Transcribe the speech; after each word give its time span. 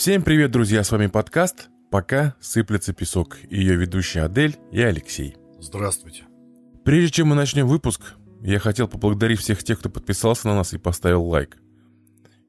Всем 0.00 0.22
привет, 0.22 0.50
друзья, 0.50 0.82
с 0.82 0.90
вами 0.92 1.08
подкаст 1.08 1.68
«Пока 1.90 2.34
сыплется 2.40 2.94
песок» 2.94 3.36
и 3.50 3.58
ее 3.58 3.76
ведущие 3.76 4.24
Адель 4.24 4.56
и 4.72 4.80
Алексей. 4.80 5.36
Здравствуйте. 5.58 6.22
Прежде 6.86 7.10
чем 7.10 7.28
мы 7.28 7.34
начнем 7.34 7.66
выпуск, 7.66 8.14
я 8.40 8.58
хотел 8.60 8.88
поблагодарить 8.88 9.40
всех 9.40 9.62
тех, 9.62 9.78
кто 9.78 9.90
подписался 9.90 10.48
на 10.48 10.54
нас 10.54 10.72
и 10.72 10.78
поставил 10.78 11.24
лайк. 11.24 11.58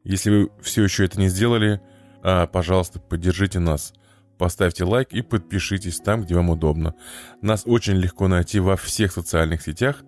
Если 0.05 0.29
вы 0.29 0.51
все 0.61 0.85
еще 0.85 1.03
это 1.03 1.19
не 1.19 1.27
сделали, 1.27 1.81
а, 2.23 2.47
пожалуйста, 2.47 3.01
поддержите 3.01 3.59
нас. 3.59 3.93
Поставьте 4.37 4.85
лайк 4.85 5.11
и 5.11 5.21
подпишитесь 5.21 5.99
там, 5.99 6.21
где 6.21 6.35
вам 6.35 6.51
удобно. 6.51 6.95
Нас 7.41 7.63
очень 7.65 7.97
легко 7.97 8.29
найти 8.29 8.61
во 8.61 8.77
всех 8.77 9.11
социальных 9.11 9.61
сетях. 9.61 10.05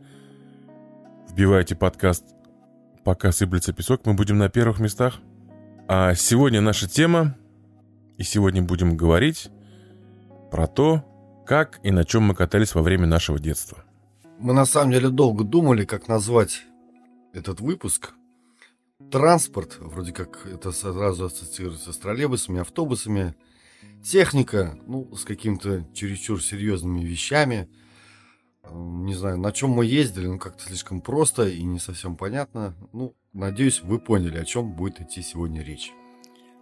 Вбивайте 1.29 1.75
подкаст 1.75 2.23
«Пока 3.03 3.33
сыплется 3.33 3.73
песок», 3.73 4.05
мы 4.05 4.13
будем 4.13 4.37
на 4.37 4.47
первых 4.47 4.79
местах. 4.79 5.19
А 5.85 6.15
сегодня 6.15 6.61
наша 6.61 6.87
тема, 6.87 7.37
и 8.17 8.23
сегодня 8.23 8.61
будем 8.61 8.95
говорить 8.95 9.49
про 10.49 10.65
то, 10.65 11.03
как 11.45 11.81
и 11.83 11.91
на 11.91 12.05
чем 12.05 12.23
мы 12.23 12.35
катались 12.35 12.73
во 12.73 12.81
время 12.81 13.05
нашего 13.05 13.37
детства. 13.37 13.83
Мы 14.39 14.53
на 14.53 14.65
самом 14.65 14.91
деле 14.93 15.09
долго 15.09 15.43
думали, 15.43 15.83
как 15.83 16.07
назвать 16.07 16.63
этот 17.33 17.59
выпуск. 17.59 18.13
Транспорт, 19.11 19.77
вроде 19.81 20.13
как 20.13 20.45
это 20.45 20.71
сразу 20.71 21.25
ассоциируется 21.25 21.91
с 21.91 21.97
троллейбусами, 21.97 22.61
автобусами. 22.61 23.35
Техника, 24.01 24.79
ну, 24.87 25.13
с 25.13 25.25
какими-то 25.25 25.85
чересчур 25.93 26.41
серьезными 26.41 27.01
вещами. 27.01 27.67
Не 28.71 29.15
знаю, 29.15 29.37
на 29.37 29.51
чем 29.51 29.71
мы 29.71 29.85
ездили, 29.85 30.27
ну, 30.27 30.39
как-то 30.39 30.63
слишком 30.63 31.01
просто 31.01 31.49
и 31.49 31.61
не 31.63 31.79
совсем 31.79 32.15
понятно. 32.15 32.73
Ну, 32.93 33.13
надеюсь, 33.33 33.81
вы 33.81 33.99
поняли, 33.99 34.37
о 34.37 34.45
чем 34.45 34.71
будет 34.71 35.01
идти 35.01 35.21
сегодня 35.21 35.63
речь. 35.63 35.91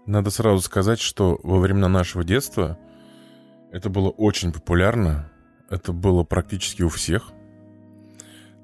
Надо 0.05 0.31
сразу 0.31 0.61
сказать, 0.61 0.99
что 0.99 1.39
во 1.43 1.59
времена 1.59 1.87
нашего 1.87 2.23
детства 2.23 2.79
это 3.71 3.89
было 3.89 4.09
очень 4.09 4.51
популярно. 4.51 5.31
Это 5.69 5.93
было 5.93 6.23
практически 6.23 6.81
у 6.81 6.89
всех. 6.89 7.31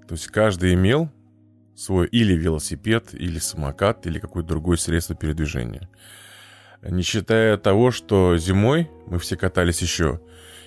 То 0.07 0.13
есть 0.13 0.27
каждый 0.27 0.73
имел 0.73 1.09
свой 1.75 2.07
или 2.07 2.33
велосипед, 2.33 3.13
или 3.13 3.39
самокат, 3.39 4.07
или 4.07 4.19
какое-то 4.19 4.49
другое 4.49 4.77
средство 4.77 5.15
передвижения. 5.15 5.89
Не 6.81 7.03
считая 7.03 7.57
того, 7.57 7.91
что 7.91 8.37
зимой 8.37 8.89
мы 9.05 9.19
все 9.19 9.37
катались 9.37 9.81
еще 9.81 10.21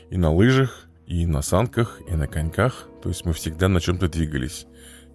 и 0.08 0.16
на 0.16 0.32
лыжах, 0.32 0.88
и 1.06 1.26
на 1.26 1.42
санках, 1.42 2.00
и 2.08 2.14
на 2.14 2.26
коньках. 2.26 2.88
То 3.02 3.08
есть 3.08 3.24
мы 3.24 3.32
всегда 3.32 3.68
на 3.68 3.80
чем-то 3.80 4.08
двигались. 4.08 4.66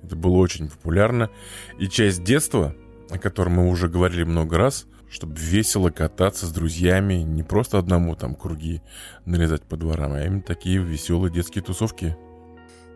Это 0.06 0.16
было 0.16 0.38
очень 0.38 0.70
популярно. 0.70 1.31
И 1.80 1.88
часть 1.88 2.23
детства, 2.23 2.75
о 3.09 3.17
котором 3.17 3.53
мы 3.53 3.70
уже 3.70 3.88
говорили 3.88 4.23
много 4.23 4.58
раз, 4.58 4.86
чтобы 5.09 5.36
весело 5.38 5.89
кататься 5.89 6.45
с 6.45 6.52
друзьями, 6.52 7.16
не 7.16 7.42
просто 7.42 7.80
одному 7.80 8.16
там 8.16 8.36
круги 8.36 8.81
нарезать 9.25 9.64
по 9.64 9.78
дворам, 9.78 10.14
а 10.14 10.22
именно 10.23 10.42
такие 10.42 10.78
веселые 10.78 11.34
детские 11.34 11.64
тусовки. 11.64 12.16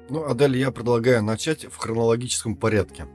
Ну, 0.09 0.23
а 0.23 0.33
далее 0.33 0.59
я 0.59 0.71
предлагаю 0.71 1.23
начать 1.23 1.65
в 1.65 1.77
хронологическом 1.77 2.55
порядке. 2.55 3.07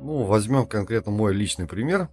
Ну, 0.00 0.24
возьмем 0.24 0.66
конкретно 0.66 1.12
мой 1.12 1.34
личный 1.34 1.66
пример. 1.66 2.08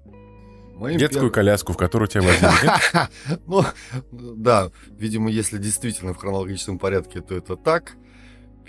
Моим 0.76 0.98
Детскую 0.98 1.30
пер... 1.30 1.36
коляску, 1.36 1.74
в 1.74 1.78
которую 1.78 2.08
тебя 2.08 2.24
возьмут. 2.24 3.10
Ну, 3.46 3.64
да, 4.12 4.72
видимо, 4.92 5.30
если 5.30 5.58
действительно 5.58 6.14
в 6.14 6.18
хронологическом 6.18 6.80
порядке, 6.80 7.22
то 7.22 7.36
это 7.36 7.58
так. 7.58 7.96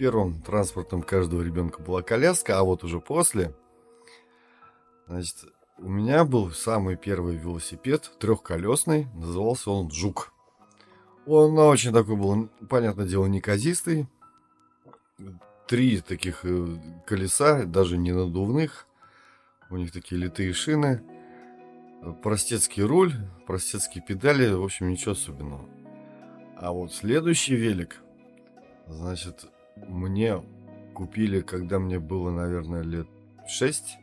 Первым 0.00 0.40
транспортом 0.40 1.02
каждого 1.02 1.42
ребенка 1.42 1.82
была 1.82 2.00
коляска, 2.00 2.58
а 2.58 2.62
вот 2.62 2.84
уже 2.84 3.00
после, 3.00 3.54
значит, 5.06 5.36
у 5.76 5.90
меня 5.90 6.24
был 6.24 6.50
самый 6.52 6.96
первый 6.96 7.36
велосипед, 7.36 8.10
трехколесный, 8.18 9.08
назывался 9.12 9.70
он 9.70 9.90
«Жук». 9.90 10.32
Он 11.26 11.58
очень 11.58 11.92
такой 11.92 12.16
был, 12.16 12.48
понятное 12.70 13.04
дело, 13.04 13.26
неказистый. 13.26 14.06
Три 15.68 16.00
таких 16.00 16.46
э, 16.46 16.78
колеса, 17.04 17.64
даже 17.64 17.98
не 17.98 18.12
надувных. 18.12 18.86
У 19.68 19.76
них 19.76 19.92
такие 19.92 20.18
литые 20.18 20.54
шины. 20.54 21.02
Простецкий 22.22 22.84
руль, 22.84 23.12
простецкие 23.46 24.02
педали. 24.02 24.50
В 24.50 24.64
общем, 24.64 24.88
ничего 24.88 25.12
особенного. 25.12 25.68
А 26.56 26.72
вот 26.72 26.90
следующий 26.90 27.54
велик, 27.54 28.00
значит, 28.86 29.44
мне 29.88 30.42
купили, 30.94 31.40
когда 31.40 31.78
мне 31.78 31.98
было, 31.98 32.30
наверное, 32.30 32.82
лет 32.82 33.08
6. 33.48 33.98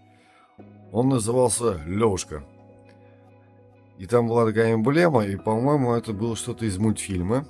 Он 0.91 1.09
назывался 1.09 1.81
Левушка. 1.85 2.43
И 3.97 4.05
там 4.05 4.27
была 4.27 4.45
такая 4.45 4.73
эмблема, 4.73 5.25
и, 5.25 5.35
по-моему, 5.35 5.93
это 5.93 6.13
было 6.13 6.35
что-то 6.35 6.65
из 6.65 6.77
мультфильма 6.77 7.45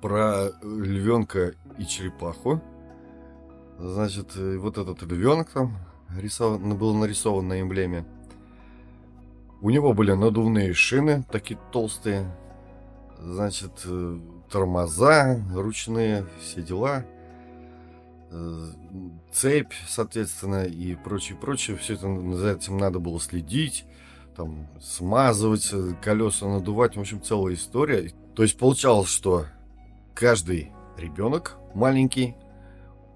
про 0.00 0.50
львенка 0.62 1.54
и 1.78 1.86
черепаху. 1.86 2.60
Значит, 3.78 4.36
э, 4.36 4.58
вот 4.58 4.76
этот 4.76 5.02
львенок 5.02 5.50
там 5.50 5.78
рисован, 6.16 6.76
был 6.76 6.94
нарисован 6.94 7.48
на 7.48 7.60
эмблеме. 7.60 8.04
У 9.60 9.70
него 9.70 9.92
были 9.92 10.12
надувные 10.12 10.72
шины, 10.74 11.24
такие 11.30 11.58
толстые. 11.72 12.30
Значит, 13.18 13.72
э, 13.84 14.18
тормоза 14.50 15.40
ручные, 15.54 16.26
все 16.40 16.62
дела. 16.62 17.04
Э, 18.30 18.70
цепь, 19.32 19.72
соответственно, 19.86 20.64
и 20.64 20.94
прочее, 20.94 21.38
прочее. 21.38 21.76
Все 21.76 21.94
это 21.94 22.08
за 22.36 22.52
этим 22.52 22.78
надо 22.78 22.98
было 22.98 23.20
следить 23.20 23.84
там 24.38 24.68
смазывать, 24.80 25.68
э, 25.72 25.94
колеса 26.00 26.46
надувать, 26.46 26.96
в 26.96 27.00
общем, 27.00 27.20
целая 27.20 27.54
история. 27.54 28.12
То 28.36 28.44
есть 28.44 28.56
получалось, 28.56 29.10
что 29.10 29.46
каждый 30.14 30.70
ребенок 30.96 31.56
маленький, 31.74 32.36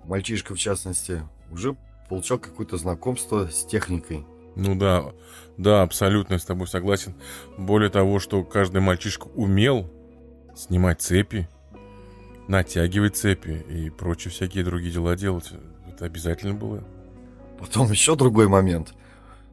мальчишка 0.04 0.54
в 0.54 0.58
частности, 0.58 1.22
уже 1.52 1.76
получал 2.08 2.40
какое-то 2.40 2.76
знакомство 2.76 3.46
с 3.46 3.64
техникой. 3.64 4.26
Ну 4.56 4.74
да, 4.74 5.12
да, 5.56 5.82
абсолютно 5.82 6.38
с 6.38 6.44
тобой 6.44 6.66
согласен. 6.66 7.14
Более 7.56 7.88
того, 7.88 8.18
что 8.18 8.42
каждый 8.42 8.80
мальчишка 8.80 9.28
умел 9.28 9.88
снимать 10.56 11.00
цепи, 11.00 11.48
натягивать 12.52 13.16
цепи 13.16 13.64
и 13.68 13.90
прочие 13.90 14.30
всякие 14.30 14.62
другие 14.62 14.92
дела 14.92 15.16
делать. 15.16 15.50
Это 15.88 16.04
обязательно 16.04 16.54
было. 16.54 16.84
Потом 17.58 17.90
еще 17.90 18.14
другой 18.14 18.46
момент. 18.46 18.94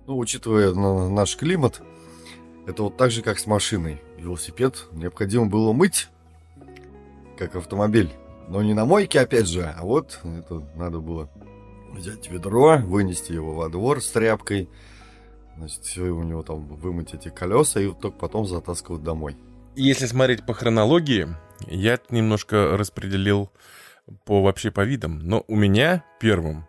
Ну, 0.05 0.17
учитывая 0.17 0.73
наш 0.73 1.37
климат, 1.37 1.81
это 2.67 2.83
вот 2.83 2.97
так 2.97 3.09
же, 3.11 3.21
как 3.21 3.39
с 3.39 3.47
машиной. 3.47 4.01
Велосипед 4.17 4.85
необходимо 4.91 5.45
было 5.45 5.71
мыть, 5.71 6.09
как 7.37 7.55
автомобиль. 7.55 8.11
Но 8.49 8.61
не 8.61 8.73
на 8.73 8.85
мойке, 8.85 9.21
опять 9.21 9.47
же, 9.47 9.63
а 9.63 9.83
вот 9.83 10.19
это 10.23 10.67
надо 10.75 10.99
было 10.99 11.29
взять 11.93 12.29
ведро, 12.29 12.79
вынести 12.79 13.31
его 13.31 13.53
во 13.53 13.69
двор 13.69 14.01
с 14.01 14.09
тряпкой, 14.09 14.69
значит, 15.57 15.85
все 15.85 16.01
у 16.01 16.23
него 16.23 16.41
там 16.41 16.65
вымыть 16.65 17.13
эти 17.13 17.29
колеса 17.29 17.79
и 17.79 17.93
только 17.93 18.17
потом 18.17 18.45
затаскивать 18.45 19.03
домой. 19.03 19.37
Если 19.75 20.05
смотреть 20.07 20.45
по 20.45 20.53
хронологии, 20.53 21.27
я 21.67 21.93
это 21.93 22.13
немножко 22.13 22.77
распределил 22.77 23.51
по 24.25 24.41
вообще 24.41 24.71
по 24.71 24.83
видам. 24.83 25.19
Но 25.19 25.43
у 25.47 25.55
меня 25.55 26.03
первым 26.19 26.67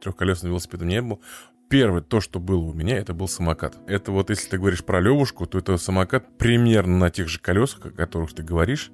трехколесным 0.00 0.50
велосипедом 0.50 0.88
не 0.88 1.02
был. 1.02 1.20
Первое, 1.68 2.00
то, 2.00 2.20
что 2.20 2.38
было 2.38 2.60
у 2.60 2.72
меня, 2.72 2.96
это 2.96 3.12
был 3.12 3.26
самокат. 3.26 3.76
Это 3.88 4.12
вот, 4.12 4.30
если 4.30 4.50
ты 4.50 4.58
говоришь 4.58 4.84
про 4.84 5.00
Левушку, 5.00 5.46
то 5.46 5.58
это 5.58 5.76
самокат 5.78 6.38
примерно 6.38 6.96
на 6.98 7.10
тех 7.10 7.28
же 7.28 7.40
колесах, 7.40 7.86
о 7.86 7.90
которых 7.90 8.32
ты 8.34 8.44
говоришь. 8.44 8.92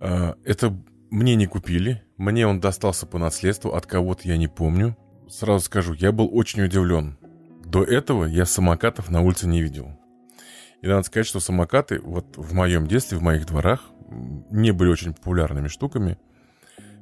А, 0.00 0.36
это 0.44 0.76
мне 1.10 1.36
не 1.36 1.46
купили. 1.46 2.02
Мне 2.16 2.46
он 2.46 2.58
достался 2.58 3.06
по 3.06 3.18
наследству 3.18 3.74
от 3.74 3.86
кого-то, 3.86 4.26
я 4.26 4.36
не 4.36 4.48
помню. 4.48 4.96
Сразу 5.28 5.64
скажу, 5.64 5.92
я 5.92 6.10
был 6.10 6.28
очень 6.32 6.62
удивлен. 6.62 7.16
До 7.64 7.84
этого 7.84 8.24
я 8.24 8.44
самокатов 8.44 9.10
на 9.10 9.20
улице 9.20 9.46
не 9.46 9.62
видел. 9.62 9.98
И 10.80 10.86
надо 10.86 11.02
сказать, 11.02 11.26
что 11.26 11.38
самокаты 11.38 12.00
вот 12.00 12.36
в 12.36 12.54
моем 12.54 12.86
детстве, 12.86 13.18
в 13.18 13.22
моих 13.22 13.46
дворах, 13.46 13.90
не 14.08 14.72
были 14.72 14.90
очень 14.90 15.14
популярными 15.14 15.68
штуками. 15.68 16.18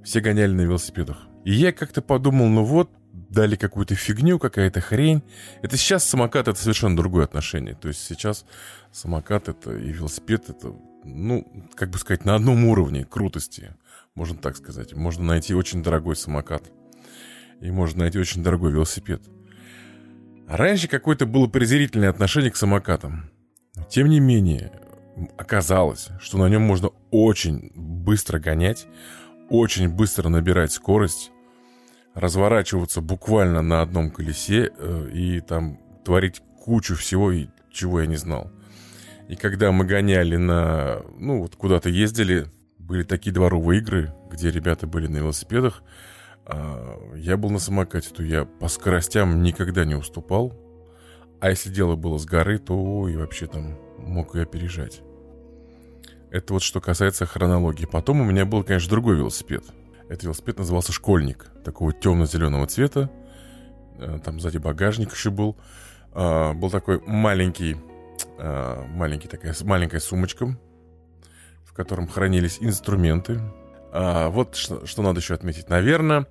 Все 0.05 0.21
гоняли 0.21 0.53
на 0.53 0.63
велосипедах. 0.63 1.27
И 1.45 1.53
я 1.53 1.73
как-то 1.73 2.03
подумал, 2.03 2.49
ну 2.49 2.65
вот, 2.65 2.91
дали 3.13 3.57
какую-то 3.57 3.95
фигню, 3.95 4.39
какая-то 4.39 4.81
хрень. 4.81 5.23
Это 5.63 5.77
сейчас 5.77 6.05
самокат 6.05 6.49
это 6.49 6.59
совершенно 6.59 6.97
другое 6.97 7.25
отношение. 7.25 7.75
То 7.75 7.89
есть 7.89 8.05
сейчас 8.05 8.45
самокат 8.93 9.49
это 9.49 9.77
и 9.77 9.93
велосипед 9.93 10.49
это, 10.49 10.75
ну, 11.05 11.67
как 11.75 11.91
бы 11.91 11.99
сказать, 11.99 12.25
на 12.25 12.35
одном 12.35 12.65
уровне 12.65 13.05
крутости. 13.05 13.75
Можно 14.15 14.39
так 14.39 14.57
сказать. 14.57 14.95
Можно 14.95 15.25
найти 15.25 15.55
очень 15.55 15.83
дорогой 15.83 16.17
самокат. 16.17 16.71
И 17.61 17.71
можно 17.71 18.01
найти 18.01 18.19
очень 18.19 18.43
дорогой 18.43 18.73
велосипед. 18.73 19.23
А 20.49 20.57
раньше 20.57 20.89
какое-то 20.89 21.27
было 21.27 21.49
презрительное 21.49 22.11
отношение 22.11 22.51
к 22.51 22.57
самокатам. 22.57 23.31
Тем 23.91 24.09
не 24.09 24.21
менее, 24.21 24.73
оказалось, 25.37 26.09
что 26.21 26.39
на 26.39 26.49
нем 26.49 26.63
можно 26.63 26.91
очень 27.11 27.71
быстро 27.75 28.39
гонять, 28.39 28.87
очень 29.49 29.89
быстро 29.89 30.29
набирать 30.29 30.73
скорость, 30.73 31.31
разворачиваться 32.15 33.01
буквально 33.01 33.63
на 33.63 33.83
одном 33.83 34.11
колесе 34.11 34.73
э, 34.77 35.11
и 35.13 35.41
там 35.41 35.79
творить 36.05 36.43
кучу 36.59 36.97
всего 36.97 37.31
и 37.31 37.47
чего 37.71 38.01
я 38.01 38.07
не 38.07 38.17
знал. 38.17 38.51
И 39.29 39.37
когда 39.37 39.73
мы 39.73 39.85
гоняли 39.85 40.37
на... 40.37 41.03
Ну, 41.19 41.43
вот 41.43 41.57
куда-то 41.57 41.89
ездили, 41.89 42.47
были 42.79 43.03
такие 43.03 43.33
дворовые 43.33 43.81
игры, 43.81 44.15
где 44.31 44.51
ребята 44.51 44.87
были 44.87 45.09
на 45.09 45.19
велосипедах, 45.19 45.83
а 46.45 46.97
я 47.17 47.37
был 47.37 47.51
на 47.51 47.59
самокате, 47.59 48.11
то 48.15 48.23
я 48.23 48.45
по 48.45 48.69
скоростям 48.69 49.43
никогда 49.43 49.85
не 49.85 49.97
уступал. 49.97 50.55
А 51.41 51.51
если 51.51 51.71
дело 51.71 51.97
было 51.97 52.19
с 52.19 52.25
горы, 52.25 52.59
то 52.59 53.09
и 53.09 53.17
вообще 53.17 53.47
там 53.47 53.77
мог 53.99 54.37
и 54.37 54.41
опережать. 54.41 55.03
Это 56.37 56.53
вот 56.53 56.63
что 56.63 56.83
касается 56.83 57.25
хронологии. 57.25 57.87
Потом 57.87 58.21
у 58.21 58.25
меня 58.25 58.45
был, 58.45 58.63
конечно, 58.63 58.91
другой 58.91 59.17
велосипед. 59.17 59.65
Этот 60.11 60.25
велосипед 60.25 60.59
назывался 60.59 60.93
«Школьник», 60.93 61.47
такого 61.65 61.95
темно-зеленого 61.95 62.67
цвета. 62.67 63.11
Э, 63.99 64.19
там 64.23 64.39
сзади 64.39 64.59
багажник 64.59 65.15
еще 65.15 65.31
был. 65.31 65.57
А, 66.13 66.53
был 66.53 66.71
такой 66.71 67.01
маленький, 67.07 67.79
а, 68.39 68.87
маленький 68.87 69.29
такая, 69.29 69.55
маленькая 69.63 69.99
сумочка, 69.99 70.59
в 71.65 71.73
котором 71.73 72.07
хранились 72.07 72.59
инструменты. 72.61 73.41
А, 73.95 74.29
вот 74.29 74.57
что 74.57 75.03
надо 75.03 75.21
еще 75.21 75.33
отметить. 75.33 75.71
Наверное, 75.71 76.27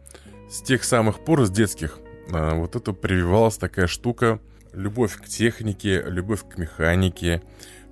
с 0.52 0.62
тех 0.62 0.84
самых 0.84 1.26
пор, 1.26 1.48
с 1.48 1.50
детских, 1.50 1.98
вот 2.30 2.76
это 2.76 2.94
прививалась 2.94 3.58
такая 3.58 3.88
штука– 3.88 4.40
любовь 4.76 5.16
к 5.16 5.26
технике, 5.26 6.04
любовь 6.06 6.48
к 6.48 6.58
механике. 6.58 7.42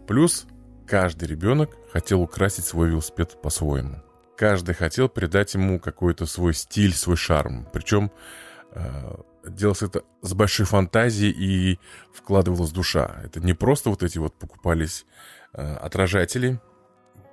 Плюс 0.08 0.46
каждый 0.94 1.28
ребенок 1.28 1.72
хотел 1.92 2.22
украсить 2.22 2.66
свой 2.66 2.90
велосипед 2.90 3.42
по-своему. 3.42 4.04
Каждый 4.38 4.76
хотел 4.76 5.10
придать 5.10 5.56
ему 5.56 5.80
какой-то 5.80 6.28
свой 6.28 6.54
стиль, 6.54 6.94
свой 6.94 7.18
шарм. 7.18 7.68
Причем 7.74 8.12
э, 8.74 9.16
делалось 9.44 9.82
это 9.82 10.04
с 10.22 10.36
большой 10.36 10.68
фантазией 10.68 11.32
и 11.32 11.80
вкладывалась 12.14 12.70
душа. 12.70 13.20
Это 13.24 13.40
не 13.40 13.56
просто 13.56 13.90
вот 13.90 14.04
эти 14.04 14.20
вот 14.20 14.36
покупались 14.36 15.08
э, 15.54 15.64
отражатели, 15.78 16.62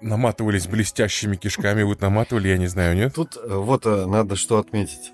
наматывались 0.00 0.66
блестящими 0.66 1.36
кишками, 1.36 1.82
вот 1.82 2.00
наматывали, 2.00 2.48
я 2.48 2.56
не 2.56 2.66
знаю, 2.66 2.96
нет? 2.96 3.12
Тут 3.14 3.36
э, 3.36 3.46
вот 3.46 3.84
э, 3.84 4.06
надо 4.06 4.36
что 4.36 4.56
отметить. 4.56 5.12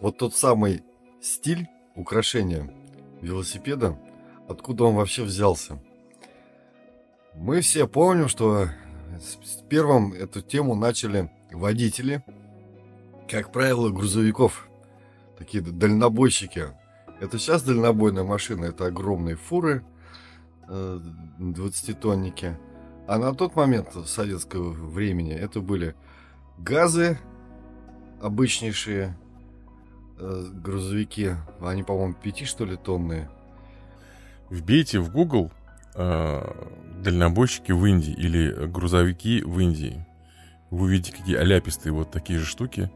Вот 0.00 0.18
тот 0.18 0.34
самый 0.34 0.82
стиль 1.22 1.68
украшения 1.94 2.74
велосипеда, 3.20 3.96
откуда 4.48 4.82
он 4.82 4.96
вообще 4.96 5.22
взялся. 5.22 5.78
Мы 7.34 7.60
все 7.60 7.86
помним, 7.88 8.28
что 8.28 8.68
с 9.18 9.62
первым 9.68 10.12
эту 10.12 10.42
тему 10.42 10.74
начали 10.74 11.30
водители, 11.50 12.24
как 13.28 13.52
правило, 13.52 13.88
грузовиков, 13.90 14.68
такие 15.38 15.62
дальнобойщики. 15.62 16.66
Это 17.20 17.38
сейчас 17.38 17.62
дальнобойная 17.62 18.24
машина, 18.24 18.66
это 18.66 18.86
огромные 18.86 19.36
фуры, 19.36 19.84
20-тонники. 20.68 22.46
Э, 22.46 22.56
а 23.06 23.18
на 23.18 23.34
тот 23.34 23.56
момент 23.56 23.88
советского 24.06 24.70
времени 24.70 25.32
это 25.34 25.60
были 25.60 25.94
газы 26.58 27.18
обычнейшие, 28.20 29.16
э, 30.18 30.44
грузовики, 30.52 31.32
они, 31.60 31.82
по-моему, 31.82 32.14
5 32.14 32.46
что 32.46 32.64
ли 32.64 32.76
тонные. 32.76 33.30
Вбейте 34.50 35.00
в 35.00 35.10
Google 35.10 35.50
дальнобойщики 35.94 37.72
в 37.72 37.84
Индии 37.84 38.12
или 38.12 38.66
грузовики 38.66 39.42
в 39.42 39.58
Индии. 39.60 40.06
Вы 40.70 40.84
увидите, 40.84 41.12
какие 41.12 41.36
аляпистые 41.36 41.92
вот 41.92 42.10
такие 42.10 42.38
же 42.38 42.46
штуки. 42.46 42.90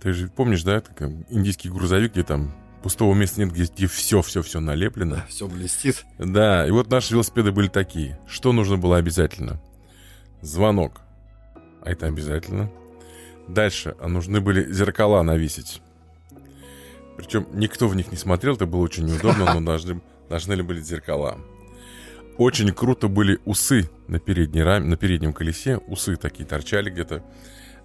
Ты 0.00 0.12
же 0.12 0.28
помнишь, 0.28 0.62
да, 0.62 0.80
как 0.80 1.10
индийский 1.28 1.68
грузовик, 1.68 2.12
где 2.12 2.22
там 2.22 2.54
пустого 2.82 3.14
места 3.14 3.40
нет, 3.40 3.52
где, 3.52 3.86
все-все-все 3.86 4.60
налеплено. 4.60 5.16
Да, 5.16 5.26
все 5.28 5.48
блестит. 5.48 6.04
Да, 6.18 6.66
и 6.66 6.70
вот 6.70 6.90
наши 6.90 7.12
велосипеды 7.12 7.52
были 7.52 7.68
такие. 7.68 8.18
Что 8.26 8.52
нужно 8.52 8.78
было 8.78 8.96
обязательно? 8.96 9.60
Звонок. 10.40 11.00
А 11.82 11.90
это 11.90 12.06
обязательно. 12.06 12.70
Дальше 13.48 13.96
а 14.00 14.08
нужны 14.08 14.40
были 14.40 14.72
зеркала 14.72 15.22
навесить. 15.22 15.82
Причем 17.16 17.46
никто 17.52 17.88
в 17.88 17.96
них 17.96 18.10
не 18.10 18.16
смотрел, 18.16 18.54
это 18.54 18.64
было 18.64 18.80
очень 18.80 19.04
неудобно, 19.04 19.52
но 19.52 19.60
должны, 19.66 20.00
должны 20.28 20.62
были 20.62 20.80
зеркала. 20.80 21.38
Очень 22.40 22.72
круто 22.72 23.08
были 23.08 23.38
усы 23.44 23.90
на, 24.08 24.18
передней 24.18 24.62
раме, 24.62 24.86
на 24.86 24.96
переднем 24.96 25.34
колесе. 25.34 25.76
Усы 25.76 26.16
такие 26.16 26.46
торчали 26.46 26.88
где-то. 26.88 27.22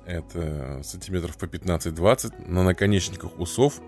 Это 0.06 0.80
сантиметров 0.82 1.38
по 1.38 1.44
15-20. 1.44 2.48
На 2.50 2.64
наконечниках 2.64 3.38
усов 3.38 3.82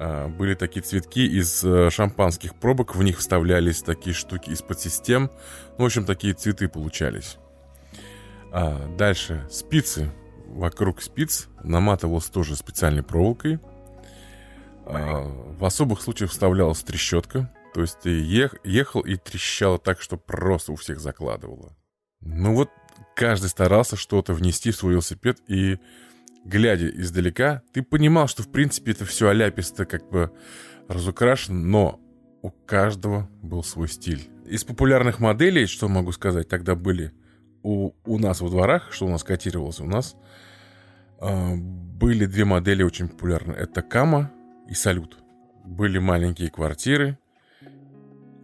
а, 0.00 0.26
были 0.26 0.56
такие 0.56 0.82
цветки 0.82 1.24
из 1.24 1.62
а, 1.64 1.88
шампанских 1.88 2.56
пробок. 2.56 2.96
В 2.96 3.02
них 3.04 3.18
вставлялись 3.18 3.80
такие 3.84 4.12
штуки 4.12 4.50
из-под 4.50 4.80
систем. 4.80 5.30
Ну, 5.78 5.84
в 5.84 5.86
общем, 5.86 6.04
такие 6.04 6.34
цветы 6.34 6.66
получались. 6.66 7.36
А, 8.50 8.88
дальше 8.98 9.46
спицы. 9.52 10.10
Вокруг 10.48 11.00
спиц 11.00 11.46
наматывалось 11.62 12.26
тоже 12.26 12.56
специальной 12.56 13.04
проволокой. 13.04 13.60
А, 14.84 15.20
в 15.60 15.64
особых 15.64 16.02
случаях 16.02 16.32
вставлялась 16.32 16.82
трещотка. 16.82 17.48
То 17.74 17.80
есть 17.80 18.00
ты 18.00 18.10
ех, 18.10 18.54
ехал 18.64 19.00
и 19.00 19.16
трещало 19.16 19.78
так, 19.78 20.00
что 20.00 20.16
просто 20.16 20.72
у 20.72 20.76
всех 20.76 21.00
закладывало. 21.00 21.76
Ну 22.20 22.54
вот 22.54 22.70
каждый 23.16 23.48
старался 23.48 23.96
что-то 23.96 24.34
внести 24.34 24.70
в 24.70 24.76
свой 24.76 24.92
велосипед, 24.92 25.38
и 25.48 25.78
глядя 26.44 26.88
издалека, 26.88 27.62
ты 27.72 27.82
понимал, 27.82 28.28
что 28.28 28.42
в 28.42 28.50
принципе 28.50 28.92
это 28.92 29.04
все 29.04 29.28
аляписто 29.28 29.86
как 29.86 30.08
бы 30.08 30.32
разукрашено, 30.88 31.58
но 31.58 32.00
у 32.42 32.50
каждого 32.50 33.28
был 33.42 33.62
свой 33.62 33.88
стиль. 33.88 34.28
Из 34.46 34.64
популярных 34.64 35.20
моделей, 35.20 35.66
что 35.66 35.88
могу 35.88 36.12
сказать, 36.12 36.48
тогда 36.48 36.74
были 36.74 37.12
у, 37.62 37.92
у 38.04 38.18
нас 38.18 38.40
во 38.40 38.48
дворах, 38.48 38.92
что 38.92 39.06
у 39.06 39.08
нас 39.08 39.22
котировалось, 39.22 39.80
у 39.80 39.86
нас 39.86 40.16
э, 41.20 41.54
были 41.56 42.26
две 42.26 42.44
модели 42.44 42.82
очень 42.82 43.08
популярные. 43.08 43.58
Это 43.58 43.82
Кама 43.82 44.32
и 44.68 44.74
Салют. 44.74 45.18
Были 45.64 45.98
маленькие 45.98 46.50
квартиры. 46.50 47.18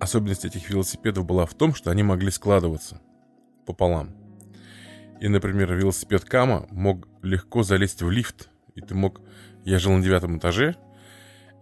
Особенность 0.01 0.45
этих 0.45 0.71
велосипедов 0.71 1.27
была 1.27 1.47
в 1.47 1.55
том, 1.55 1.75
что 1.75 1.91
они 1.91 2.03
могли 2.03 2.31
складываться 2.31 3.01
пополам. 3.67 4.15
И, 5.21 5.29
например, 5.29 5.73
велосипед 5.75 6.25
Кама 6.25 6.67
мог 6.71 7.09
легко 7.23 7.63
залезть 7.63 8.03
в 8.03 8.11
лифт. 8.11 8.49
И 8.75 8.81
ты 8.81 8.95
мог... 8.95 9.21
Я 9.65 9.79
жил 9.79 9.93
на 9.93 10.03
девятом 10.03 10.39
этаже, 10.39 10.77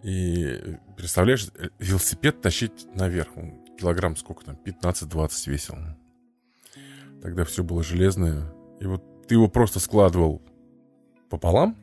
и, 0.03 0.77
представляешь, 0.95 1.47
велосипед 1.79 2.41
тащить 2.41 2.87
наверх. 2.95 3.35
Он 3.35 3.59
килограмм 3.77 4.15
сколько 4.15 4.45
там? 4.45 4.57
15-20 4.63 5.49
весил. 5.49 5.75
Тогда 7.21 7.43
все 7.45 7.63
было 7.63 7.83
железное. 7.83 8.53
И 8.79 8.85
вот 8.85 9.27
ты 9.27 9.35
его 9.35 9.47
просто 9.49 9.79
складывал 9.79 10.41
пополам, 11.29 11.75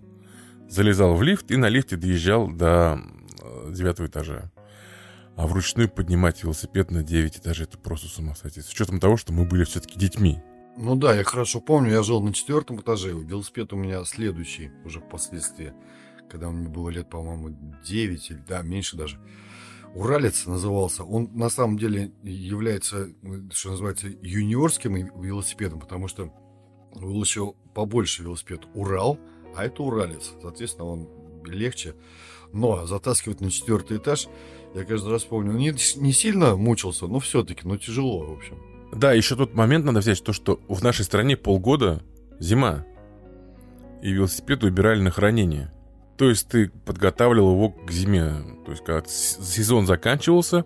залезал 0.69 1.15
в 1.15 1.23
лифт 1.23 1.51
и 1.51 1.57
на 1.57 1.69
лифте 1.69 1.97
доезжал 1.97 2.49
до 2.49 3.01
э, 3.43 3.73
девятого 3.73 4.07
этажа. 4.07 4.51
А 5.37 5.47
вручную 5.47 5.89
поднимать 5.89 6.43
велосипед 6.43 6.91
на 6.91 7.03
9 7.03 7.39
этажей 7.39 7.65
это 7.65 7.79
просто 7.79 8.09
с 8.09 8.19
ума 8.19 8.35
сойти. 8.35 8.61
С 8.61 8.71
учетом 8.71 9.01
того, 9.01 9.17
что 9.17 9.33
мы 9.33 9.45
были 9.45 9.65
все-таки 9.65 9.99
детьми. 9.99 10.41
Ну 10.77 10.97
да, 10.97 11.15
я 11.15 11.25
хорошо 11.25 11.61
помню, 11.61 11.91
я 11.91 12.03
жил 12.03 12.21
на 12.21 12.33
четвертом 12.33 12.81
этаже. 12.81 13.11
Велосипед 13.11 13.73
у 13.73 13.77
меня 13.77 14.05
следующий 14.05 14.71
уже 14.85 15.01
впоследствии, 15.01 15.73
когда 16.29 16.51
мне 16.51 16.69
было 16.69 16.89
лет, 16.91 17.09
по-моему, 17.11 17.57
9 17.85 18.31
или 18.31 18.43
да, 18.49 18.63
меньше 18.63 18.97
даже. 18.97 19.19
Уралец 19.95 20.47
назывался. 20.47 21.05
Он 21.05 21.31
на 21.35 21.49
самом 21.49 21.79
деле 21.79 22.13
является, 22.23 23.11
что 23.53 23.71
называется, 23.71 24.09
юниорским 24.09 24.95
велосипедом, 25.21 25.79
потому 25.79 26.09
что 26.09 26.33
был 26.95 27.23
еще 27.23 27.55
побольше 27.75 28.23
велосипед 28.23 28.63
Урал– 28.75 29.19
а 29.55 29.65
это 29.65 29.83
уралец. 29.83 30.33
Соответственно, 30.41 30.87
он 30.87 31.09
легче. 31.45 31.95
Но 32.53 32.87
затаскивать 32.87 33.41
на 33.41 33.51
четвертый 33.51 33.99
этаж, 33.99 34.29
я 34.75 34.85
каждый 34.85 35.11
раз 35.11 35.23
помню, 35.25 35.53
не, 35.53 35.73
не 35.97 36.13
сильно 36.13 36.57
мучился, 36.57 37.07
но 37.07 37.21
все-таки, 37.21 37.63
но 37.65 37.77
тяжело, 37.77 38.27
в 38.27 38.33
общем. 38.37 38.59
Да, 38.93 39.13
еще 39.13 39.37
тот 39.37 39.55
момент 39.55 39.85
надо 39.85 40.01
взять, 40.01 40.23
то, 40.23 40.33
что 40.33 40.61
в 40.69 40.83
нашей 40.83 41.05
стране 41.05 41.37
полгода 41.37 42.03
зима. 42.39 42.85
И 44.03 44.11
велосипед 44.11 44.63
убирали 44.65 45.01
на 45.01 45.11
хранение. 45.11 45.73
То 46.17 46.29
есть 46.29 46.49
ты 46.49 46.71
подготавливал 46.85 47.53
его 47.53 47.71
к 47.71 47.91
зиме. 47.91 48.35
То 48.65 48.73
есть 48.73 48.85
когда 48.85 49.03
сезон 49.09 49.87
заканчивался, 49.87 50.65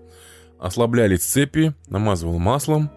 ослаблялись 0.59 1.25
цепи, 1.25 1.75
намазывал 1.89 2.39
маслом, 2.39 2.91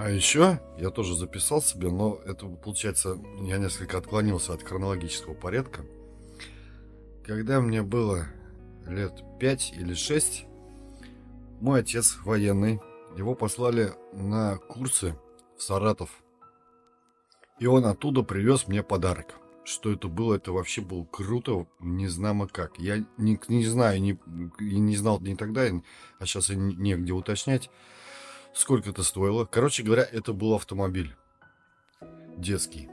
а 0.00 0.10
еще 0.10 0.60
я 0.78 0.90
тоже 0.90 1.16
записал 1.16 1.60
себе, 1.60 1.90
но 1.90 2.20
это 2.24 2.46
получается, 2.46 3.18
я 3.40 3.58
несколько 3.58 3.98
отклонился 3.98 4.52
от 4.52 4.62
хронологического 4.62 5.34
порядка. 5.34 5.84
Когда 7.24 7.60
мне 7.60 7.82
было 7.82 8.26
лет 8.86 9.12
5 9.40 9.72
или 9.76 9.94
6, 9.94 10.44
мой 11.60 11.80
отец 11.80 12.18
военный, 12.24 12.80
его 13.16 13.34
послали 13.34 13.92
на 14.12 14.56
курсы 14.56 15.16
в 15.56 15.62
Саратов. 15.62 16.10
И 17.58 17.66
он 17.66 17.86
оттуда 17.86 18.22
привез 18.22 18.68
мне 18.68 18.82
подарок. 18.82 19.34
что 19.64 19.92
это 19.92 20.08
было, 20.08 20.36
это 20.36 20.50
вообще 20.50 20.80
было 20.80 21.04
круто, 21.04 21.66
не 21.78 22.08
знамо 22.08 22.48
как. 22.48 22.78
Я 22.78 23.04
не, 23.18 23.38
не 23.48 23.66
знаю, 23.66 24.00
не, 24.00 24.18
не 24.58 24.96
знал 24.96 25.20
ни 25.20 25.34
тогда, 25.34 25.68
а 26.18 26.24
сейчас 26.24 26.48
и 26.48 26.56
негде 26.56 27.12
уточнять, 27.12 27.70
сколько 28.54 28.88
это 28.88 29.02
стоило. 29.02 29.44
Короче 29.44 29.82
говоря, 29.82 30.08
это 30.10 30.32
был 30.32 30.54
автомобиль 30.54 31.14
детский. 32.38 32.88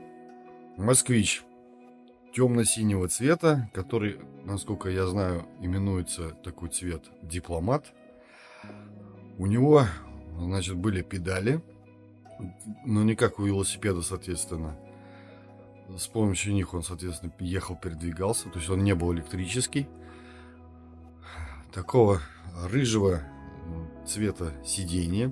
Москвич 0.75 1.43
темно-синего 2.35 3.07
цвета, 3.07 3.71
который, 3.73 4.19
насколько 4.43 4.89
я 4.89 5.07
знаю, 5.07 5.47
именуется 5.61 6.31
такой 6.43 6.67
цвет 6.69 7.05
дипломат. 7.21 7.93
У 9.37 9.45
него, 9.47 9.85
значит, 10.37 10.75
были 10.75 11.01
педали, 11.01 11.61
но 12.85 13.03
не 13.03 13.15
как 13.15 13.39
у 13.39 13.43
велосипеда, 13.43 14.01
соответственно. 14.01 14.77
С 15.97 16.07
помощью 16.07 16.53
них 16.53 16.73
он, 16.73 16.83
соответственно, 16.83 17.31
ехал, 17.39 17.75
передвигался, 17.75 18.49
то 18.49 18.59
есть 18.59 18.69
он 18.69 18.83
не 18.83 18.95
был 18.95 19.13
электрический. 19.13 19.87
Такого 21.73 22.21
рыжего 22.69 23.21
цвета 24.05 24.51
сиденья. 24.65 25.31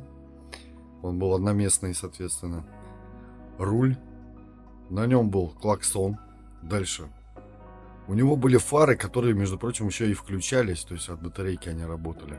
Он 1.02 1.18
был 1.20 1.34
одноместный, 1.34 1.96
соответственно. 1.96 2.66
Руль. 3.58 3.98
На 4.90 5.06
нем 5.06 5.30
был 5.30 5.50
клаксон. 5.50 6.18
Дальше. 6.62 7.10
У 8.08 8.14
него 8.14 8.36
были 8.36 8.58
фары, 8.58 8.96
которые, 8.96 9.34
между 9.34 9.58
прочим, 9.58 9.88
еще 9.88 10.10
и 10.10 10.14
включались, 10.14 10.84
то 10.84 10.94
есть 10.94 11.10
от 11.10 11.22
батарейки 11.22 11.70
они 11.70 11.86
работали. 11.86 12.38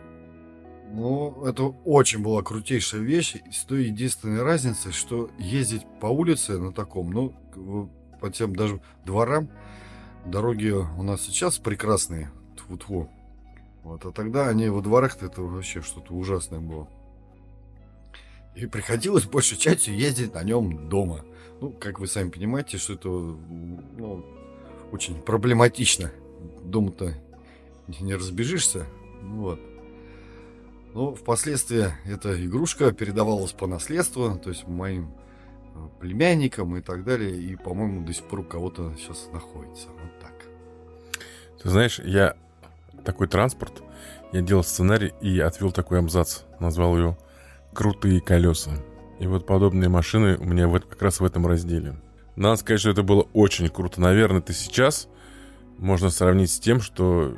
Ну, 0.92 1.44
это 1.44 1.64
очень 1.64 2.22
была 2.22 2.42
крутейшая 2.42 3.00
вещь. 3.00 3.36
С 3.50 3.64
той 3.64 3.84
единственной 3.86 4.42
разницей, 4.42 4.92
что 4.92 5.30
ездить 5.38 5.86
по 6.00 6.06
улице 6.06 6.58
на 6.58 6.72
таком, 6.72 7.10
ну, 7.10 7.90
по 8.20 8.30
тем 8.30 8.54
даже 8.54 8.80
дворам, 9.04 9.48
дороги 10.24 10.70
у 10.70 11.02
нас 11.02 11.22
сейчас 11.22 11.58
прекрасные. 11.58 12.30
Тьфу-тьфу. 12.56 13.10
Вот, 13.82 14.04
а 14.06 14.12
тогда 14.12 14.48
они 14.48 14.68
во 14.68 14.80
дворах-то 14.80 15.26
это 15.26 15.42
вообще 15.42 15.82
что-то 15.82 16.14
ужасное 16.14 16.60
было. 16.60 16.88
И 18.54 18.66
приходилось 18.66 19.24
большей 19.24 19.58
частью 19.58 19.96
ездить 19.96 20.34
на 20.34 20.42
нем 20.42 20.88
дома. 20.88 21.24
Ну, 21.60 21.70
как 21.70 21.98
вы 21.98 22.06
сами 22.06 22.30
понимаете, 22.30 22.78
что 22.78 22.94
это 22.94 23.08
ну, 23.08 24.24
очень 24.92 25.20
проблематично. 25.20 26.12
Дома-то 26.62 27.14
не 27.88 28.14
разбежишься. 28.14 28.86
Вот. 29.22 29.60
Но 30.94 31.12
впоследствии 31.12 31.86
эта 32.06 32.46
игрушка 32.46 32.92
передавалась 32.92 33.52
по 33.52 33.66
наследству, 33.66 34.38
то 34.38 34.50
есть 34.50 34.68
моим 34.68 35.10
э, 35.74 35.88
племянникам 36.00 36.76
и 36.76 36.80
так 36.80 37.02
далее. 37.04 37.36
И, 37.36 37.56
по-моему, 37.56 38.06
до 38.06 38.14
сих 38.14 38.24
пор 38.24 38.40
у 38.40 38.44
кого-то 38.44 38.94
сейчас 38.96 39.28
находится. 39.32 39.88
Вот 39.88 40.20
так. 40.20 40.32
Ты 41.60 41.68
знаешь, 41.68 41.98
я 41.98 42.36
такой 43.04 43.26
транспорт, 43.26 43.82
я 44.32 44.40
делал 44.40 44.62
сценарий 44.62 45.12
и 45.20 45.40
отвел 45.40 45.72
такой 45.72 45.98
абзац. 45.98 46.42
Назвал 46.60 46.96
ее 46.96 47.18
«Крутые 47.72 48.20
колеса». 48.20 48.70
И 49.18 49.26
вот 49.26 49.46
подобные 49.46 49.88
машины 49.88 50.36
у 50.36 50.44
меня 50.44 50.68
вот 50.68 50.84
как 50.84 51.02
раз 51.02 51.18
в 51.18 51.24
этом 51.24 51.44
разделе. 51.46 51.96
Надо 52.36 52.56
сказать, 52.56 52.80
что 52.80 52.90
это 52.90 53.02
было 53.02 53.22
очень 53.32 53.68
круто. 53.68 54.00
Наверное, 54.00 54.40
ты 54.40 54.52
сейчас 54.52 55.08
можно 55.78 56.10
сравнить 56.10 56.52
с 56.52 56.60
тем, 56.60 56.80
что 56.80 57.36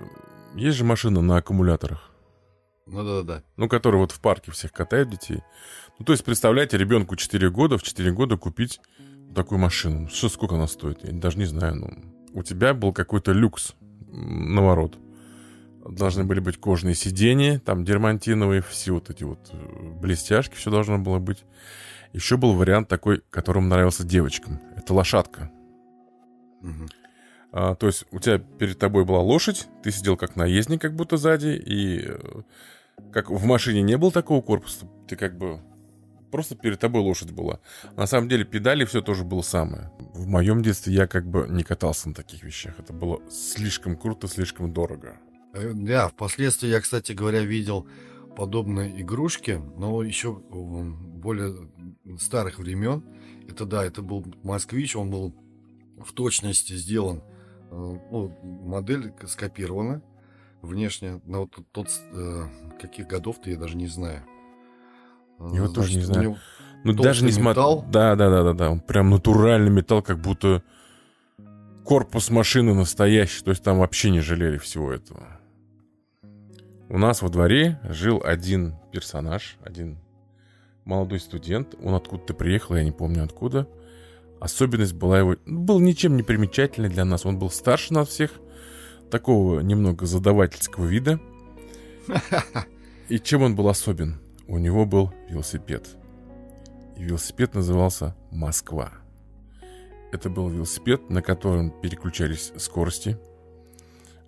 есть 0.55 0.77
же 0.77 0.85
машина 0.85 1.23
на 1.23 1.39
аккумуляторах. 1.39 2.06
Ну 2.87 3.05
да, 3.05 3.23
да. 3.23 3.43
Ну, 3.57 3.69
которые 3.69 4.01
вот 4.01 4.13
в 4.13 4.21
парке 4.21 4.53
всех 4.53 4.73
катают 4.73 5.11
детей. 5.11 5.43
Ну, 5.99 6.05
то 6.05 6.13
есть, 6.13 6.25
представляете, 6.25 6.79
ребенку 6.79 7.17
4 7.17 7.51
года, 7.51 7.79
в 7.79 7.83
4 7.83 8.13
года 8.13 8.37
купить 8.37 8.81
такую 9.35 9.59
машину. 9.59 10.09
Что, 10.09 10.29
сколько 10.29 10.55
она 10.55 10.69
стоит? 10.69 11.05
Я 11.05 11.13
даже 11.13 11.39
не 11.39 11.47
знаю. 11.47 11.75
Ну, 11.75 11.91
у 12.33 12.43
тебя 12.43 12.75
был 12.75 12.93
какой-то 12.93 13.33
люкс 13.33 13.75
наворот. 14.09 14.99
Должны 15.89 16.25
были 16.25 16.41
быть 16.41 16.59
кожные 16.59 16.95
сиденья, 16.95 17.59
там 17.59 17.85
дермантиновые, 17.85 18.63
все 18.63 18.93
вот 18.93 19.11
эти 19.11 19.25
вот 19.25 19.39
э, 19.53 19.93
блестяшки, 20.01 20.55
все 20.55 20.71
должно 20.71 20.99
было 20.99 21.19
быть. 21.19 21.45
Еще 22.13 22.37
был 22.37 22.55
вариант 22.55 22.89
такой, 22.89 23.23
которому 23.31 23.69
нравился 23.69 24.05
девочкам. 24.05 24.61
Это 24.77 24.95
лошадка. 24.95 25.51
Угу. 26.63 26.89
А, 27.53 27.75
то 27.75 27.87
есть 27.87 28.05
у 28.11 28.19
тебя 28.19 28.39
перед 28.39 28.79
тобой 28.79 29.05
была 29.05 29.21
лошадь, 29.21 29.67
ты 29.83 29.91
сидел 29.91 30.17
как 30.17 30.37
наездник, 30.37 30.81
как 30.81 30.95
будто 30.95 31.17
сзади, 31.17 31.61
и 31.65 32.05
э, 32.07 32.19
как 33.13 33.31
в 33.31 33.45
машине 33.45 33.83
не 33.83 33.97
было 33.97 34.13
такого 34.13 34.43
корпуса, 34.43 34.87
ты 35.09 35.17
как 35.17 35.39
бы 35.39 35.61
просто 36.31 36.55
перед 36.55 36.79
тобой 36.79 37.03
лошадь 37.03 37.31
была. 37.31 37.61
На 37.97 38.07
самом 38.07 38.29
деле 38.29 38.45
педали 38.45 38.85
все 38.85 39.01
тоже 39.01 39.25
было 39.25 39.43
самое. 39.43 39.91
В 40.13 40.27
моем 40.27 40.63
детстве 40.63 40.93
я 40.93 41.07
как 41.07 41.27
бы 41.27 41.47
не 41.49 41.63
катался 41.63 42.09
на 42.09 42.15
таких 42.15 42.43
вещах. 42.43 42.75
Это 42.79 42.93
было 42.93 43.21
слишком 43.31 43.97
круто, 43.97 44.29
слишком 44.29 44.73
дорого. 44.73 45.19
Э, 45.55 45.73
да, 45.75 46.09
впоследствии 46.09 46.69
я, 46.69 46.81
кстати 46.81 47.13
говоря, 47.13 47.41
видел 47.41 47.89
подобные 48.37 49.01
игрушки, 49.01 49.63
но 49.79 50.03
еще 50.03 50.35
более 50.35 51.71
старых 52.21 52.59
времен. 52.59 53.03
Это 53.49 53.65
да, 53.65 53.85
это 53.85 54.03
был 54.03 54.27
Москвич, 54.43 54.95
он 54.95 55.11
был 55.11 55.35
в 55.99 56.13
точности 56.13 56.75
сделан. 56.75 57.23
Э, 57.71 57.99
ну, 58.11 58.33
модель 58.43 59.13
скопирована 59.27 60.03
внешне, 60.63 61.21
но 61.25 61.43
вот 61.43 61.59
тот, 61.73 61.89
э, 62.13 62.45
каких 62.81 63.07
годов-то 63.07 63.51
я 63.51 63.57
даже 63.57 63.77
не 63.77 63.87
знаю. 63.87 64.23
Я 65.53 65.63
вот 65.63 65.75
тоже 65.75 65.97
не 65.97 66.03
знаю. 66.03 66.37
Ну 66.85 66.93
даже 66.93 67.25
не 67.25 67.33
смотрел. 67.33 67.85
Да, 67.89 68.15
да, 68.15 68.31
да, 68.31 68.43
да, 68.43 68.53
да. 68.53 68.71
Он 68.71 68.81
прям 68.81 69.11
натуральный 69.11 69.71
металл, 69.71 70.03
как 70.03 70.21
будто 70.21 70.63
корпус 71.85 72.31
машины 72.31 72.75
настоящий. 72.75 73.43
То 73.45 73.51
есть 73.51 73.63
там 73.63 73.79
вообще 73.79 74.11
не 74.11 74.21
жалели 74.21 74.59
всего 74.59 74.93
этого. 74.93 75.41
У 76.89 76.99
нас 76.99 77.23
во 77.23 77.29
дворе 77.29 77.81
жил 77.89 78.23
один 78.25 78.77
персонаж, 78.93 79.59
один 79.63 79.99
молодой 80.85 81.19
студент. 81.19 81.75
Он 81.83 81.95
откуда-то 81.95 82.33
приехал, 82.33 82.77
я 82.77 82.85
не 82.85 82.93
помню 82.93 83.25
откуда. 83.25 83.69
Особенность 84.41 84.95
была 84.95 85.19
его... 85.19 85.37
Был 85.47 85.81
ничем 85.81 86.17
не 86.17 86.23
примечательный 86.23 86.89
для 86.89 87.05
нас. 87.05 87.25
Он 87.27 87.39
был 87.39 87.51
старше 87.51 87.95
нас 87.95 88.09
всех. 88.09 88.31
Такого 89.11 89.61
немного 89.61 90.07
задавательского 90.07 90.87
вида. 90.87 91.21
И 93.09 93.19
чем 93.19 93.43
он 93.43 93.55
был 93.55 93.69
особен? 93.69 94.21
У 94.49 94.59
него 94.59 94.85
был 94.85 95.13
велосипед. 95.29 95.89
И 96.97 97.05
велосипед 97.05 97.55
назывался 97.55 98.15
«Москва». 98.31 98.93
Это 100.13 100.31
был 100.31 100.49
велосипед, 100.49 101.11
на 101.11 101.21
котором 101.21 101.71
переключались 101.71 102.53
скорости. 102.57 103.19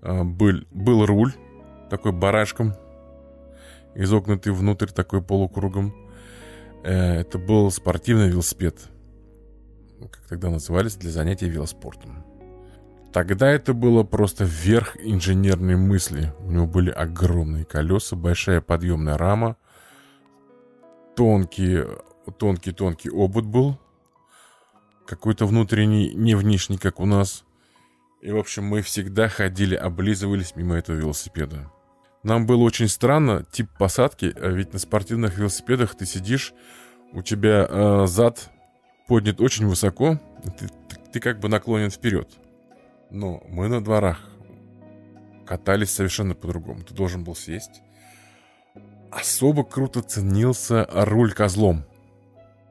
А, 0.02 0.24
был, 0.24 0.64
был 0.70 1.06
руль, 1.06 1.32
такой 1.88 2.12
барашком, 2.12 2.74
изогнутый 3.94 4.52
внутрь 4.52 4.88
такой 4.88 5.22
полукругом. 5.22 5.94
Э, 6.84 7.20
это 7.20 7.38
был 7.38 7.70
спортивный 7.70 8.28
велосипед, 8.28 8.76
как 10.06 10.22
тогда 10.28 10.50
назывались, 10.50 10.94
для 10.94 11.10
занятий 11.10 11.48
велоспортом. 11.48 12.24
Тогда 13.12 13.50
это 13.50 13.72
было 13.72 14.04
просто 14.04 14.44
верх 14.44 14.96
инженерной 15.00 15.76
мысли. 15.76 16.32
У 16.40 16.52
него 16.52 16.66
были 16.66 16.90
огромные 16.90 17.64
колеса, 17.64 18.16
большая 18.16 18.60
подъемная 18.60 19.16
рама, 19.16 19.56
тонкий, 21.16 21.84
тонкий, 22.38 22.72
тонкий 22.72 23.08
обод 23.08 23.46
был, 23.46 23.78
какой-то 25.06 25.46
внутренний, 25.46 26.12
не 26.14 26.34
внешний, 26.36 26.76
как 26.76 27.00
у 27.00 27.06
нас. 27.06 27.44
И, 28.20 28.30
в 28.30 28.36
общем, 28.36 28.64
мы 28.64 28.82
всегда 28.82 29.28
ходили, 29.28 29.74
облизывались 29.74 30.54
мимо 30.54 30.76
этого 30.76 30.96
велосипеда. 30.96 31.72
Нам 32.22 32.46
было 32.46 32.62
очень 32.62 32.88
странно 32.88 33.44
тип 33.50 33.68
посадки, 33.78 34.34
а 34.38 34.48
ведь 34.48 34.72
на 34.72 34.78
спортивных 34.78 35.38
велосипедах 35.38 35.96
ты 35.96 36.04
сидишь, 36.04 36.52
у 37.12 37.22
тебя 37.22 37.66
э, 37.68 38.06
зад 38.06 38.50
поднят 39.08 39.40
очень 39.40 39.66
высоко, 39.66 40.20
ты, 40.58 40.68
ты, 40.68 40.96
ты 41.12 41.20
как 41.20 41.40
бы 41.40 41.48
наклонен 41.48 41.90
вперед. 41.90 42.28
Но 43.10 43.42
мы 43.48 43.68
на 43.68 43.82
дворах 43.82 44.20
катались 45.46 45.90
совершенно 45.90 46.34
по-другому. 46.34 46.82
Ты 46.82 46.94
должен 46.94 47.24
был 47.24 47.34
сесть. 47.34 47.80
Особо 49.10 49.64
круто 49.64 50.02
ценился 50.02 50.86
руль 50.92 51.32
козлом. 51.32 51.84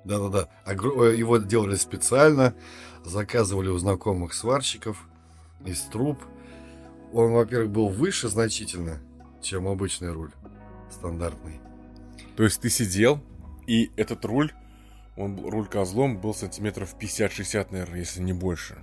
Да-да-да. 0.06 0.48
Э, 0.66 1.16
его 1.16 1.38
делали 1.38 1.76
специально, 1.76 2.54
заказывали 3.04 3.70
у 3.70 3.78
знакомых 3.80 4.34
сварщиков 4.34 5.08
из 5.66 5.82
труб. 5.82 6.20
Он, 7.14 7.34
во-первых, 7.34 7.72
был 7.72 7.90
выше 7.90 8.30
значительно, 8.30 9.00
чем 9.42 9.68
обычный 9.68 10.12
руль 10.12 10.32
стандартный. 10.92 11.60
То 12.36 12.44
есть 12.44 12.62
ты 12.62 12.70
сидел, 12.70 13.20
и 13.66 13.92
этот 13.98 14.24
руль, 14.24 14.54
он 15.18 15.40
руль 15.44 15.68
козлом 15.68 16.18
был 16.18 16.34
сантиметров 16.34 16.96
50-60, 17.00 17.68
наверное, 17.72 18.00
если 18.00 18.22
не 18.22 18.34
больше. 18.34 18.78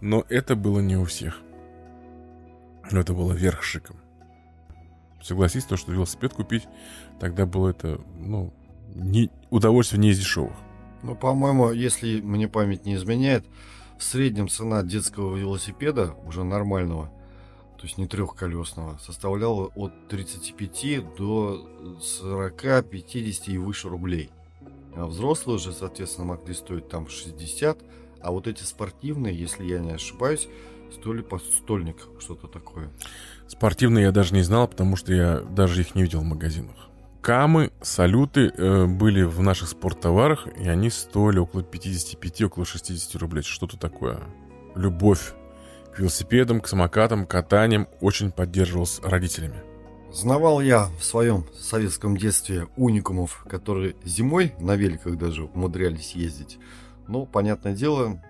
Но 0.00 0.24
это 0.28 0.56
было 0.56 0.80
не 0.80 0.96
у 0.96 1.04
всех. 1.04 1.40
Но 2.90 3.00
это 3.00 3.12
было 3.14 3.32
верх 3.32 3.62
шиком. 3.62 3.96
Согласись, 5.22 5.64
то, 5.64 5.76
что 5.76 5.92
велосипед 5.92 6.32
купить, 6.32 6.68
тогда 7.20 7.46
было 7.46 7.70
это, 7.70 8.00
ну, 8.18 8.52
не, 8.94 9.30
удовольствие 9.50 10.00
не 10.00 10.10
из 10.10 10.18
дешевых. 10.18 10.56
Ну, 11.02 11.14
по-моему, 11.14 11.70
если 11.72 12.20
мне 12.20 12.48
память 12.48 12.84
не 12.84 12.94
изменяет, 12.94 13.44
в 13.98 14.04
среднем 14.04 14.48
цена 14.48 14.82
детского 14.82 15.36
велосипеда, 15.36 16.14
уже 16.24 16.44
нормального, 16.44 17.10
то 17.76 17.84
есть 17.84 17.98
не 17.98 18.06
трехколесного, 18.06 18.98
составляла 18.98 19.66
от 19.74 20.08
35 20.08 21.16
до 21.16 21.98
40, 22.00 22.88
50 22.88 23.48
и 23.48 23.58
выше 23.58 23.88
рублей. 23.88 24.30
А 24.98 25.06
взрослые 25.06 25.56
уже, 25.56 25.72
соответственно, 25.72 26.26
могли 26.26 26.54
стоить 26.54 26.88
там 26.88 27.08
60, 27.08 27.78
а 28.20 28.32
вот 28.32 28.48
эти 28.48 28.64
спортивные, 28.64 29.32
если 29.32 29.64
я 29.64 29.78
не 29.78 29.92
ошибаюсь, 29.92 30.48
стоили 30.92 31.22
по 31.22 31.38
стольник, 31.38 31.96
что-то 32.18 32.48
такое. 32.48 32.90
Спортивные 33.46 34.06
я 34.06 34.12
даже 34.12 34.34
не 34.34 34.42
знал, 34.42 34.66
потому 34.66 34.96
что 34.96 35.14
я 35.14 35.38
даже 35.38 35.82
их 35.82 35.94
не 35.94 36.02
видел 36.02 36.20
в 36.20 36.24
магазинах. 36.24 36.74
Камы, 37.20 37.70
салюты 37.80 38.52
э, 38.56 38.86
были 38.86 39.22
в 39.22 39.40
наших 39.40 39.68
спорттоварах, 39.68 40.48
и 40.58 40.68
они 40.68 40.90
стоили 40.90 41.38
около 41.38 41.62
55, 41.62 42.42
около 42.42 42.64
60 42.64 43.14
рублей. 43.20 43.42
Что-то 43.42 43.76
такое. 43.76 44.20
Любовь 44.74 45.32
к 45.94 46.00
велосипедам, 46.00 46.60
к 46.60 46.66
самокатам, 46.66 47.24
катаниям 47.24 47.86
очень 48.00 48.32
поддерживалась 48.32 49.00
родителями. 49.02 49.67
Знавал 50.18 50.60
я 50.60 50.86
в 50.98 51.04
своем 51.04 51.46
советском 51.54 52.16
детстве 52.16 52.66
уникумов, 52.76 53.44
которые 53.48 53.94
зимой 54.02 54.52
на 54.58 54.74
великах 54.74 55.16
даже 55.16 55.44
умудрялись 55.44 56.16
ездить. 56.16 56.58
Но, 57.06 57.24
понятное 57.24 57.72
дело, 57.72 58.20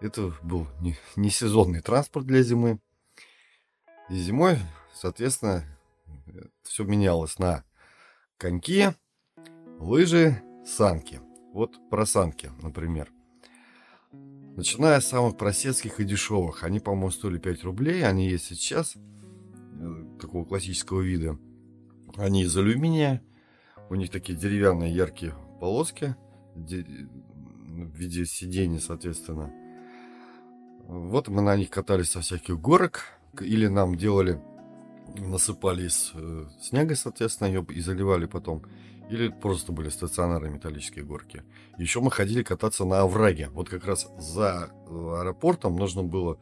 это 0.00 0.34
был 0.42 0.66
не, 0.80 0.98
не 1.14 1.30
сезонный 1.30 1.80
транспорт 1.80 2.26
для 2.26 2.42
зимы. 2.42 2.80
И 4.10 4.16
зимой, 4.16 4.58
соответственно, 4.94 5.64
все 6.64 6.82
менялось 6.82 7.38
на 7.38 7.62
коньки, 8.36 8.88
лыжи, 9.78 10.42
санки. 10.66 11.20
Вот 11.52 11.78
про 11.88 12.04
санки, 12.04 12.50
например. 12.60 13.12
Начиная 14.56 14.98
с 15.00 15.06
самых 15.06 15.36
просецких 15.36 16.00
и 16.00 16.04
дешевых. 16.04 16.64
Они, 16.64 16.80
по-моему, 16.80 17.12
стоили 17.12 17.38
5 17.38 17.62
рублей. 17.62 18.04
Они 18.04 18.28
есть 18.28 18.46
сейчас. 18.46 18.96
Э, 19.78 20.04
такого 20.20 20.44
классического 20.44 21.00
вида. 21.00 21.38
Они 22.16 22.42
из 22.42 22.56
алюминия. 22.56 23.22
У 23.90 23.94
них 23.94 24.10
такие 24.10 24.38
деревянные 24.38 24.94
яркие 24.94 25.34
полоски. 25.60 26.16
В 26.54 27.94
виде 27.94 28.24
сидений, 28.24 28.80
соответственно. 28.80 29.52
Вот 30.86 31.28
мы 31.28 31.42
на 31.42 31.56
них 31.56 31.70
катались 31.70 32.10
со 32.10 32.20
всяких 32.20 32.58
горок. 32.60 33.04
Или 33.40 33.66
нам 33.66 33.96
делали 33.96 34.40
насыпали 35.14 35.86
из 35.86 36.12
э, 36.14 36.46
снега, 36.60 36.96
соответственно, 36.96 37.48
ее 37.48 37.66
и 37.68 37.80
заливали 37.80 38.26
потом. 38.26 38.62
Или 39.08 39.28
просто 39.28 39.72
были 39.72 39.88
стационарные 39.88 40.52
металлические 40.52 41.04
горки. 41.04 41.44
Еще 41.78 42.00
мы 42.00 42.10
ходили 42.10 42.42
кататься 42.42 42.84
на 42.84 43.00
овраге. 43.00 43.48
Вот 43.50 43.68
как 43.68 43.84
раз 43.84 44.08
за 44.18 44.70
э, 44.88 45.16
аэропортом 45.20 45.76
нужно 45.76 46.02
было 46.02 46.38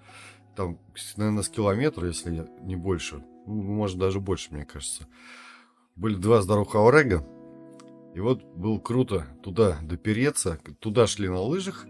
там, 0.56 0.78
наверное, 1.16 1.42
с 1.42 1.48
километра, 1.48 2.06
если 2.06 2.48
не 2.60 2.76
больше. 2.76 3.24
Ну, 3.46 3.54
может, 3.62 3.98
даже 3.98 4.20
больше, 4.20 4.52
мне 4.52 4.64
кажется. 4.64 5.06
Были 5.96 6.16
два 6.16 6.42
здоровых 6.42 6.74
оврага. 6.74 7.26
И 8.14 8.20
вот 8.20 8.42
было 8.44 8.78
круто 8.78 9.26
туда 9.42 9.78
допереться. 9.82 10.58
Туда 10.80 11.06
шли 11.06 11.28
на 11.28 11.40
лыжах. 11.40 11.86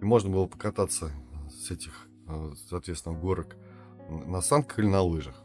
И 0.00 0.04
можно 0.04 0.30
было 0.30 0.46
покататься 0.46 1.12
с 1.50 1.70
этих, 1.70 2.08
э, 2.26 2.52
соответственно, 2.68 3.18
горок 3.18 3.56
на 4.08 4.40
санках 4.40 4.78
или 4.78 4.86
на 4.86 5.02
лыжах. 5.02 5.42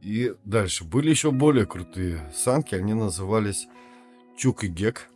И 0.00 0.34
дальше. 0.44 0.84
Были 0.84 1.10
еще 1.10 1.30
более 1.30 1.66
крутые 1.66 2.30
санки. 2.34 2.74
Они 2.74 2.94
назывались 2.94 3.68
Чук 4.36 4.64
и 4.64 4.68
Гек. 4.68 5.08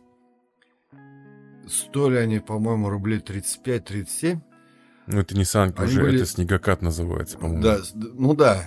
Стоили 1.67 2.17
они, 2.17 2.39
по-моему, 2.39 2.89
рублей 2.89 3.19
35-37. 3.19 4.39
Ну, 5.07 5.19
это 5.19 5.35
не 5.35 5.45
санки 5.45 5.79
они 5.79 5.91
уже, 5.91 6.01
были... 6.01 6.15
это 6.17 6.25
снегокат 6.25 6.81
называется, 6.81 7.37
по-моему. 7.37 7.61
Да, 7.61 7.79
ну 7.93 8.33
да. 8.33 8.65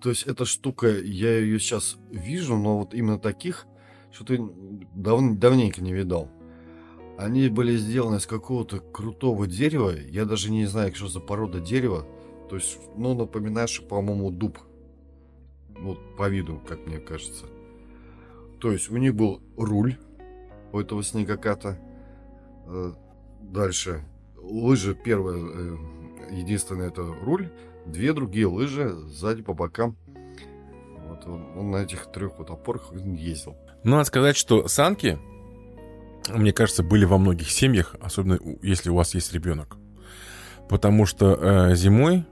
То 0.00 0.10
есть 0.10 0.24
эта 0.24 0.44
штука, 0.44 0.88
я 0.88 1.38
ее 1.38 1.58
сейчас 1.58 1.96
вижу, 2.10 2.56
но 2.56 2.78
вот 2.78 2.94
именно 2.94 3.18
таких 3.18 3.66
что-то 4.12 4.52
дав... 4.94 5.20
давненько 5.38 5.82
не 5.82 5.92
видал. 5.92 6.30
Они 7.18 7.48
были 7.48 7.76
сделаны 7.76 8.16
из 8.16 8.26
какого-то 8.26 8.80
крутого 8.80 9.46
дерева. 9.46 9.92
Я 9.94 10.24
даже 10.24 10.50
не 10.50 10.66
знаю, 10.66 10.94
что 10.94 11.08
за 11.08 11.20
порода 11.20 11.60
дерева. 11.60 12.06
То 12.48 12.56
есть, 12.56 12.78
ну, 12.96 13.14
напоминаешь, 13.14 13.82
по-моему, 13.82 14.30
дуб 14.30 14.58
вот 15.80 16.16
по 16.16 16.28
виду, 16.28 16.60
как 16.66 16.86
мне 16.86 16.98
кажется. 16.98 17.46
То 18.60 18.72
есть 18.72 18.90
у 18.90 18.96
них 18.96 19.14
был 19.14 19.40
руль 19.56 19.96
у 20.72 20.78
этого 20.78 21.02
снегоката. 21.02 21.78
Э, 22.66 22.92
дальше 23.40 24.04
лыжи 24.50 24.94
первая, 24.94 25.38
э, 25.38 25.76
единственное 26.30 26.88
это 26.88 27.02
руль. 27.02 27.50
Две 27.86 28.12
другие 28.12 28.46
лыжи 28.46 28.90
сзади 29.06 29.42
по 29.42 29.54
бокам. 29.54 29.96
Вот 31.08 31.26
он, 31.26 31.58
он 31.58 31.70
на 31.70 31.78
этих 31.78 32.10
трех 32.12 32.38
вот 32.38 32.50
опорах 32.50 32.92
ездил. 32.94 33.56
Ну, 33.84 33.92
надо 33.92 34.04
сказать, 34.04 34.36
что 34.36 34.68
санки, 34.68 35.18
мне 36.28 36.52
кажется, 36.52 36.82
были 36.82 37.04
во 37.04 37.18
многих 37.18 37.50
семьях, 37.50 37.96
особенно 38.00 38.38
если 38.62 38.90
у 38.90 38.94
вас 38.94 39.14
есть 39.14 39.32
ребенок. 39.32 39.76
Потому 40.68 41.06
что 41.06 41.34
э, 41.34 41.74
зимой 41.74 42.18
э, 42.18 42.24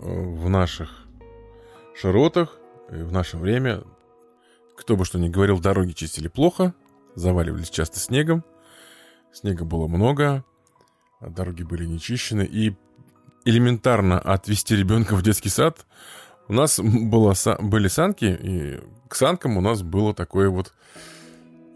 в 0.00 0.48
наших 0.48 1.06
широтах 1.94 2.58
в 2.88 3.12
наше 3.12 3.36
время, 3.36 3.82
кто 4.76 4.96
бы 4.96 5.04
что 5.04 5.18
ни 5.18 5.28
говорил, 5.28 5.60
дороги 5.60 5.92
чистили 5.92 6.28
плохо, 6.28 6.74
заваливались 7.14 7.70
часто 7.70 7.98
снегом, 7.98 8.44
снега 9.32 9.64
было 9.64 9.86
много, 9.86 10.44
дороги 11.28 11.62
были 11.62 11.84
нечищены, 11.86 12.42
и 12.42 12.74
элементарно 13.44 14.18
отвезти 14.18 14.76
ребенка 14.76 15.14
в 15.14 15.22
детский 15.22 15.48
сад 15.50 15.86
у 16.48 16.52
нас 16.52 16.78
было, 16.80 17.34
были 17.60 17.88
санки, 17.88 18.38
и 18.40 18.80
к 19.08 19.14
санкам 19.14 19.56
у 19.56 19.60
нас 19.60 19.82
было 19.82 20.14
такое 20.14 20.48
вот 20.48 20.72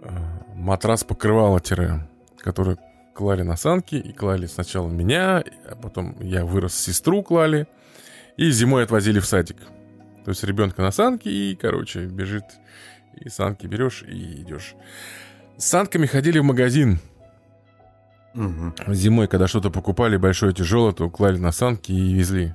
э, 0.03 0.09
матрас 0.55 1.05
покрывало 1.05 1.61
тире, 1.61 2.09
который 2.39 2.77
клали 3.15 3.43
на 3.43 3.57
санки, 3.57 3.97
и 3.97 4.13
клали 4.13 4.47
сначала 4.47 4.89
меня, 4.89 5.43
а 5.69 5.75
потом 5.75 6.17
я 6.21 6.45
вырос, 6.45 6.75
сестру 6.75 7.23
клали, 7.23 7.67
и 8.37 8.51
зимой 8.51 8.85
отвозили 8.85 9.21
в 9.21 9.27
садик. 9.27 9.57
То 10.25 10.31
есть 10.33 10.45
ребенка 10.45 10.83
на 10.83 10.91
санке 10.91 11.31
и, 11.31 11.57
короче, 11.57 12.05
бежит. 12.05 12.45
И 13.15 13.29
санки 13.29 13.67
берешь 13.67 14.05
и 14.07 14.43
идешь. 14.43 14.75
С 15.57 15.65
санками 15.65 16.07
ходили 16.07 16.39
в 16.39 16.45
магазин. 16.45 17.01
Угу. 18.39 18.95
Зимой, 18.95 19.27
когда 19.27 19.49
что-то 19.49 19.69
покупали 19.71 20.17
большое, 20.17 20.55
тяжелое, 20.55 20.93
то 20.93 21.11
клали 21.11 21.39
на 21.39 21.51
санки 21.51 21.91
и 21.91 22.15
везли. 22.15 22.55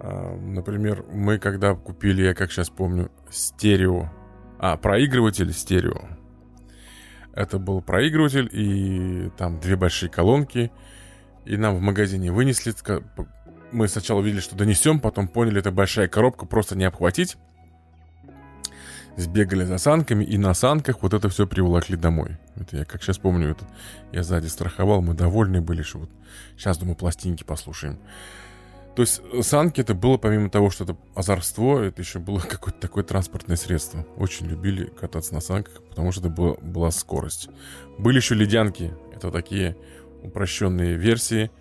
А, 0.00 0.36
например, 0.36 1.04
мы 1.12 1.38
когда 1.38 1.74
купили, 1.74 2.22
я 2.22 2.34
как 2.34 2.50
сейчас 2.50 2.68
помню, 2.68 3.12
стерео. 3.30 4.10
А, 4.58 4.76
проигрыватель 4.76 5.52
стерео. 5.52 6.00
Это 7.34 7.60
был 7.60 7.80
проигрыватель 7.82 8.48
и 8.50 9.30
там 9.36 9.60
две 9.60 9.76
большие 9.76 10.10
колонки. 10.10 10.72
И 11.44 11.56
нам 11.56 11.76
в 11.76 11.80
магазине 11.80 12.32
вынесли, 12.32 12.74
мы 13.70 13.86
сначала 13.86 14.18
увидели, 14.18 14.40
что 14.40 14.56
донесем, 14.56 14.98
потом 14.98 15.28
поняли, 15.28 15.60
это 15.60 15.70
большая 15.70 16.08
коробка, 16.08 16.46
просто 16.46 16.76
не 16.76 16.84
обхватить. 16.84 17.36
Сбегали 19.16 19.64
за 19.64 19.78
санками, 19.78 20.24
и 20.24 20.36
на 20.36 20.52
санках 20.54 21.02
вот 21.02 21.14
это 21.14 21.28
все 21.28 21.46
приволокли 21.46 21.96
домой. 21.96 22.36
Это 22.56 22.78
я 22.78 22.84
как 22.84 23.02
сейчас 23.02 23.18
помню, 23.18 23.50
это 23.50 23.64
я 24.12 24.22
сзади 24.22 24.46
страховал, 24.46 25.00
мы 25.00 25.14
довольны 25.14 25.60
были, 25.60 25.82
что 25.82 26.00
вот 26.00 26.10
сейчас, 26.56 26.78
думаю, 26.78 26.96
пластинки 26.96 27.42
послушаем. 27.42 27.98
То 28.94 29.02
есть 29.02 29.20
э, 29.32 29.42
санки 29.42 29.80
это 29.80 29.94
было, 29.94 30.16
помимо 30.18 30.50
того, 30.50 30.70
что 30.70 30.84
это 30.84 30.96
озорство, 31.14 31.80
это 31.80 32.02
еще 32.02 32.18
было 32.18 32.38
какое-то 32.48 32.78
такое 32.78 33.04
транспортное 33.04 33.56
средство. 33.56 34.06
Очень 34.16 34.46
любили 34.46 34.84
кататься 34.84 35.32
на 35.34 35.40
санках, 35.40 35.82
потому 35.88 36.12
что 36.12 36.20
это 36.20 36.30
была, 36.30 36.54
была 36.60 36.90
скорость. 36.90 37.48
Были 37.98 38.16
еще 38.16 38.34
ледянки, 38.34 38.92
это 39.14 39.30
такие 39.30 39.76
упрощенные 40.22 40.94
версии– 40.96 41.50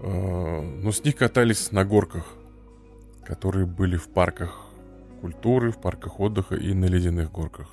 Э, 0.00 0.60
но 0.60 0.92
с 0.92 1.04
них 1.04 1.16
катались 1.16 1.72
на 1.72 1.84
горках, 1.84 2.26
которые 3.24 3.66
были 3.66 3.96
в 3.96 4.08
парках 4.08 4.65
культуры, 5.26 5.72
в 5.72 5.78
парках 5.78 6.20
отдыха 6.20 6.54
и 6.54 6.72
на 6.72 6.84
ледяных 6.84 7.32
горках. 7.32 7.68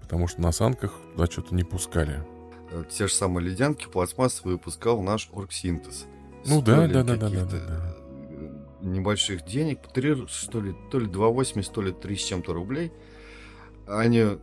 Потому 0.00 0.28
что 0.28 0.40
на 0.40 0.52
санках 0.52 0.92
туда 1.12 1.26
что-то 1.26 1.52
не 1.52 1.64
пускали. 1.64 2.24
Э, 2.70 2.84
те 2.88 3.08
же 3.08 3.12
самые 3.12 3.48
ледянки 3.48 3.86
пластмассовые 3.88 4.54
выпускал 4.54 5.02
наш 5.02 5.28
Оргсинтез. 5.32 6.06
Ну 6.46 6.62
да, 6.62 6.86
да, 6.86 7.02
да, 7.02 7.16
да, 7.16 7.28
да, 7.28 7.44
да. 7.44 7.96
Небольших 8.82 9.44
денег, 9.44 9.80
3, 9.92 10.28
что 10.28 10.60
ли, 10.60 10.76
то 10.92 11.00
ли 11.00 11.08
2,80, 11.08 11.72
то 11.72 11.82
ли 11.82 11.90
3 11.90 12.16
с 12.16 12.22
чем-то 12.22 12.52
рублей. 12.52 12.92
Они 13.88 14.38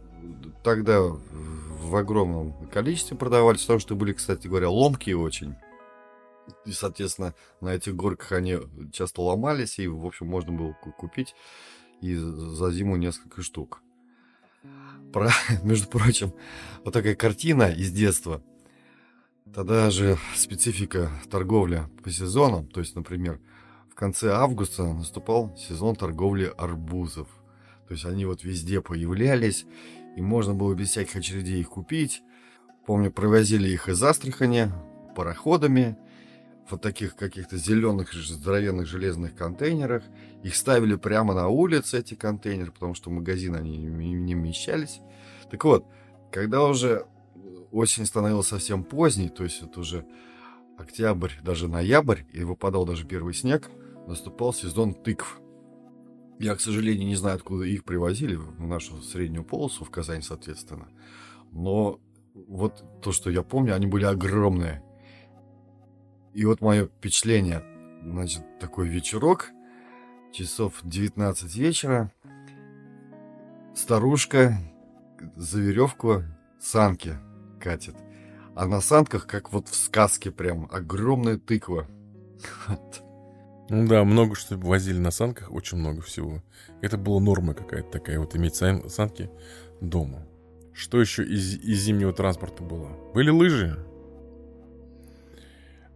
тогда 0.64 1.00
в 1.02 1.96
огромном 1.96 2.68
количестве 2.68 3.16
продавались, 3.16 3.62
потому 3.62 3.80
что 3.80 3.96
были, 3.96 4.12
кстати 4.12 4.48
говоря, 4.48 4.70
ломкие 4.70 5.18
очень. 5.18 5.56
И, 6.66 6.74
соответственно, 6.74 7.36
на 7.62 7.70
этих 7.70 7.96
горках 7.96 8.34
они 8.34 8.58
часто 8.92 9.22
ломались, 9.22 9.80
и, 9.80 9.88
в 9.88 10.06
общем, 10.06 10.28
можно 10.28 10.52
было 10.52 10.74
купить 10.98 11.36
и 12.04 12.16
за 12.16 12.72
зиму 12.72 12.98
несколько 12.98 13.42
штук. 13.42 13.82
Про, 15.14 15.32
между 15.64 15.88
прочим, 15.88 16.34
вот 16.84 16.94
такая 16.94 17.16
картина 17.16 17.72
из 17.72 17.92
детства. 17.92 18.44
Тогда 19.54 19.90
же 19.90 20.18
специфика 20.36 21.10
торговли 21.30 21.84
по 22.04 22.12
сезонам, 22.12 22.68
то 22.68 22.80
есть, 22.80 22.96
например, 22.96 23.40
в 23.90 23.96
конце 23.96 24.32
августа 24.32 24.84
наступал 24.84 25.56
сезон 25.58 25.96
торговли 25.96 26.52
арбузов. 26.58 27.28
То 27.88 27.94
есть 27.94 28.06
они 28.06 28.26
вот 28.26 28.44
везде 28.44 28.82
появлялись, 28.82 29.66
и 30.18 30.22
можно 30.22 30.54
было 30.54 30.74
без 30.74 30.90
всяких 30.90 31.16
очередей 31.16 31.62
их 31.62 31.70
купить. 31.70 32.22
Помню, 32.86 33.12
провозили 33.12 33.70
их 33.70 33.88
из 33.88 34.02
Астрахани 34.02 34.72
пароходами, 35.16 35.98
в 36.70 36.78
таких 36.78 37.16
каких-то 37.16 37.58
зеленых 37.58 38.14
здоровенных 38.14 38.88
железных 38.88 39.36
контейнерах. 39.36 40.04
Их 40.44 40.56
ставили 40.56 40.96
прямо 40.96 41.34
на 41.34 41.48
улице, 41.48 42.00
эти 42.00 42.14
контейнеры, 42.14 42.72
потому 42.72 42.94
что 42.94 43.10
в 43.10 43.14
они 43.58 43.78
не 43.78 44.36
вмещались. 44.36 45.00
Так 45.52 45.64
вот, 45.66 45.86
когда 46.32 46.64
уже 46.64 47.06
осень 47.72 48.06
становилась 48.06 48.48
совсем 48.48 48.84
поздней, 48.84 49.30
то 49.30 49.44
есть 49.44 49.62
это 49.62 49.80
уже 49.80 50.06
октябрь, 50.78 51.32
даже 51.44 51.68
ноябрь, 51.68 52.22
и 52.32 52.44
выпадал 52.44 52.86
даже 52.86 53.06
первый 53.06 53.34
снег, 53.34 53.70
наступал 54.08 54.54
сезон 54.54 54.94
тыкв. 54.94 55.40
Я, 56.40 56.56
к 56.56 56.62
сожалению, 56.62 57.08
не 57.08 57.16
знаю, 57.16 57.36
откуда 57.36 57.66
их 57.66 57.84
привозили 57.84 58.36
в 58.36 58.62
нашу 58.62 59.02
среднюю 59.02 59.44
полосу, 59.44 59.86
в 59.86 59.92
Казань, 59.92 60.24
соответственно. 60.24 60.88
Но 61.52 62.00
вот 62.34 62.84
то, 63.02 63.12
что 63.12 63.30
я 63.30 63.44
помню, 63.44 63.76
они 63.76 63.86
были 63.86 64.06
огромные. 64.06 64.84
И 66.34 66.46
вот 66.46 66.62
мое 66.62 66.88
впечатление, 66.88 67.64
значит, 68.04 68.44
такой 68.60 68.88
вечерок, 68.88 69.52
часов 70.32 70.80
19 70.84 71.56
вечера, 71.56 72.12
старушка 73.76 74.58
за 75.36 75.60
веревку 75.60 76.24
санки 76.60 77.16
катит. 77.60 77.96
А 78.56 78.66
на 78.66 78.82
санках, 78.82 79.26
как 79.28 79.52
вот 79.52 79.68
в 79.68 79.76
сказке 79.76 80.32
прям, 80.32 80.68
огромная 80.72 81.38
тыква. 81.38 81.88
Ну 83.70 83.88
да, 83.88 84.04
много 84.04 84.36
что 84.36 84.58
возили 84.58 85.00
на 85.00 85.12
санках, 85.12 85.52
очень 85.52 85.78
много 85.78 86.02
всего. 86.02 86.44
Это 86.82 86.98
была 86.98 87.22
норма 87.22 87.54
какая-то 87.54 87.90
такая, 87.90 88.20
вот 88.20 88.36
иметь 88.36 88.56
сан- 88.56 88.90
санки 88.90 89.30
дома. 89.82 90.28
Что 90.74 91.00
еще 91.00 91.24
из, 91.24 91.56
из 91.56 91.80
зимнего 91.80 92.12
транспорта 92.12 92.62
было? 92.64 92.90
Были 93.14 93.30
лыжи. 93.30 93.80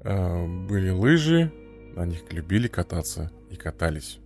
А, 0.10 0.46
были 0.46 0.90
лыжи, 0.90 1.52
на 1.94 2.06
них 2.06 2.32
любили 2.32 2.70
кататься 2.70 3.30
и 3.50 3.58
катались. 3.58 4.20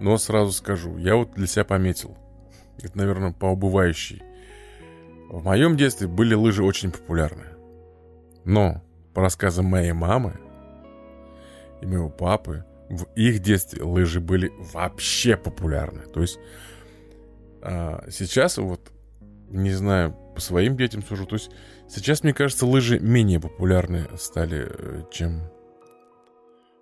Но 0.00 0.16
сразу 0.16 0.52
скажу, 0.52 0.96
я 0.96 1.16
вот 1.16 1.34
для 1.34 1.46
себя 1.46 1.64
пометил. 1.64 2.16
Это, 2.82 2.96
наверное, 2.96 3.32
по 3.32 3.46
убывающей. 3.46 4.22
В 5.28 5.44
моем 5.44 5.76
детстве 5.76 6.08
были 6.08 6.34
лыжи 6.34 6.64
очень 6.64 6.92
популярны. 6.92 7.44
Но, 8.44 8.82
по 9.12 9.20
рассказам 9.20 9.66
моей 9.66 9.92
мамы 9.92 10.38
и 11.82 11.86
моего 11.86 12.08
папы, 12.08 12.64
в 12.88 13.04
их 13.16 13.40
детстве 13.40 13.82
лыжи 13.82 14.20
были 14.20 14.50
вообще 14.72 15.36
популярны. 15.36 16.02
То 16.06 16.22
есть 16.22 16.38
а, 17.60 18.06
сейчас 18.10 18.56
вот, 18.56 18.92
не 19.50 19.72
знаю, 19.72 20.16
по 20.34 20.40
своим 20.40 20.76
детям 20.76 21.02
сужу, 21.02 21.26
то 21.26 21.34
есть 21.34 21.50
сейчас, 21.88 22.22
мне 22.22 22.34
кажется, 22.34 22.66
лыжи 22.66 22.98
менее 22.98 23.40
популярны 23.40 24.08
стали, 24.16 24.68
э, 24.68 25.04
чем, 25.10 25.42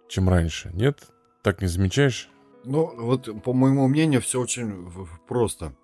чем 0.09 0.29
раньше. 0.29 0.71
Нет? 0.73 1.09
Так 1.43 1.61
не 1.61 1.69
замечаешь? 1.69 2.31
Ну, 2.64 2.95
вот, 2.97 3.43
по 3.43 3.53
моему 3.53 3.87
мнению, 3.88 4.23
все 4.23 4.40
очень 4.40 4.90
просто. 5.27 5.75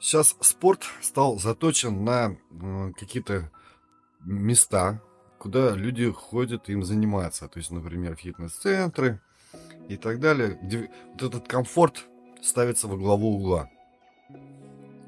Сейчас 0.00 0.36
спорт 0.40 0.84
стал 1.00 1.38
заточен 1.38 2.04
на 2.04 2.36
какие-то 2.98 3.50
места, 4.24 5.00
куда 5.38 5.70
люди 5.70 6.10
ходят 6.10 6.68
им 6.68 6.82
заниматься. 6.82 7.48
То 7.48 7.58
есть, 7.58 7.70
например, 7.70 8.16
фитнес-центры 8.16 9.20
и 9.88 9.96
так 9.96 10.20
далее, 10.20 10.58
вот 11.12 11.22
этот 11.22 11.48
комфорт 11.48 12.04
ставится 12.42 12.88
во 12.88 12.96
главу 12.96 13.36
угла. 13.36 13.70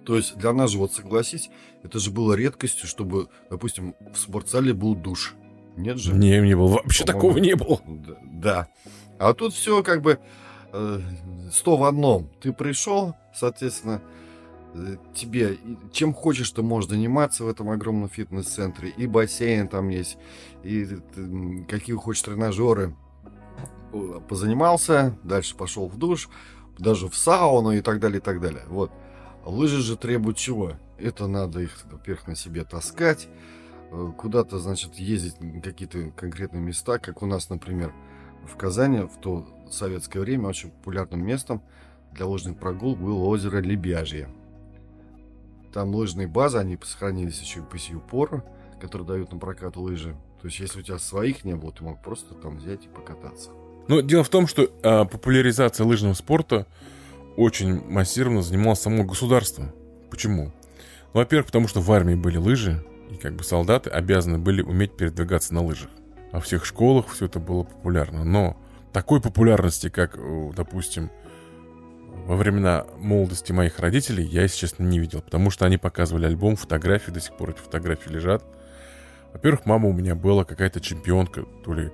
То 0.04 0.16
есть 0.16 0.36
для 0.36 0.52
нас 0.52 0.70
же, 0.70 0.78
вот 0.78 0.92
согласись, 0.92 1.50
это 1.82 1.98
же 1.98 2.10
было 2.10 2.34
редкостью, 2.34 2.88
чтобы, 2.88 3.28
допустим, 3.50 3.94
в 4.12 4.18
спортзале 4.18 4.72
был 4.72 4.94
душ. 4.94 5.34
Нет 5.76 5.98
же? 5.98 6.12
Не, 6.14 6.40
не 6.40 6.56
было. 6.56 6.68
Вообще 6.68 7.04
такого 7.04 7.38
не 7.38 7.54
было. 7.54 7.80
Да. 8.24 8.68
А 9.18 9.34
тут 9.34 9.52
все 9.54 9.82
как 9.82 10.02
бы 10.02 10.18
э, 10.72 11.00
сто 11.52 11.76
в 11.76 11.84
одном. 11.84 12.30
Ты 12.40 12.52
пришел, 12.52 13.14
соответственно, 13.34 14.02
Э, 14.72 14.96
тебе 15.14 15.58
чем 15.92 16.14
хочешь, 16.14 16.50
ты 16.50 16.62
можешь 16.62 16.90
заниматься 16.90 17.44
в 17.44 17.48
этом 17.48 17.70
огромном 17.70 18.08
фитнес-центре. 18.08 18.90
И 18.90 19.06
бассейн 19.06 19.68
там 19.68 19.88
есть, 19.88 20.16
и 20.62 20.86
какие 21.68 21.96
хочешь 21.96 22.22
тренажеры. 22.22 22.94
Позанимался, 24.28 25.18
дальше 25.24 25.56
пошел 25.56 25.88
в 25.88 25.98
душ, 25.98 26.28
даже 26.78 27.08
в 27.08 27.16
сауну 27.16 27.72
и 27.72 27.80
так 27.80 27.98
далее, 27.98 28.18
и 28.18 28.22
так 28.22 28.40
далее. 28.40 28.62
Вот. 28.68 28.92
Лыжи 29.44 29.80
же 29.80 29.96
требуют 29.96 30.36
чего? 30.36 30.74
Это 30.98 31.26
надо 31.26 31.60
их, 31.60 31.76
во-первых, 31.90 32.28
на 32.28 32.36
себе 32.36 32.64
таскать, 32.64 33.28
э, 33.90 34.12
куда-то, 34.16 34.58
значит, 34.58 34.96
ездить 34.96 35.40
в 35.40 35.60
какие-то 35.60 36.10
конкретные 36.10 36.62
места, 36.62 36.98
как 36.98 37.22
у 37.22 37.26
нас, 37.26 37.48
например, 37.48 37.92
в 38.44 38.56
Казани 38.56 39.00
в 39.00 39.16
то 39.20 39.46
советское 39.70 40.20
время 40.20 40.48
очень 40.48 40.70
популярным 40.70 41.24
местом 41.24 41.62
для 42.12 42.26
лыжных 42.26 42.58
прогулок 42.58 42.98
было 42.98 43.24
озеро 43.24 43.58
Лебяжье. 43.58 44.28
Там 45.72 45.94
лыжные 45.94 46.26
базы, 46.26 46.58
они 46.58 46.78
сохранились 46.82 47.40
еще 47.40 47.60
и 47.60 47.62
по 47.62 47.78
сию 47.78 48.00
пору, 48.00 48.42
которые 48.80 49.06
дают 49.06 49.32
на 49.32 49.38
прокат 49.38 49.76
лыжи. 49.76 50.16
То 50.40 50.48
есть, 50.48 50.58
если 50.58 50.80
у 50.80 50.82
тебя 50.82 50.98
своих 50.98 51.44
не 51.44 51.54
было, 51.54 51.70
ты 51.70 51.84
мог 51.84 52.02
просто 52.02 52.34
там 52.34 52.56
взять 52.56 52.86
и 52.86 52.88
покататься. 52.88 53.50
Ну, 53.88 54.02
дело 54.02 54.24
в 54.24 54.28
том, 54.28 54.46
что 54.46 54.62
э, 54.62 54.68
популяризация 55.04 55.84
лыжного 55.84 56.14
спорта 56.14 56.66
очень 57.40 57.82
массированно 57.88 58.42
занималось 58.42 58.80
само 58.80 59.02
государство. 59.04 59.72
Почему? 60.10 60.52
Ну, 61.14 61.20
во-первых, 61.20 61.46
потому 61.46 61.68
что 61.68 61.80
в 61.80 61.90
армии 61.90 62.14
были 62.14 62.36
лыжи, 62.36 62.84
и 63.10 63.14
как 63.16 63.34
бы 63.34 63.44
солдаты 63.44 63.88
обязаны 63.88 64.38
были 64.38 64.60
уметь 64.60 64.94
передвигаться 64.94 65.54
на 65.54 65.64
лыжах. 65.64 65.88
А 66.32 66.40
в 66.40 66.44
всех 66.44 66.66
школах 66.66 67.08
все 67.08 67.26
это 67.26 67.40
было 67.40 67.62
популярно. 67.62 68.24
Но 68.24 68.56
такой 68.92 69.22
популярности, 69.22 69.88
как, 69.88 70.18
допустим, 70.54 71.10
во 72.26 72.36
времена 72.36 72.84
молодости 72.98 73.52
моих 73.52 73.78
родителей 73.78 74.24
я, 74.24 74.42
если 74.42 74.58
честно, 74.58 74.84
не 74.84 74.98
видел, 74.98 75.22
потому 75.22 75.50
что 75.50 75.64
они 75.64 75.78
показывали 75.78 76.26
альбом, 76.26 76.56
фотографии, 76.56 77.10
до 77.10 77.20
сих 77.20 77.36
пор 77.36 77.50
эти 77.50 77.58
фотографии 77.58 78.10
лежат. 78.10 78.44
Во-первых, 79.32 79.64
мама 79.64 79.88
у 79.88 79.92
меня 79.92 80.14
была 80.14 80.44
какая-то 80.44 80.80
чемпионка, 80.80 81.44
то 81.64 81.72
ли 81.72 81.90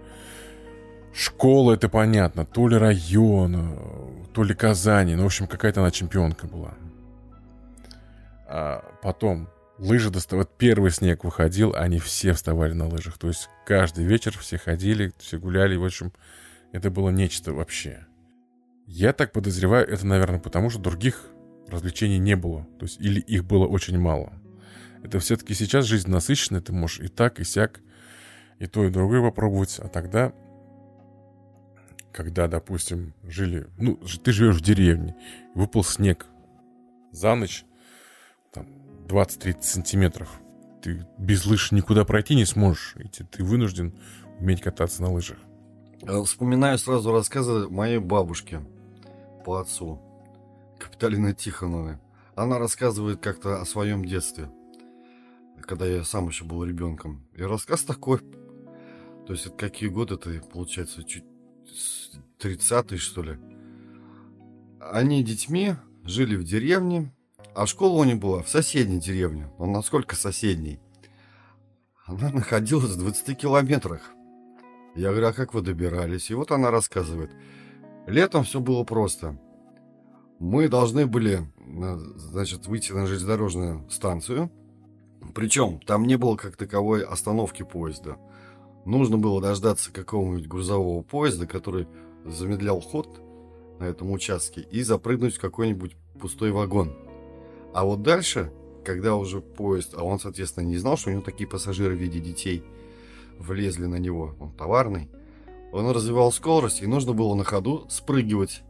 школа, 1.16 1.74
это 1.74 1.88
понятно, 1.88 2.44
то 2.44 2.68
ли 2.68 2.76
район, 2.76 3.79
то 4.33 4.42
ли 4.42 4.55
Казани, 4.55 5.14
ну, 5.14 5.22
в 5.22 5.26
общем, 5.26 5.46
какая-то 5.46 5.81
она 5.81 5.90
чемпионка 5.90 6.46
была. 6.46 6.74
А 8.48 8.85
потом 9.02 9.48
лыжи 9.79 10.11
доставать, 10.11 10.48
первый 10.59 10.90
снег 10.90 11.24
выходил, 11.24 11.74
они 11.74 11.98
все 11.98 12.33
вставали 12.33 12.72
на 12.72 12.87
лыжах, 12.87 13.18
то 13.18 13.29
есть 13.29 13.48
каждый 13.66 14.05
вечер 14.05 14.37
все 14.38 14.59
ходили, 14.59 15.12
все 15.18 15.38
гуляли, 15.38 15.76
в 15.76 15.85
общем, 15.85 16.12
это 16.72 16.90
было 16.90 17.11
нечто 17.11 17.52
вообще. 17.52 18.07
Я 18.87 19.12
так 19.12 19.33
подозреваю, 19.33 19.88
это, 19.88 20.07
наверное, 20.07 20.38
потому 20.38 20.70
что 20.70 20.79
других 20.79 21.26
развлечений 21.68 22.18
не 22.18 22.37
было. 22.37 22.66
То 22.79 22.87
есть, 22.87 23.00
или 23.00 23.20
их 23.20 23.44
было 23.44 23.66
очень 23.66 23.98
мало. 23.98 24.33
Это 25.02 25.18
все-таки 25.18 25.55
сейчас 25.55 25.87
жизнь 25.87 26.11
насыщенная, 26.11 26.61
ты 26.61 26.72
можешь 26.72 27.00
и 27.00 27.09
так, 27.09 27.40
и 27.40 27.44
сяк, 27.44 27.81
и 28.59 28.66
то, 28.66 28.85
и 28.85 28.90
другое 28.90 29.22
попробовать. 29.22 29.79
А 29.81 29.88
тогда, 29.88 30.33
когда, 32.16 32.48
допустим, 32.48 33.12
жили... 33.24 33.68
Ну, 33.76 33.96
ты 34.24 34.33
живешь 34.33 34.57
в 34.57 34.62
деревне, 34.62 35.14
выпал 35.55 35.85
снег 35.85 36.26
за 37.12 37.35
ночь, 37.35 37.66
там, 38.52 38.66
20-30 39.07 39.62
сантиметров. 39.62 40.40
Ты 40.83 41.07
без 41.18 41.44
лыж 41.44 41.72
никуда 41.72 42.07
пройти 42.07 42.35
не 42.35 42.46
сможешь. 42.46 42.94
И 42.96 43.07
ты 43.09 43.44
вынужден 43.44 43.94
уметь 44.40 44.62
кататься 44.62 45.02
на 45.02 45.12
лыжах. 45.12 45.37
Вспоминаю 46.24 46.79
сразу 46.79 47.12
рассказы 47.12 47.68
моей 47.68 47.98
бабушки 47.98 48.61
по 49.44 49.59
отцу, 49.59 50.00
Капиталины 50.79 51.35
Тихоновны. 51.35 52.00
Она 52.35 52.59
рассказывает 52.59 53.20
как-то 53.20 53.61
о 53.61 53.66
своем 53.66 54.05
детстве, 54.05 54.50
когда 55.62 55.85
я 55.85 56.02
сам 56.02 56.29
еще 56.29 56.44
был 56.44 56.64
ребенком. 56.64 57.26
И 57.35 57.42
рассказ 57.42 57.83
такой, 57.83 58.20
то 59.26 59.33
есть 59.33 59.46
это 59.46 59.57
какие 59.57 59.90
годы 59.90 60.14
это, 60.14 60.31
получается, 60.52 61.05
чуть 61.05 61.24
30 62.38 62.98
что 62.98 63.22
ли. 63.22 63.38
Они 64.80 65.22
детьми 65.22 65.74
жили 66.04 66.36
в 66.36 66.44
деревне, 66.44 67.12
а 67.54 67.66
школа 67.66 68.00
у 68.00 68.04
них 68.04 68.18
была 68.18 68.42
в 68.42 68.48
соседней 68.48 69.00
деревне. 69.00 69.50
Но 69.58 69.66
насколько 69.66 70.14
соседней? 70.14 70.80
Она 72.04 72.30
находилась 72.30 72.92
в 72.92 72.98
20 72.98 73.36
километрах. 73.36 74.12
Я 74.94 75.10
говорю, 75.10 75.28
а 75.28 75.32
как 75.32 75.54
вы 75.54 75.62
добирались? 75.62 76.30
И 76.30 76.34
вот 76.34 76.52
она 76.52 76.70
рассказывает– 76.70 77.30
Летом 78.06 78.44
все 78.44 78.60
было 78.60 78.84
просто. 78.84 79.36
Мы 80.38 80.68
должны 80.68 81.06
были, 81.06 81.50
значит, 82.16 82.66
выйти 82.66 82.92
на 82.92 83.06
железнодорожную 83.06 83.88
станцию, 83.90 84.50
Причем 85.34 85.80
там 85.80 86.06
не 86.06 86.16
было 86.16 86.36
как 86.36 86.56
таковой 86.56 87.02
остановки 87.02 87.64
поезда. 87.64 88.16
Нужно 88.87 89.18
было 89.18 89.42
дождаться 89.42 89.92
какого-нибудь 89.92 90.46
грузового 90.46 91.03
поезда, 91.03 91.46
который 91.46 91.88
замедлял 92.25 92.81
ход 92.81 93.20
на 93.81 93.85
этом 93.85 94.12
участке, 94.12 94.61
и 94.70 94.83
запрыгнуть 94.83 95.35
в 95.35 95.40
какой-нибудь 95.40 95.96
пустой 96.20 96.53
вагон. 96.53 96.96
А 97.75 97.85
вот 97.85 98.03
дальше, 98.03 98.53
когда 98.85 99.16
уже 99.16 99.40
поезд, 99.40 99.94
а 99.96 100.05
он, 100.05 100.20
соответственно, 100.20 100.64
не 100.66 100.77
знал, 100.77 100.96
что 100.96 101.11
у 101.11 101.12
него 101.12 101.22
такие 101.22 101.49
пассажиры 101.49 101.96
в 101.96 101.99
виде 101.99 102.20
детей 102.20 102.62
влезли 103.40 103.87
на 103.87 103.96
него, 103.96 104.37
он 104.38 104.53
товарный, 104.53 105.11
он 105.72 105.90
развивал 105.90 106.31
скорость, 106.31 106.81
и 106.81 106.87
нужно 106.87 107.12
было 107.12 107.35
на 107.35 107.42
ходу 107.42 107.87
спрыгивать. 107.90 108.62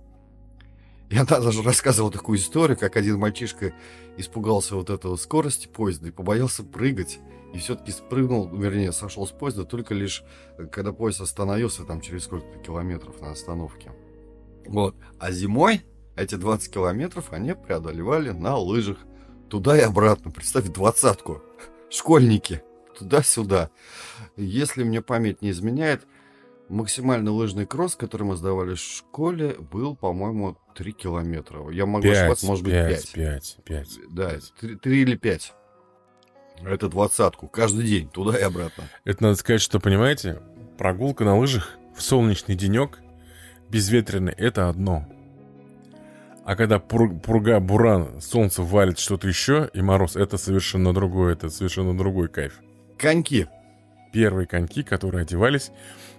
Я 1.10 1.24
даже 1.26 1.62
рассказывал 1.62 2.10
такую 2.10 2.38
историю, 2.38 2.78
как 2.78 2.96
один 2.96 3.18
мальчишка 3.18 3.74
испугался 4.16 4.76
вот 4.76 4.88
этого 4.88 5.16
скорости 5.16 5.68
поезда 5.68 6.08
и 6.08 6.10
побоялся 6.10 6.64
прыгать. 6.64 7.18
И 7.56 7.58
все-таки 7.58 7.90
спрыгнул, 7.90 8.54
вернее, 8.54 8.92
сошел 8.92 9.26
с 9.26 9.30
поезда 9.30 9.64
только 9.64 9.94
лишь, 9.94 10.22
когда 10.70 10.92
поезд 10.92 11.22
остановился 11.22 11.84
там 11.84 12.02
через 12.02 12.24
сколько-то 12.24 12.58
километров 12.58 13.18
на 13.22 13.30
остановке. 13.30 13.92
Вот. 14.66 14.94
А 15.18 15.32
зимой 15.32 15.80
эти 16.16 16.34
20 16.34 16.70
километров 16.70 17.32
они 17.32 17.54
преодолевали 17.54 18.28
на 18.28 18.58
лыжах. 18.58 18.98
Туда 19.48 19.78
и 19.78 19.80
обратно. 19.80 20.30
Представь, 20.30 20.66
двадцатку. 20.66 21.42
Школьники. 21.88 22.62
Туда-сюда. 22.98 23.70
Если 24.36 24.84
мне 24.84 25.00
память 25.00 25.40
не 25.40 25.48
изменяет, 25.48 26.06
максимальный 26.68 27.30
лыжный 27.30 27.64
кросс, 27.64 27.96
который 27.96 28.24
мы 28.24 28.36
сдавали 28.36 28.74
в 28.74 28.80
школе, 28.80 29.54
был, 29.54 29.96
по-моему, 29.96 30.58
3 30.74 30.92
километра. 30.92 31.70
Я 31.70 31.86
могу 31.86 32.02
5, 32.02 32.16
ошибаться, 32.18 32.46
может 32.46 32.64
быть, 32.64 32.74
5. 32.74 33.12
5, 33.14 33.58
5. 33.64 33.88
Да, 34.10 34.34
3, 34.60 34.76
3 34.76 35.00
или 35.00 35.16
5. 35.16 35.54
Это 36.64 36.88
двадцатку. 36.88 37.48
Каждый 37.48 37.86
день. 37.86 38.08
Туда 38.08 38.38
и 38.38 38.42
обратно. 38.42 38.84
Это 39.04 39.22
надо 39.22 39.36
сказать, 39.36 39.60
что, 39.60 39.80
понимаете, 39.80 40.40
прогулка 40.78 41.24
на 41.24 41.38
лыжах 41.38 41.76
в 41.96 42.02
солнечный 42.02 42.54
денек, 42.54 42.98
безветренный, 43.68 44.32
это 44.32 44.68
одно. 44.68 45.06
А 46.44 46.54
когда 46.54 46.78
пурга, 46.78 47.58
буран, 47.58 48.20
солнце 48.20 48.62
валит 48.62 48.98
что-то 48.98 49.26
еще, 49.26 49.68
и 49.74 49.82
мороз, 49.82 50.14
это 50.14 50.38
совершенно 50.38 50.94
другое, 50.94 51.32
это 51.32 51.50
совершенно 51.50 51.96
другой 51.96 52.28
кайф. 52.28 52.60
Коньки. 52.98 53.48
Первые 54.12 54.46
коньки, 54.46 54.82
которые 54.84 55.22
одевались, 55.22 55.72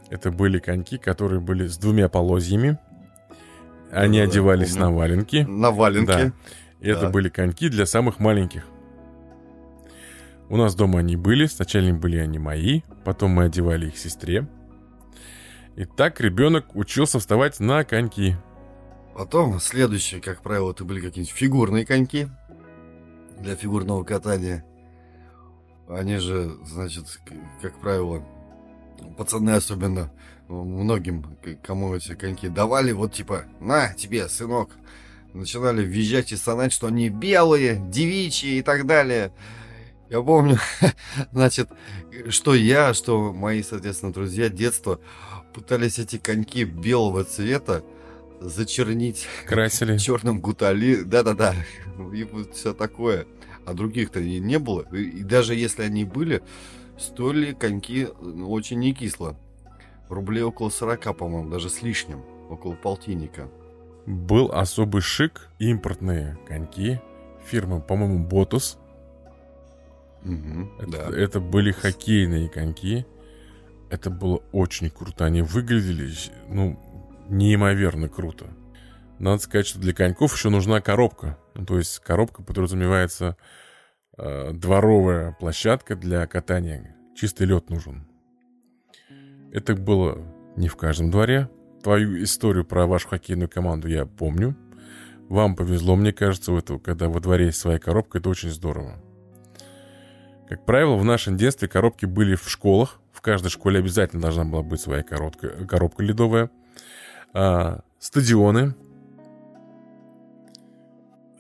это 0.10 0.30
были 0.32 0.60
коньки, 0.60 0.98
которые 0.98 1.40
были 1.40 1.68
с 1.68 1.78
двумя 1.78 2.10
полозьями. 2.10 2.78
Они 3.90 4.20
да, 4.20 4.26
одевались 4.26 4.72
помню. 4.72 4.86
на 4.86 4.92
валенки. 4.92 5.46
На 5.48 5.72
валенки. 5.72 6.08
Да. 6.08 6.32
И 6.82 6.86
да. 6.86 6.92
это 6.92 7.10
были 7.10 7.30
коньки 7.30 7.70
для 7.70 7.86
самых 7.86 8.20
маленьких. 8.20 8.66
У 10.50 10.56
нас 10.56 10.76
дома 10.76 11.00
они 11.00 11.16
были. 11.16 11.46
Сначала 11.46 11.92
были 11.92 12.18
они 12.18 12.40
мои, 12.40 12.82
потом 13.04 13.32
мы 13.32 13.46
одевали 13.46 13.88
их 13.88 13.98
сестре. 13.98 14.48
И 15.76 15.86
так 15.86 16.20
ребенок 16.22 16.76
учился 16.76 17.20
вставать 17.20 17.60
на 17.60 17.84
коньки. 17.84 18.36
Потом 19.16 19.60
следующее, 19.60 20.22
как 20.22 20.42
правило, 20.42 20.72
это 20.72 20.86
были 20.86 21.02
какие-нибудь 21.02 21.36
фигурные 21.36 21.86
коньки 21.86 22.28
для 23.40 23.56
фигурного 23.56 24.04
катания. 24.04 24.64
Они 25.90 26.18
же, 26.18 26.58
значит, 26.66 27.20
как 27.62 27.80
правило, 27.80 28.24
пацаны 29.18 29.52
особенно, 29.52 30.12
многим, 30.48 31.26
кому 31.64 31.96
эти 31.96 32.16
коньки 32.16 32.48
давали, 32.48 32.92
вот 32.92 33.14
типа, 33.14 33.46
на 33.60 33.94
тебе, 33.94 34.28
сынок. 34.30 34.70
Начинали 35.34 35.84
визжать 35.84 36.32
и 36.32 36.36
стонать, 36.36 36.74
что 36.74 36.88
они 36.88 37.10
белые, 37.10 37.76
девичьи 37.90 38.58
и 38.58 38.62
так 38.62 38.86
далее. 38.86 39.32
Я 40.10 40.22
помню, 40.22 40.58
значит, 41.32 41.70
что 42.30 42.56
я, 42.56 42.94
что 42.94 43.34
мои, 43.34 43.62
соответственно, 43.62 44.14
друзья 44.14 44.50
детства 44.50 45.00
пытались 45.54 46.00
эти 46.00 46.18
коньки 46.18 46.64
белого 46.64 47.24
цвета 47.24 47.84
зачернить 48.40 49.28
Красили. 49.46 49.98
черным 49.98 50.40
гутали. 50.40 51.02
Да-да-да. 51.04 51.56
И 52.14 52.28
все 52.54 52.74
такое. 52.74 53.26
А 53.66 53.74
других-то 53.74 54.20
и 54.20 54.40
не 54.40 54.60
было. 54.60 54.84
И 54.94 55.24
даже 55.24 55.56
если 55.56 55.84
они 55.84 56.06
были, 56.06 56.42
стоили 56.98 57.54
коньки 57.54 58.08
ну, 58.22 58.50
очень 58.52 58.80
не 58.80 58.94
кисло. 58.94 59.38
Рублей 60.08 60.44
около 60.44 60.70
40, 60.70 61.18
по-моему, 61.18 61.50
даже 61.50 61.70
с 61.70 61.82
лишним. 61.82 62.24
Около 62.50 62.76
полтинника. 62.76 63.50
Был 64.06 64.52
особый 64.54 65.02
шик. 65.02 65.50
Импортные 65.60 66.38
коньки. 66.48 67.02
Фирмы, 67.46 67.82
по-моему, 67.82 68.26
Ботус. 68.26 68.78
Угу, 70.28 70.70
это, 70.80 70.92
да. 70.92 71.18
это 71.18 71.40
были 71.40 71.72
хоккейные 71.72 72.50
коньки. 72.50 73.06
Это 73.90 74.10
было 74.10 74.44
очень 74.52 74.90
круто. 74.90 75.26
Они 75.26 75.42
выглядели, 75.42 76.12
ну, 76.50 76.78
неимоверно 77.30 78.10
круто. 78.10 78.48
Надо 79.20 79.42
сказать, 79.42 79.66
что 79.66 79.80
для 79.80 79.94
коньков 79.94 80.36
еще 80.36 80.50
нужна 80.50 80.82
коробка. 80.82 81.38
Ну, 81.56 81.66
то 81.66 81.78
есть 81.78 82.00
коробка 82.00 82.44
подразумевается 82.44 83.38
э, 84.18 84.52
дворовая 84.54 85.36
площадка 85.40 85.96
для 85.96 86.28
катания. 86.28 86.96
Чистый 87.16 87.48
лед 87.48 87.70
нужен. 87.70 88.08
Это 89.52 89.76
было 89.76 90.20
не 90.58 90.68
в 90.68 90.76
каждом 90.76 91.10
дворе. 91.10 91.50
Твою 91.82 92.22
историю 92.22 92.66
про 92.66 92.86
вашу 92.86 93.08
хоккейную 93.08 93.50
команду 93.50 93.88
я 93.88 94.06
помню. 94.06 94.56
Вам 95.30 95.56
повезло, 95.56 95.96
мне 95.96 96.12
кажется, 96.12 96.52
в 96.52 96.58
эту, 96.58 96.80
когда 96.80 97.10
во 97.10 97.20
дворе 97.20 97.48
есть 97.48 97.60
своя 97.60 97.80
коробка, 97.80 98.18
это 98.18 98.30
очень 98.30 98.50
здорово. 98.50 99.02
Как 100.50 100.66
правило, 100.66 100.96
в 100.96 101.04
нашем 101.04 101.36
детстве 101.36 101.68
коробки 101.68 102.06
были 102.06 102.36
в 102.36 102.50
школах. 102.50 103.00
В 103.12 103.22
каждой 103.22 103.50
школе 103.50 103.80
обязательно 103.80 104.22
должна 104.22 104.46
была 104.46 104.64
быть 104.64 104.80
своя 104.80 105.04
коробка, 105.04 105.50
коробка 105.66 106.04
ледовая 106.04 106.50
а, 107.34 107.82
стадионы. 108.00 108.74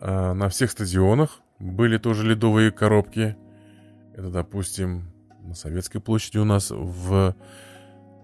А, 0.02 0.34
на 0.34 0.50
всех 0.50 0.72
стадионах 0.72 1.40
были 1.60 1.98
тоже 1.98 2.28
ледовые 2.28 2.72
коробки. 2.72 3.38
Это, 4.14 4.30
допустим, 4.30 5.04
на 5.42 5.54
Советской 5.54 6.00
площади 6.00 6.40
у 6.40 6.44
нас 6.44 6.72
в 6.72 7.36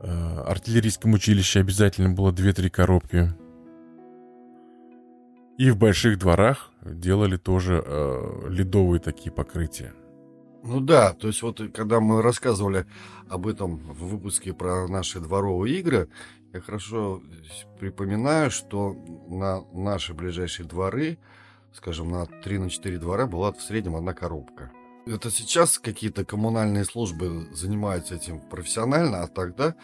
э, 0.01 0.39
артиллерийском 0.45 1.13
училище 1.13 1.59
обязательно 1.59 2.09
было 2.09 2.31
2-3 2.31 2.69
коробки. 2.69 3.29
И 5.57 5.69
в 5.69 5.77
больших 5.77 6.17
дворах 6.17 6.71
делали 6.81 7.37
тоже 7.37 7.81
э, 7.85 8.47
ледовые 8.49 8.99
такие 8.99 9.31
покрытия. 9.31 9.93
Ну 10.63 10.79
да, 10.79 11.13
то 11.13 11.27
есть 11.27 11.41
вот 11.41 11.61
когда 11.73 11.99
мы 11.99 12.21
рассказывали 12.21 12.85
об 13.27 13.47
этом 13.47 13.77
в 13.77 14.07
выпуске 14.07 14.53
про 14.53 14.87
наши 14.87 15.19
дворовые 15.19 15.77
игры, 15.79 16.07
я 16.53 16.61
хорошо 16.61 17.21
припоминаю, 17.79 18.49
что 18.49 18.93
на 19.27 19.65
наши 19.73 20.13
ближайшие 20.13 20.65
дворы, 20.65 21.17
скажем, 21.73 22.11
на 22.11 22.27
3 22.27 22.59
на 22.59 22.69
4 22.69 22.97
двора 22.97 23.27
была 23.27 23.51
в 23.51 23.61
среднем 23.61 23.97
одна 23.97 24.13
коробка. 24.13 24.71
Это 25.05 25.29
сейчас 25.31 25.79
какие-то 25.79 26.23
коммунальные 26.23 26.85
службы 26.85 27.49
занимаются 27.51 28.15
этим 28.15 28.39
профессионально, 28.39 29.23
а 29.23 29.27
тогда, 29.27 29.75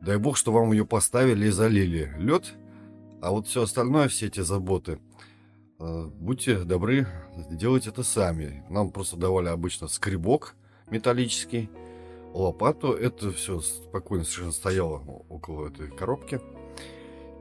дай 0.00 0.16
бог, 0.16 0.38
что 0.38 0.50
вам 0.50 0.72
ее 0.72 0.86
поставили 0.86 1.48
и 1.48 1.50
залили 1.50 2.14
лед, 2.16 2.54
а 3.20 3.32
вот 3.32 3.48
все 3.48 3.64
остальное, 3.64 4.08
все 4.08 4.28
эти 4.28 4.40
заботы, 4.40 4.92
э, 4.92 4.96
будьте 5.80 6.58
добры, 6.60 7.06
делайте 7.50 7.90
это 7.90 8.02
сами. 8.02 8.64
Нам 8.68 8.90
просто 8.90 9.16
давали 9.16 9.48
обычно 9.48 9.88
скребок 9.88 10.54
металлический, 10.90 11.70
лопату. 12.34 12.92
Это 12.92 13.32
все 13.32 13.60
спокойно 13.60 14.24
совершенно 14.24 14.52
стояло 14.52 14.98
около 15.28 15.68
этой 15.68 15.88
коробки. 15.88 16.40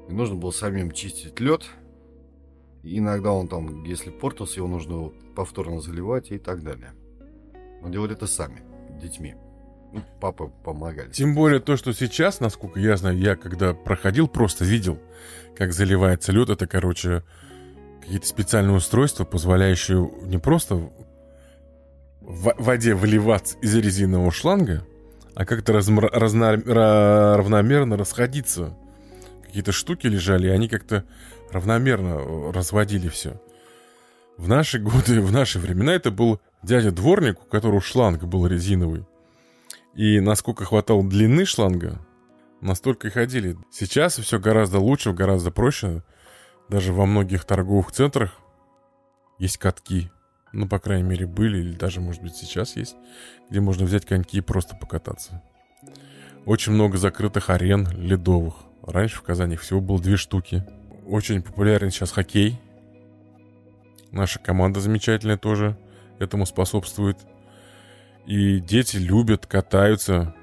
И 0.08 0.14
нужно 0.14 0.36
было 0.36 0.52
самим 0.52 0.92
чистить 0.92 1.40
лед. 1.40 1.66
Иногда 2.82 3.32
он 3.32 3.48
там, 3.48 3.84
если 3.84 4.10
портился, 4.10 4.60
его 4.60 4.68
нужно 4.68 5.12
повторно 5.36 5.82
заливать 5.82 6.32
и 6.32 6.38
так 6.38 6.64
далее. 6.64 6.94
Мы 7.82 7.92
делали 7.92 8.14
это 8.14 8.26
сами, 8.26 8.64
детьми. 9.02 9.36
Ну, 9.92 10.02
папа 10.22 10.48
помогали. 10.48 11.12
Тем 11.12 11.36
более 11.36 11.60
то, 11.60 11.76
что 11.76 11.94
сейчас, 11.94 12.40
насколько 12.40 12.80
я 12.80 12.96
знаю, 12.96 13.18
я 13.18 13.36
когда 13.36 13.74
проходил, 13.74 14.28
просто 14.28 14.64
видел, 14.64 15.00
как 15.58 15.74
заливается 15.74 16.32
лед. 16.32 16.50
Это, 16.50 16.68
короче, 16.68 17.24
какие-то 18.10 18.26
специальные 18.26 18.76
устройства, 18.76 19.24
позволяющие 19.24 20.10
не 20.24 20.40
просто 20.40 20.90
в 22.22 22.54
воде 22.58 22.96
выливаться 22.96 23.56
из 23.60 23.76
резинового 23.76 24.32
шланга, 24.32 24.84
а 25.36 25.46
как-то 25.46 25.74
размр... 25.74 26.10
разна... 26.12 26.54
равномерно 26.56 27.98
расходиться. 27.98 28.76
Какие-то 29.46 29.72
штуки 29.72 30.08
лежали, 30.08 30.48
и 30.48 30.50
они 30.50 30.68
как-то 30.68 31.04
равномерно 31.52 32.52
разводили 32.52 33.10
все. 33.10 33.40
В 34.38 34.48
наши 34.48 34.80
годы, 34.80 35.22
в 35.22 35.32
наши 35.32 35.60
времена 35.60 35.94
это 35.94 36.10
был 36.10 36.42
дядя 36.64 36.90
дворник, 36.90 37.40
у 37.40 37.46
которого 37.46 37.80
шланг 37.80 38.24
был 38.24 38.48
резиновый. 38.48 39.06
И 39.94 40.20
насколько 40.20 40.66
хватало 40.66 41.08
длины 41.08 41.46
шланга, 41.46 42.00
настолько 42.60 43.10
и 43.10 43.12
ходили. 43.12 43.56
Сейчас 43.70 44.18
все 44.18 44.40
гораздо 44.40 44.80
лучше, 44.80 45.14
гораздо 45.14 45.52
проще. 45.52 46.02
Даже 46.70 46.94
во 46.94 47.06
многих 47.06 47.46
торговых 47.46 47.92
центрах 47.92 48.38
есть 49.40 49.58
катки 49.58 50.12
Ну, 50.52 50.68
по 50.68 50.80
крайней 50.80 51.08
мере, 51.08 51.26
были, 51.26 51.60
или 51.60 51.74
даже, 51.74 52.00
может 52.00 52.22
быть, 52.22 52.36
сейчас 52.36 52.76
есть, 52.76 52.96
где 53.50 53.60
можно 53.60 53.86
взять 53.86 54.06
коньки 54.06 54.38
и 54.38 54.42
просто 54.42 54.76
покататься. 54.76 55.44
Очень 56.46 56.74
много 56.74 56.98
закрытых 56.98 57.50
арен 57.50 57.88
ледовых. 57.92 58.56
Раньше 58.82 59.18
в 59.18 59.22
Казани 59.22 59.56
всего 59.56 59.82
было 59.82 60.00
две 60.02 60.18
штуки. 60.18 60.64
Очень 61.06 61.44
популярен 61.44 61.92
сейчас 61.92 62.12
хоккей. 62.12 62.60
Наша 64.12 64.40
команда 64.40 64.80
замечательная 64.80 65.38
тоже 65.38 65.78
этому 66.18 66.48
способствует. 66.48 67.18
И 68.26 68.60
дети 68.60 68.98
любят, 68.98 69.46
катаются. 69.46 70.34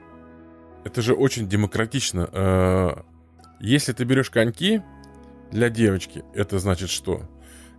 Это 0.84 1.02
же 1.02 1.14
очень 1.14 1.48
демократично. 1.48 2.28
Э, 2.32 3.02
если 3.58 3.92
ты 3.92 4.04
берешь 4.04 4.30
коньки 4.30 4.82
для 5.50 5.70
девочки, 5.70 6.24
это 6.34 6.58
значит 6.58 6.90
что? 6.90 7.22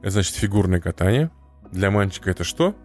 Это 0.02 0.12
значит 0.12 0.36
фигурное 0.36 0.80
катание. 0.80 1.32
Для 1.72 1.92
мальчика 1.92 2.32
это 2.32 2.44
что? 2.44 2.76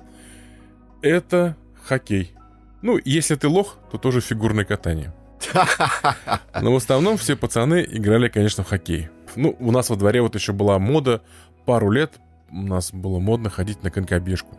Это 1.03 1.57
хоккей. 1.85 2.35
Ну, 2.83 2.99
если 3.05 3.37
ты 3.37 3.49
лох, 3.49 3.79
то 3.91 3.99
тоже 3.99 4.21
фигурное 4.21 4.65
катание. 4.65 5.15
Но 6.61 6.73
в 6.73 6.77
основном 6.77 7.17
все 7.17 7.37
пацаны 7.37 7.87
играли, 7.89 8.29
конечно, 8.29 8.65
в 8.65 8.69
хоккей. 8.69 9.09
Ну, 9.37 9.57
у 9.59 9.71
нас 9.71 9.91
во 9.91 9.97
дворе 9.97 10.21
вот 10.21 10.35
еще 10.35 10.53
была 10.53 10.79
мода. 10.79 11.23
Пару 11.65 11.91
лет 11.91 12.15
у 12.51 12.63
нас 12.63 12.93
было 12.93 13.19
модно 13.19 13.51
ходить 13.51 13.83
на 13.83 13.91
конькобежку. 13.91 14.59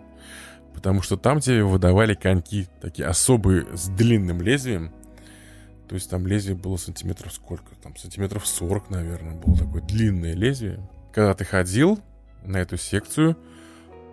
Потому 0.74 1.02
что 1.02 1.18
там 1.18 1.40
тебе 1.40 1.64
выдавали 1.64 2.14
коньки, 2.14 2.68
такие 2.82 3.08
особые, 3.08 3.66
с 3.76 3.88
длинным 3.90 4.42
лезвием. 4.42 4.92
То 5.88 5.96
есть 5.96 6.10
там 6.10 6.26
лезвие 6.26 6.56
было 6.56 6.78
сантиметров 6.78 7.34
сколько? 7.34 7.76
Там 7.82 7.96
сантиметров 7.96 8.48
40, 8.48 8.90
наверное, 8.90 9.36
было 9.36 9.58
такое 9.58 9.82
длинное 9.82 10.34
лезвие. 10.34 10.80
Когда 11.14 11.34
ты 11.34 11.46
ходил 11.46 12.00
на 12.44 12.58
эту 12.58 12.78
секцию, 12.78 13.38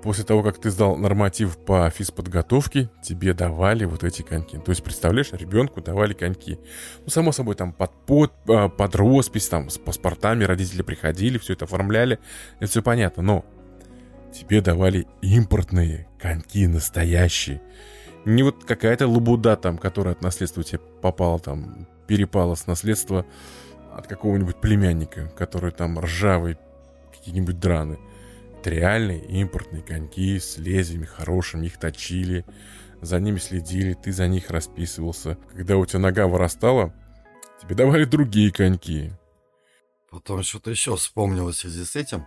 после 0.02 0.24
того, 0.24 0.42
как 0.42 0.58
ты 0.58 0.70
сдал 0.70 0.96
норматив 0.96 1.58
по 1.58 1.90
физподготовке, 1.90 2.90
тебе 3.02 3.34
давали 3.34 3.84
вот 3.84 4.04
эти 4.04 4.22
коньки. 4.22 4.58
То 4.58 4.70
есть, 4.70 4.82
представляешь, 4.82 5.32
ребенку 5.32 5.80
давали 5.80 6.14
коньки. 6.14 6.58
Ну, 7.04 7.10
само 7.10 7.32
собой, 7.32 7.54
там 7.54 7.72
под, 7.72 7.92
под, 8.06 8.32
а, 8.48 8.68
под 8.68 8.96
роспись, 8.96 9.48
там, 9.48 9.70
с 9.70 9.78
паспортами 9.78 10.44
родители 10.44 10.82
приходили, 10.82 11.38
все 11.38 11.52
это 11.52 11.66
оформляли. 11.66 12.18
Это 12.58 12.70
все 12.70 12.82
понятно, 12.82 13.22
но 13.22 13.44
тебе 14.32 14.60
давали 14.60 15.06
импортные 15.22 16.08
коньки, 16.18 16.66
настоящие. 16.66 17.60
Не 18.24 18.42
вот 18.42 18.64
какая-то 18.64 19.08
лабуда 19.08 19.56
там, 19.56 19.78
которая 19.78 20.14
от 20.14 20.22
наследства 20.22 20.62
тебе 20.62 20.80
попала 21.00 21.38
там, 21.38 21.86
перепала 22.06 22.54
с 22.54 22.66
наследства 22.66 23.24
от 23.92 24.06
какого-нибудь 24.06 24.60
племянника, 24.60 25.28
который 25.36 25.72
там 25.72 25.98
ржавый, 25.98 26.58
какие-нибудь 27.12 27.58
драны. 27.58 27.98
Это 28.58 28.70
реальные 28.70 29.24
импортные 29.24 29.82
коньки 29.82 30.38
с 30.38 30.58
лезвиями 30.58 31.06
хорошими, 31.06 31.66
их 31.66 31.78
точили, 31.78 32.44
за 33.00 33.18
ними 33.18 33.38
следили, 33.38 33.94
ты 33.94 34.12
за 34.12 34.28
них 34.28 34.50
расписывался. 34.50 35.38
Когда 35.54 35.78
у 35.78 35.86
тебя 35.86 36.00
нога 36.00 36.26
вырастала, 36.26 36.94
тебе 37.60 37.74
давали 37.74 38.04
другие 38.04 38.52
коньки. 38.52 39.12
Потом 40.10 40.42
что-то 40.42 40.70
еще 40.70 40.96
вспомнилось 40.96 41.56
в 41.56 41.60
связи 41.60 41.84
с 41.84 41.96
этим. 41.96 42.26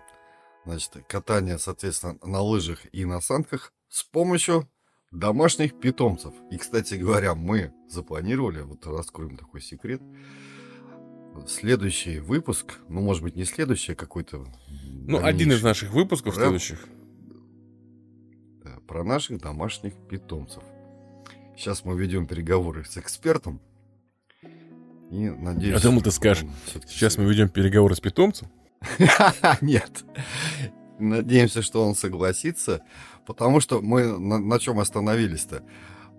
Значит, 0.65 1.03
катание, 1.07 1.59
соответственно, 1.59 2.17
на 2.23 2.41
лыжах 2.41 2.79
и 2.91 3.05
на 3.05 3.21
санках 3.21 3.73
с 3.89 4.03
помощью 4.03 4.67
домашних 5.13 5.79
питомцев. 5.79 6.33
И, 6.49 6.57
кстати 6.57 6.95
говоря, 6.95 7.35
мы 7.35 7.71
запланировали, 7.87 8.61
вот 8.61 8.85
раскроем 8.85 9.37
такой 9.37 9.61
секрет, 9.61 10.01
следующий 11.47 12.19
выпуск, 12.19 12.79
ну, 12.89 13.01
может 13.01 13.23
быть, 13.23 13.35
не 13.35 13.45
следующий, 13.45 13.93
а 13.93 13.95
какой-то 13.95 14.45
ну, 15.07 15.23
один 15.23 15.51
из 15.51 15.63
наших 15.63 15.91
выпусков 15.91 16.35
про... 16.35 16.41
следующих. 16.41 16.87
Да, 18.63 18.77
про 18.87 19.03
наших 19.03 19.39
домашних 19.39 19.93
питомцев. 20.09 20.63
Сейчас 21.55 21.85
мы 21.85 21.95
ведем 21.95 22.27
переговоры 22.27 22.83
с 22.83 22.97
экспертом. 22.97 23.61
И 25.11 25.29
надеюсь... 25.29 25.75
Я 25.75 25.79
думал, 25.79 26.01
ты 26.01 26.09
скажешь, 26.11 26.49
сейчас 26.87 27.17
мы 27.17 27.25
ведем 27.25 27.49
переговоры 27.49 27.95
с 27.95 27.99
питомцем? 27.99 28.49
Нет. 29.61 30.03
Надеемся, 30.99 31.61
что 31.61 31.85
он 31.85 31.95
согласится, 31.95 32.81
потому 33.25 33.59
что 33.59 33.81
мы 33.81 34.17
на, 34.17 34.37
на 34.37 34.59
чем 34.59 34.79
остановились-то? 34.79 35.63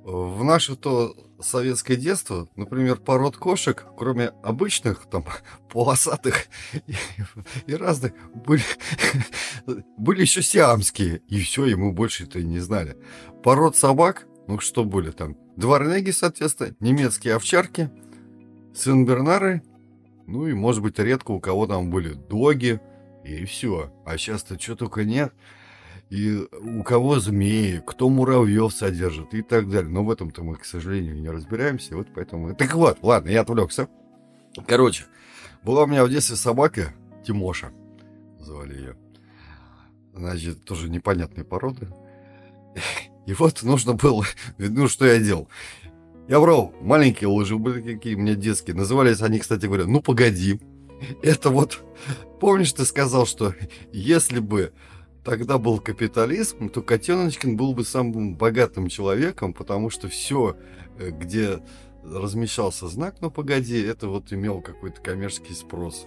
В 0.04 0.44
наше 0.44 0.76
то 0.76 1.16
советское 1.40 1.96
детство, 1.96 2.48
например, 2.56 2.96
пород 2.96 3.36
кошек, 3.36 3.86
кроме 3.96 4.28
обычных, 4.42 5.06
там, 5.10 5.24
полосатых 5.72 6.46
и, 6.86 6.94
и 7.66 7.74
разных, 7.74 8.12
были, 8.34 8.62
были 9.96 10.22
еще 10.22 10.42
сиамские. 10.42 11.22
И 11.28 11.40
все, 11.40 11.66
и 11.66 11.74
мы 11.74 11.92
больше-то 11.92 12.38
и 12.38 12.44
не 12.44 12.58
знали. 12.58 12.96
Пород 13.42 13.76
собак, 13.76 14.26
ну 14.46 14.58
что 14.58 14.84
были 14.84 15.10
там? 15.10 15.36
Дворняги, 15.56 16.10
соответственно, 16.10 16.74
немецкие 16.80 17.34
овчарки, 17.34 17.90
сенбернары, 18.74 19.62
ну 20.26 20.46
и, 20.46 20.52
может 20.52 20.82
быть, 20.82 20.98
редко 20.98 21.30
у 21.30 21.40
кого 21.40 21.66
там 21.66 21.90
были 21.90 22.14
доги, 22.14 22.80
и 23.24 23.44
все. 23.44 23.92
А 24.04 24.18
сейчас-то 24.18 24.60
что 24.60 24.76
только 24.76 25.04
нет 25.04 25.32
и 26.10 26.46
у 26.60 26.82
кого 26.82 27.18
змеи, 27.18 27.82
кто 27.84 28.08
муравьев 28.08 28.72
содержит 28.72 29.34
и 29.34 29.42
так 29.42 29.68
далее. 29.68 29.90
Но 29.90 30.04
в 30.04 30.10
этом-то 30.10 30.42
мы, 30.42 30.56
к 30.56 30.64
сожалению, 30.64 31.16
не 31.16 31.30
разбираемся. 31.30 31.96
Вот 31.96 32.08
поэтому... 32.14 32.54
Так 32.54 32.74
вот, 32.74 32.98
ладно, 33.02 33.30
я 33.30 33.40
отвлекся. 33.40 33.88
Короче, 34.66 35.04
была 35.62 35.84
у 35.84 35.86
меня 35.86 36.04
в 36.04 36.10
детстве 36.10 36.36
собака 36.36 36.94
Тимоша, 37.26 37.72
звали 38.38 38.76
ее. 38.76 38.96
Значит, 40.14 40.64
тоже 40.64 40.88
непонятной 40.88 41.44
породы. 41.44 41.88
И 43.26 43.32
вот 43.32 43.62
нужно 43.62 43.94
было... 43.94 44.24
Ну, 44.58 44.88
что 44.88 45.06
я 45.06 45.18
делал? 45.18 45.48
Я 46.28 46.40
брал 46.40 46.74
маленькие 46.80 47.28
лыжи, 47.28 47.56
были 47.56 47.94
какие 47.94 48.14
у 48.14 48.18
меня 48.18 48.34
детские. 48.34 48.76
Назывались 48.76 49.22
они, 49.22 49.38
кстати 49.38 49.66
говоря, 49.66 49.86
«Ну, 49.86 50.00
погоди». 50.00 50.60
Это 51.22 51.50
вот... 51.50 51.82
Помнишь, 52.40 52.72
ты 52.72 52.84
сказал, 52.84 53.26
что 53.26 53.54
если 53.92 54.38
бы 54.38 54.72
тогда 55.24 55.58
был 55.58 55.80
капитализм, 55.80 56.68
то 56.68 56.82
Котеночкин 56.82 57.56
был 57.56 57.74
бы 57.74 57.84
самым 57.84 58.36
богатым 58.36 58.88
человеком, 58.88 59.52
потому 59.52 59.90
что 59.90 60.08
все, 60.08 60.56
э, 60.98 61.10
где 61.10 61.60
размещался 62.04 62.86
знак 62.88 63.16
«Ну, 63.20 63.30
погоди», 63.30 63.82
это 63.82 64.08
вот 64.08 64.32
имел 64.32 64.60
какой-то 64.60 65.00
коммерческий 65.00 65.54
спрос. 65.54 66.06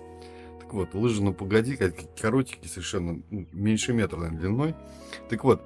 Так 0.59 0.73
вот, 0.73 0.93
лыжи 0.93 1.23
«Ну, 1.23 1.33
погоди», 1.33 1.75
коротенькие 2.21 2.69
совершенно, 2.69 3.21
ну, 3.31 3.47
меньше 3.51 3.93
метра, 3.93 4.17
наверное, 4.17 4.39
длиной. 4.39 4.75
Так 5.29 5.43
вот, 5.43 5.61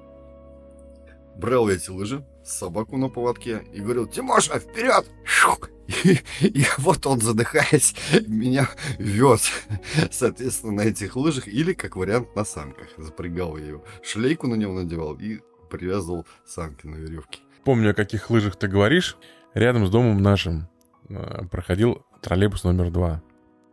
брал 1.36 1.68
я 1.68 1.76
эти 1.76 1.90
лыжи, 1.90 2.26
собаку 2.44 2.96
на 2.96 3.08
поводке 3.08 3.64
и 3.72 3.80
говорил, 3.80 4.06
Тимоша, 4.06 4.58
вперед! 4.58 5.06
И, 6.04 6.20
и 6.46 6.64
вот 6.78 7.06
он, 7.06 7.20
задыхаясь, 7.20 7.94
меня 8.26 8.68
вез, 8.98 9.50
соответственно, 10.10 10.72
на 10.72 10.80
этих 10.82 11.16
лыжах 11.16 11.48
или, 11.48 11.72
как 11.72 11.96
вариант, 11.96 12.34
на 12.36 12.44
санках. 12.44 12.88
Запрягал 12.96 13.56
ее, 13.56 13.82
шлейку 14.02 14.46
на 14.46 14.54
него 14.54 14.74
надевал 14.74 15.14
и 15.14 15.40
привязывал 15.70 16.26
санки 16.46 16.86
на 16.86 16.96
веревке. 16.96 17.40
Помню, 17.64 17.90
о 17.90 17.94
каких 17.94 18.30
лыжах 18.30 18.56
ты 18.56 18.68
говоришь. 18.68 19.16
Рядом 19.54 19.86
с 19.86 19.90
домом 19.90 20.22
нашим 20.22 20.68
э, 21.08 21.44
проходил 21.50 22.04
троллейбус 22.20 22.64
номер 22.64 22.90
два. 22.90 23.22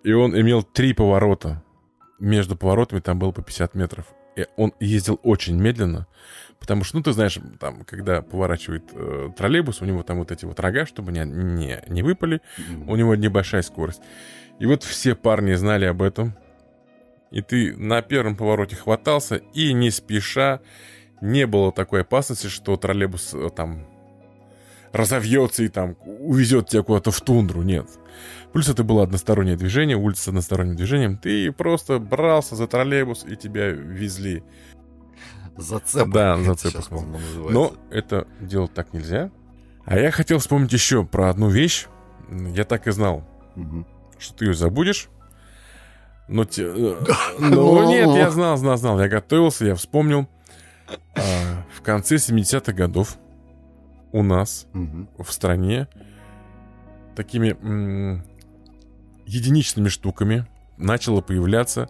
И 0.04 0.12
он 0.12 0.40
имел 0.40 0.64
три 0.64 0.94
поворота. 0.94 1.64
Между 2.20 2.56
поворотами 2.56 3.00
там 3.00 3.18
было 3.18 3.32
по 3.32 3.42
50 3.42 3.76
метров. 3.76 4.06
И 4.36 4.46
он 4.58 4.74
ездил 4.80 5.20
очень 5.24 5.60
медленно. 5.60 6.08
Потому 6.60 6.84
что, 6.84 6.98
ну, 6.98 7.04
ты 7.04 7.14
знаешь, 7.14 7.40
там, 7.60 7.84
когда 7.86 8.22
поворачивает 8.22 8.84
э, 8.94 9.30
троллейбус, 9.36 9.82
у 9.82 9.86
него 9.86 10.04
там 10.04 10.20
вот 10.20 10.32
эти 10.32 10.46
вот 10.46 10.60
рога, 10.60 10.86
чтобы 10.86 11.12
не, 11.12 11.24
не, 11.26 11.82
не 11.88 12.04
выпали, 12.04 12.42
mm-hmm. 12.58 12.86
у 12.88 12.96
него 12.96 13.16
небольшая 13.16 13.62
скорость. 13.62 14.02
И 14.60 14.66
вот 14.66 14.84
все 14.84 15.16
парни 15.16 15.54
знали 15.54 15.86
об 15.86 16.02
этом. 16.02 16.36
И 17.32 17.42
ты 17.42 17.76
на 17.76 18.02
первом 18.02 18.36
повороте 18.36 18.76
хватался, 18.76 19.38
и 19.54 19.72
не 19.72 19.92
спеша, 19.92 20.62
не 21.22 21.46
было 21.48 21.72
такой 21.72 22.02
опасности, 22.02 22.48
что 22.48 22.76
троллейбус 22.76 23.34
э, 23.34 23.50
там 23.56 23.86
разовьется 24.92 25.64
и 25.64 25.68
там 25.68 25.96
увезет 26.04 26.70
тебя 26.70 26.84
куда-то 26.84 27.12
в 27.12 27.22
тундру. 27.22 27.62
Нет. 27.62 27.88
Плюс 28.52 28.68
это 28.68 28.84
было 28.84 29.04
одностороннее 29.04 29.56
движение, 29.56 29.96
улица 29.96 30.24
с 30.24 30.28
односторонним 30.30 30.76
движением. 30.76 31.18
Ты 31.18 31.52
просто 31.52 32.00
брался 32.00 32.56
за 32.56 32.68
троллейбус, 32.68 33.26
и 33.26 33.36
тебя 33.36 33.68
везли. 33.68 34.44
Зацеп. 35.60 36.10
Да, 36.10 36.38
зацеп. 36.38 36.76
Но 37.50 37.74
это 37.92 38.28
делать 38.40 38.74
так 38.74 38.94
нельзя. 38.94 39.32
А 39.86 39.98
я 39.98 40.12
хотел 40.12 40.40
вспомнить 40.40 40.72
еще 40.74 41.04
про 41.04 41.30
одну 41.30 41.50
вещь. 41.50 41.88
Я 42.30 42.64
так 42.64 42.88
и 42.88 42.92
знал, 42.92 43.24
угу. 43.56 43.86
что 44.18 44.36
ты 44.36 44.46
ее 44.46 44.54
забудешь. 44.54 45.10
Но, 46.28 46.46
те... 46.46 46.64
Э, 46.64 47.06
ну, 47.40 47.90
нет, 47.90 48.08
я 48.16 48.30
знал, 48.30 48.56
знал, 48.58 48.78
знал. 48.78 49.02
Я 49.02 49.08
готовился, 49.08 49.66
я 49.66 49.76
вспомнил. 49.76 50.28
А, 51.16 51.66
в 51.76 51.82
конце 51.82 52.16
70-х 52.16 52.72
годов 52.74 53.18
у 54.12 54.22
нас 54.22 54.68
угу. 54.74 55.24
в 55.24 55.32
стране 55.32 55.88
такими 57.16 57.58
м- 57.62 58.24
единичными 59.26 59.90
штуками 59.90 60.46
начало 60.78 61.22
появляться 61.22 61.90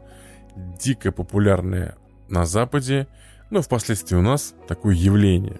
дико 0.55 1.11
популярное 1.11 1.95
на 2.29 2.45
Западе 2.45 3.07
Но 3.49 3.61
впоследствии 3.61 4.15
у 4.15 4.21
нас 4.21 4.53
такое 4.67 4.95
явление. 4.95 5.59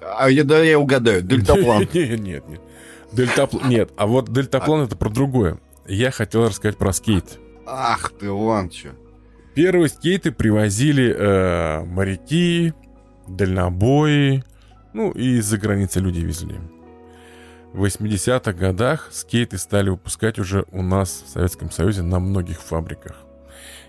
А 0.00 0.28
я, 0.30 0.44
да, 0.44 0.62
я 0.62 0.78
угадаю, 0.78 1.22
дельтаплан. 1.24 1.88
Нет, 1.92 2.20
нет, 2.20 2.48
нет. 2.48 2.60
Дельтаплан, 3.12 3.68
нет, 3.68 3.90
а 3.96 4.06
вот 4.06 4.32
дельтаплан 4.32 4.82
это 4.82 4.96
про 4.96 5.08
другое. 5.08 5.58
Я 5.86 6.10
хотел 6.10 6.46
рассказать 6.46 6.76
про 6.76 6.92
скейт. 6.92 7.38
Ах 7.66 8.12
ты, 8.18 8.30
вон 8.30 8.70
что. 8.70 8.90
Первые 9.54 9.88
скейты 9.88 10.32
привозили 10.32 11.14
э, 11.16 11.84
моряки, 11.84 12.74
дальнобои, 13.28 14.42
ну 14.92 15.12
и 15.12 15.38
из-за 15.38 15.58
границы 15.58 16.00
люди 16.00 16.20
везли. 16.20 16.56
В 17.72 17.84
80-х 17.84 18.52
годах 18.52 19.08
скейты 19.12 19.58
стали 19.58 19.90
выпускать 19.90 20.38
уже 20.38 20.64
у 20.72 20.82
нас 20.82 21.24
в 21.26 21.28
Советском 21.30 21.70
Союзе 21.70 22.02
на 22.02 22.20
многих 22.20 22.60
фабриках. 22.60 23.23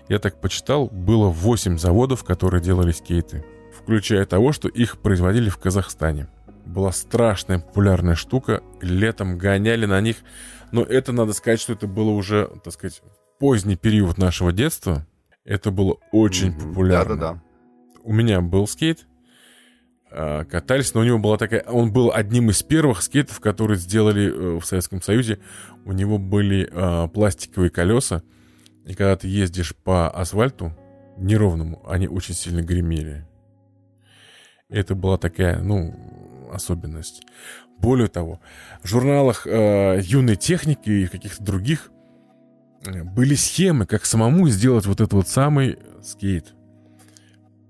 Я 0.08 0.18
так 0.18 0.40
почитал, 0.40 0.86
было 0.86 1.28
8 1.28 1.78
заводов, 1.78 2.24
которые 2.24 2.62
делали 2.62 2.92
скейты, 2.92 3.44
включая 3.76 4.24
того, 4.24 4.52
что 4.52 4.68
их 4.68 4.98
производили 4.98 5.48
в 5.48 5.58
Казахстане. 5.58 6.28
Была 6.64 6.92
страшная 6.92 7.58
популярная 7.58 8.14
штука, 8.14 8.62
летом 8.80 9.38
гоняли 9.38 9.86
на 9.86 10.00
них, 10.00 10.16
но 10.72 10.82
это 10.82 11.12
надо 11.12 11.32
сказать, 11.32 11.60
что 11.60 11.72
это 11.72 11.86
было 11.86 12.10
уже, 12.10 12.50
так 12.62 12.72
сказать, 12.72 13.02
поздний 13.38 13.76
период 13.76 14.18
нашего 14.18 14.52
детства. 14.52 15.06
Это 15.44 15.70
было 15.70 15.98
очень 16.12 16.48
mm-hmm. 16.48 16.68
популярно. 16.68 17.16
Да-да-да. 17.16 17.42
У 18.02 18.12
меня 18.12 18.40
был 18.40 18.66
скейт, 18.66 19.06
а, 20.10 20.44
катались, 20.44 20.94
но 20.94 21.00
у 21.00 21.04
него 21.04 21.18
была 21.18 21.36
такая... 21.36 21.62
Он 21.64 21.92
был 21.92 22.12
одним 22.12 22.50
из 22.50 22.62
первых 22.62 23.02
скейтов, 23.02 23.40
которые 23.40 23.78
сделали 23.78 24.28
э, 24.28 24.58
в 24.58 24.64
Советском 24.64 25.02
Союзе. 25.02 25.40
У 25.84 25.92
него 25.92 26.18
были 26.18 26.68
э, 26.70 27.08
пластиковые 27.08 27.70
колеса, 27.70 28.22
и 28.86 28.94
когда 28.94 29.16
ты 29.16 29.26
ездишь 29.26 29.74
по 29.74 30.08
асфальту 30.08 30.72
неровному, 31.18 31.82
они 31.88 32.06
очень 32.06 32.34
сильно 32.34 32.62
гремели. 32.62 33.26
Это 34.68 34.94
была 34.94 35.18
такая, 35.18 35.60
ну, 35.60 36.48
особенность. 36.52 37.22
Более 37.78 38.08
того, 38.08 38.40
в 38.82 38.86
журналах 38.86 39.46
э, 39.46 40.00
юной 40.02 40.36
техники 40.36 40.88
и 40.88 41.06
каких-то 41.08 41.42
других 41.42 41.90
э, 42.86 43.02
были 43.02 43.34
схемы, 43.34 43.86
как 43.86 44.04
самому 44.04 44.48
сделать 44.48 44.86
вот 44.86 45.00
этот 45.00 45.12
вот 45.12 45.28
самый 45.28 45.78
скейт. 46.02 46.54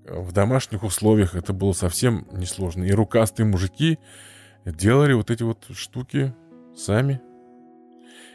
В 0.05 0.31
домашних 0.31 0.83
условиях 0.83 1.35
это 1.35 1.51
было 1.51 1.73
совсем 1.73 2.27
несложно. 2.31 2.83
И 2.83 2.91
рукастые 2.91 3.45
мужики 3.45 3.99
делали 4.65 5.13
вот 5.13 5.31
эти 5.31 5.43
вот 5.43 5.65
штуки 5.73 6.33
сами. 6.75 7.19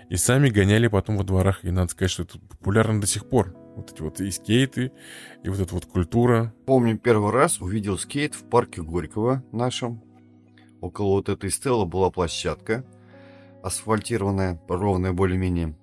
И 0.09 0.17
сами 0.17 0.49
гоняли 0.51 0.89
потом 0.89 1.17
во 1.17 1.25
дворах. 1.25 1.65
И 1.65 1.71
надо 1.71 1.91
сказать, 1.91 2.11
что 2.11 2.23
это 2.25 2.39
популярно 2.39 3.01
до 3.01 3.07
сих 3.07 3.29
пор. 3.29 3.55
Вот 3.77 3.91
эти 3.91 4.03
вот 4.03 4.21
и 4.21 4.31
скейты, 4.31 4.93
и 5.43 5.49
вот 5.49 5.61
эта 5.61 5.75
вот 5.75 5.87
культура. 5.87 6.53
Помню, 6.67 6.99
первый 6.99 7.33
раз 7.33 7.61
увидел 7.61 7.99
скейт 7.99 8.35
в 8.35 8.45
парке 8.45 8.83
Горького 8.83 9.43
нашем. 9.51 10.03
Около 10.83 11.13
вот 11.13 11.29
этой 11.29 11.51
стелы 11.51 11.87
была 11.87 12.11
площадка, 12.11 12.85
асфальтированная, 13.63 14.61
ровная 14.69 15.13
более-менее. 15.13 15.77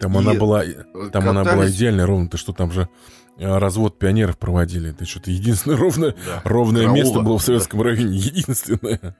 Там 0.00 0.14
и 0.14 0.18
она 0.18 0.34
была, 0.34 0.64
там 0.64 1.10
катались... 1.10 1.28
она 1.28 1.44
была 1.44 1.68
идеально 1.68 2.06
ровно. 2.06 2.28
Ты 2.28 2.36
что, 2.36 2.52
там 2.52 2.70
же 2.70 2.88
э, 3.36 3.58
развод 3.58 3.98
пионеров 3.98 4.38
проводили. 4.38 4.90
Это 4.90 5.04
что-то 5.04 5.30
единственное 5.30 5.76
ровное, 5.76 6.14
да. 6.26 6.42
ровное 6.44 6.82
Караула. 6.82 6.96
место 6.96 7.20
было 7.20 7.38
в 7.38 7.42
Советском 7.42 7.80
да. 7.80 7.86
районе. 7.86 8.16
Единственное. 8.16 9.16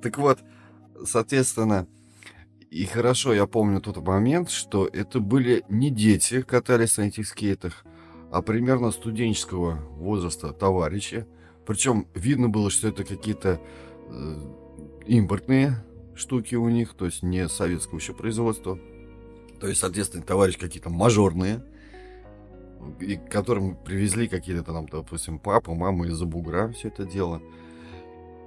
Так 0.00 0.18
вот, 0.18 0.38
соответственно, 1.04 1.86
и 2.70 2.84
хорошо 2.84 3.34
я 3.34 3.46
помню 3.46 3.80
тот 3.80 3.96
момент, 3.98 4.50
что 4.50 4.86
это 4.86 5.20
были 5.20 5.64
не 5.68 5.90
дети 5.90 6.42
катались 6.42 6.96
на 6.98 7.02
этих 7.02 7.26
скейтах, 7.26 7.84
а 8.30 8.42
примерно 8.42 8.92
студенческого 8.92 9.80
возраста 9.96 10.52
товарищи, 10.52 11.26
причем 11.66 12.06
видно 12.14 12.48
было, 12.48 12.70
что 12.70 12.88
это 12.88 13.04
какие-то 13.04 13.60
э, 14.08 14.36
импортные 15.06 15.84
штуки 16.14 16.54
у 16.54 16.68
них, 16.68 16.94
то 16.94 17.06
есть 17.06 17.22
не 17.22 17.48
советского 17.48 17.98
еще 17.98 18.14
производства. 18.14 18.78
То 19.58 19.68
есть, 19.68 19.80
соответственно, 19.80 20.22
товарищи 20.22 20.58
какие-то 20.58 20.90
мажорные, 20.90 21.64
и 23.00 23.16
которым 23.16 23.76
привезли 23.76 24.28
какие-то 24.28 24.62
там, 24.64 24.86
допустим, 24.86 25.38
папа, 25.38 25.74
мама 25.74 26.06
из-за 26.06 26.24
бугра 26.24 26.70
все 26.72 26.88
это 26.88 27.04
дело. 27.04 27.42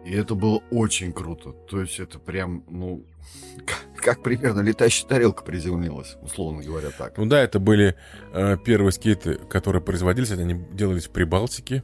И 0.05 0.13
это 0.13 0.35
было 0.35 0.61
очень 0.69 1.13
круто. 1.13 1.51
То 1.69 1.81
есть 1.81 1.99
это 1.99 2.19
прям, 2.19 2.63
ну, 2.67 3.05
как, 3.65 3.85
как 3.95 4.23
примерно 4.23 4.61
летающая 4.61 5.07
тарелка 5.07 5.43
приземлилась, 5.43 6.17
условно 6.21 6.61
говоря 6.63 6.89
так. 6.89 7.17
Ну 7.17 7.25
да, 7.25 7.41
это 7.41 7.59
были 7.59 7.95
э, 8.33 8.57
первые 8.63 8.91
скейты, 8.91 9.35
которые 9.35 9.81
производились, 9.81 10.31
они 10.31 10.55
делались 10.71 11.07
в 11.07 11.11
Прибалтике. 11.11 11.83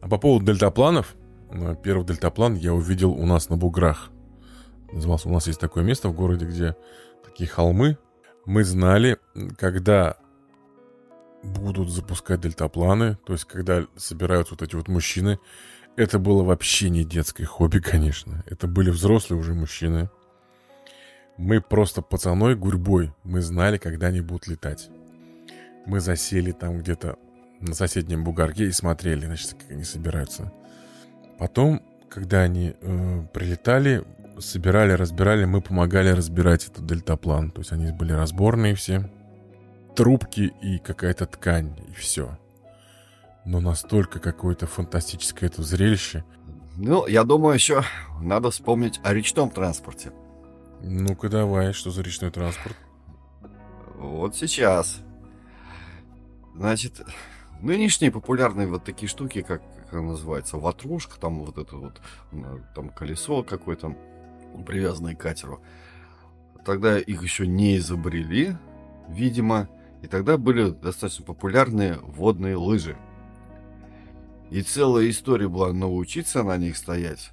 А 0.00 0.08
по 0.08 0.18
поводу 0.18 0.46
дельтапланов, 0.46 1.14
э, 1.50 1.74
первый 1.82 2.06
дельтаплан 2.06 2.54
я 2.54 2.72
увидел 2.72 3.12
у 3.12 3.26
нас 3.26 3.48
на 3.50 3.56
буграх. 3.56 4.10
Назывался, 4.92 5.28
у 5.28 5.32
нас 5.32 5.46
есть 5.46 5.60
такое 5.60 5.84
место 5.84 6.08
в 6.08 6.14
городе, 6.14 6.46
где 6.46 6.76
такие 7.24 7.48
холмы. 7.48 7.98
Мы 8.46 8.64
знали, 8.64 9.18
когда 9.58 10.16
будут 11.42 11.90
запускать 11.90 12.40
дельтапланы, 12.40 13.18
то 13.26 13.34
есть 13.34 13.44
когда 13.44 13.86
собираются 13.96 14.54
вот 14.54 14.62
эти 14.62 14.74
вот 14.74 14.88
мужчины. 14.88 15.38
Это 15.98 16.20
было 16.20 16.44
вообще 16.44 16.90
не 16.90 17.04
детское 17.04 17.44
хобби, 17.44 17.80
конечно. 17.80 18.44
Это 18.46 18.68
были 18.68 18.88
взрослые 18.88 19.40
уже 19.40 19.52
мужчины. 19.52 20.08
Мы 21.36 21.60
просто 21.60 22.02
пацаной 22.02 22.54
гурьбой, 22.54 23.12
мы 23.24 23.40
знали, 23.40 23.78
когда 23.78 24.06
они 24.06 24.20
будут 24.20 24.46
летать. 24.46 24.90
Мы 25.86 25.98
засели 25.98 26.52
там 26.52 26.78
где-то 26.78 27.16
на 27.58 27.74
соседнем 27.74 28.22
бугорке 28.22 28.66
и 28.66 28.70
смотрели, 28.70 29.26
значит, 29.26 29.54
как 29.54 29.72
они 29.72 29.82
собираются. 29.82 30.52
Потом, 31.36 31.82
когда 32.08 32.42
они 32.42 32.76
э, 32.80 33.26
прилетали, 33.34 34.04
собирали, 34.38 34.92
разбирали, 34.92 35.46
мы 35.46 35.60
помогали 35.60 36.10
разбирать 36.10 36.68
этот 36.68 36.86
дельтаплан. 36.86 37.50
То 37.50 37.62
есть 37.62 37.72
они 37.72 37.90
были 37.90 38.12
разборные 38.12 38.76
все. 38.76 39.10
Трубки 39.96 40.52
и 40.62 40.78
какая-то 40.78 41.26
ткань, 41.26 41.76
и 41.88 41.92
все. 41.94 42.38
Но 43.48 43.60
настолько 43.60 44.20
какое-то 44.20 44.66
фантастическое 44.66 45.46
это 45.46 45.62
зрелище. 45.62 46.24
Ну, 46.76 47.06
я 47.06 47.24
думаю, 47.24 47.54
еще 47.54 47.82
надо 48.20 48.50
вспомнить 48.50 49.00
о 49.02 49.14
речном 49.14 49.50
транспорте. 49.50 50.12
Ну-ка 50.82 51.28
давай, 51.28 51.72
что 51.72 51.90
за 51.90 52.02
речной 52.02 52.30
транспорт? 52.30 52.76
Вот 53.96 54.36
сейчас. 54.36 55.00
Значит, 56.54 57.00
Нынешние 57.60 58.12
популярные 58.12 58.68
вот 58.68 58.84
такие 58.84 59.08
штуки, 59.08 59.42
как, 59.42 59.62
как 59.76 59.94
она 59.94 60.10
называется, 60.10 60.58
ватрушка, 60.58 61.18
там 61.18 61.44
вот 61.44 61.58
это 61.58 61.76
вот, 61.76 62.00
там 62.74 62.90
колесо 62.90 63.42
какое-то, 63.42 63.96
привязанное 64.64 65.16
к 65.16 65.20
катеру. 65.20 65.60
Тогда 66.64 66.98
их 66.98 67.22
еще 67.22 67.48
не 67.48 67.78
изобрели, 67.78 68.56
видимо, 69.08 69.68
и 70.02 70.06
тогда 70.06 70.36
были 70.38 70.70
достаточно 70.70 71.24
популярные 71.24 71.98
водные 72.00 72.56
лыжи. 72.56 72.96
И 74.50 74.62
целая 74.62 75.10
история 75.10 75.48
была 75.48 75.72
научиться 75.72 76.42
на 76.42 76.56
них 76.56 76.76
стоять. 76.76 77.32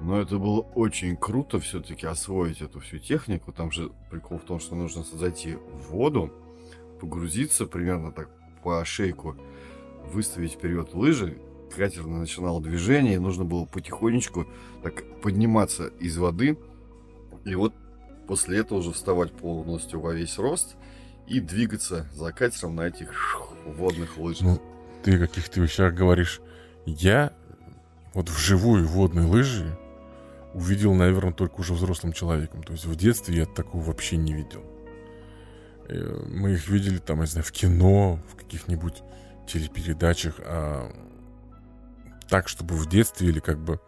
Но 0.00 0.20
это 0.20 0.38
было 0.38 0.60
очень 0.60 1.16
круто 1.16 1.58
все-таки 1.58 2.06
освоить 2.06 2.60
эту 2.60 2.80
всю 2.80 2.98
технику. 2.98 3.52
Там 3.52 3.70
же 3.70 3.90
прикол 4.10 4.38
в 4.38 4.44
том, 4.44 4.60
что 4.60 4.74
нужно 4.74 5.02
зайти 5.02 5.54
в 5.54 5.90
воду, 5.90 6.32
погрузиться 7.00 7.66
примерно 7.66 8.12
так 8.12 8.30
по 8.62 8.84
шейку, 8.84 9.36
выставить 10.12 10.52
вперед 10.52 10.94
лыжи, 10.94 11.38
катер 11.74 12.06
начинал 12.06 12.60
движение, 12.60 13.14
и 13.14 13.18
нужно 13.18 13.44
было 13.44 13.64
потихонечку 13.64 14.46
так 14.82 15.20
подниматься 15.20 15.88
из 16.00 16.16
воды, 16.16 16.58
и 17.44 17.54
вот 17.54 17.74
после 18.26 18.58
этого 18.58 18.78
уже 18.78 18.92
вставать 18.92 19.32
полностью 19.32 20.00
во 20.00 20.12
весь 20.14 20.38
рост 20.38 20.76
и 21.26 21.40
двигаться 21.40 22.08
за 22.12 22.32
катером 22.32 22.76
на 22.76 22.88
этих 22.88 23.12
водных 23.66 24.18
лыжах. 24.18 24.42
Ну, 24.42 24.62
ты 25.02 25.16
о 25.16 25.26
каких-то 25.26 25.60
вещах 25.60 25.94
говоришь. 25.94 26.40
Я 26.84 27.32
вот 28.14 28.28
вживую 28.30 28.86
водные 28.86 29.26
лыжи 29.26 29.76
увидел, 30.54 30.94
наверное, 30.94 31.32
только 31.32 31.60
уже 31.60 31.74
взрослым 31.74 32.12
человеком. 32.12 32.62
То 32.62 32.72
есть 32.72 32.86
в 32.86 32.96
детстве 32.96 33.36
я 33.36 33.46
такого 33.46 33.82
вообще 33.82 34.16
не 34.16 34.32
видел. 34.32 34.64
Э, 35.88 36.24
мы 36.26 36.52
их 36.52 36.68
видели 36.68 36.98
там, 36.98 37.20
я 37.20 37.26
знаю, 37.26 37.44
в 37.44 37.52
кино, 37.52 38.20
в 38.30 38.36
каких-нибудь 38.36 39.02
телепередачах, 39.46 40.40
а 40.40 40.90
так, 42.28 42.48
чтобы 42.48 42.74
в 42.74 42.88
детстве 42.88 43.28
или 43.28 43.40
как 43.40 43.58
бы... 43.58 43.80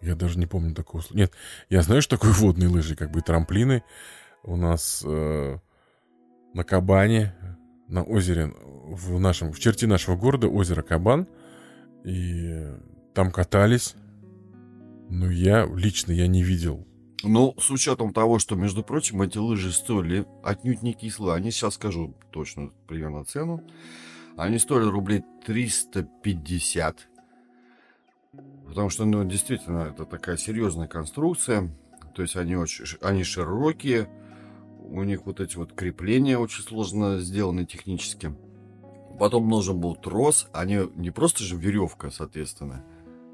Я 0.00 0.14
даже 0.14 0.38
не 0.38 0.46
помню 0.46 0.74
такого 0.74 1.00
слова. 1.00 1.18
Нет, 1.18 1.32
я 1.70 1.82
знаю, 1.82 2.02
что 2.02 2.16
такое 2.16 2.32
водные 2.32 2.68
лыжи, 2.68 2.94
как 2.94 3.10
бы 3.10 3.22
трамплины. 3.22 3.82
У 4.42 4.56
нас 4.56 5.02
э, 5.04 5.58
на 6.52 6.64
Кабане, 6.64 7.34
на 7.88 8.02
озере, 8.02 8.54
в 8.86 9.18
нашем, 9.18 9.52
в 9.52 9.58
черте 9.58 9.86
нашего 9.86 10.16
города 10.16 10.48
озеро 10.48 10.82
Кабан. 10.82 11.26
И 12.04 12.66
там 13.14 13.30
катались. 13.30 13.94
Но 15.08 15.30
я 15.30 15.66
лично 15.66 16.12
я 16.12 16.26
не 16.26 16.42
видел. 16.42 16.86
Ну, 17.22 17.54
с 17.58 17.70
учетом 17.70 18.12
того, 18.12 18.38
что, 18.38 18.54
между 18.54 18.82
прочим, 18.82 19.22
эти 19.22 19.38
лыжи 19.38 19.72
стоили 19.72 20.26
отнюдь 20.42 20.82
не 20.82 20.92
кислые. 20.92 21.34
Они 21.34 21.50
сейчас 21.50 21.74
скажу 21.74 22.14
точно 22.30 22.70
примерно 22.86 23.24
цену. 23.24 23.62
Они 24.36 24.58
стоили 24.58 24.84
рублей 24.84 25.22
350. 25.46 27.08
Потому 28.66 28.90
что, 28.90 29.04
ну, 29.04 29.24
действительно, 29.24 29.90
это 29.92 30.04
такая 30.04 30.36
серьезная 30.36 30.88
конструкция. 30.88 31.70
То 32.14 32.22
есть 32.22 32.36
они 32.36 32.56
очень, 32.56 32.84
они 33.00 33.24
широкие, 33.24 34.08
у 34.80 35.02
них 35.02 35.24
вот 35.24 35.40
эти 35.40 35.56
вот 35.56 35.72
крепления 35.72 36.38
очень 36.38 36.62
сложно 36.62 37.18
сделаны 37.20 37.64
технически. 37.64 38.34
Потом 39.18 39.48
нужен 39.48 39.78
был 39.78 39.94
трос, 39.94 40.48
они 40.52 40.80
не 40.96 41.10
просто 41.10 41.44
же 41.44 41.56
веревка, 41.56 42.10
соответственно. 42.10 42.84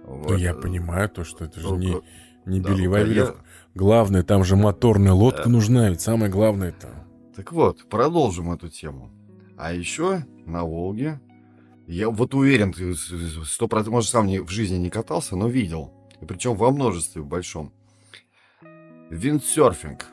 Вот. 0.05 0.39
я 0.39 0.55
понимаю 0.55 1.09
то, 1.09 1.24
что 1.24 1.45
это 1.45 1.61
же 1.61 1.70
не, 1.70 2.01
не 2.45 2.61
да, 2.61 2.70
бельевая 2.70 3.05
веревка. 3.05 3.39
Я... 3.39 3.45
Главное, 3.74 4.22
там 4.22 4.45
же 4.45 4.57
моторная 4.57 5.12
лодка 5.12 5.45
да. 5.45 5.51
нужна, 5.51 5.89
ведь 5.91 6.01
самое 6.01 6.31
главное 6.31 6.70
это. 6.70 7.07
Так 7.37 7.53
вот, 7.53 7.89
продолжим 7.89 8.53
эту 8.53 8.68
тему. 8.68 9.11
А 9.57 9.72
еще 9.72 10.24
на 10.47 10.64
Волге, 10.64 11.20
я 11.87 12.11
вот 12.11 12.35
уверен, 12.35 12.74
сто 13.45 13.68
процентов, 13.68 13.95
может, 13.95 14.11
сам 14.11 14.26
не, 14.26 14.41
в 14.41 14.49
жизни 14.49 14.76
не 14.76 14.91
катался, 14.91 15.37
но 15.37 15.49
видел. 15.49 15.93
И 16.20 16.24
причем 16.24 16.55
во 16.55 16.70
множестве, 16.70 17.22
в 17.22 17.26
большом. 17.26 17.72
Виндсерфинг. 19.11 20.07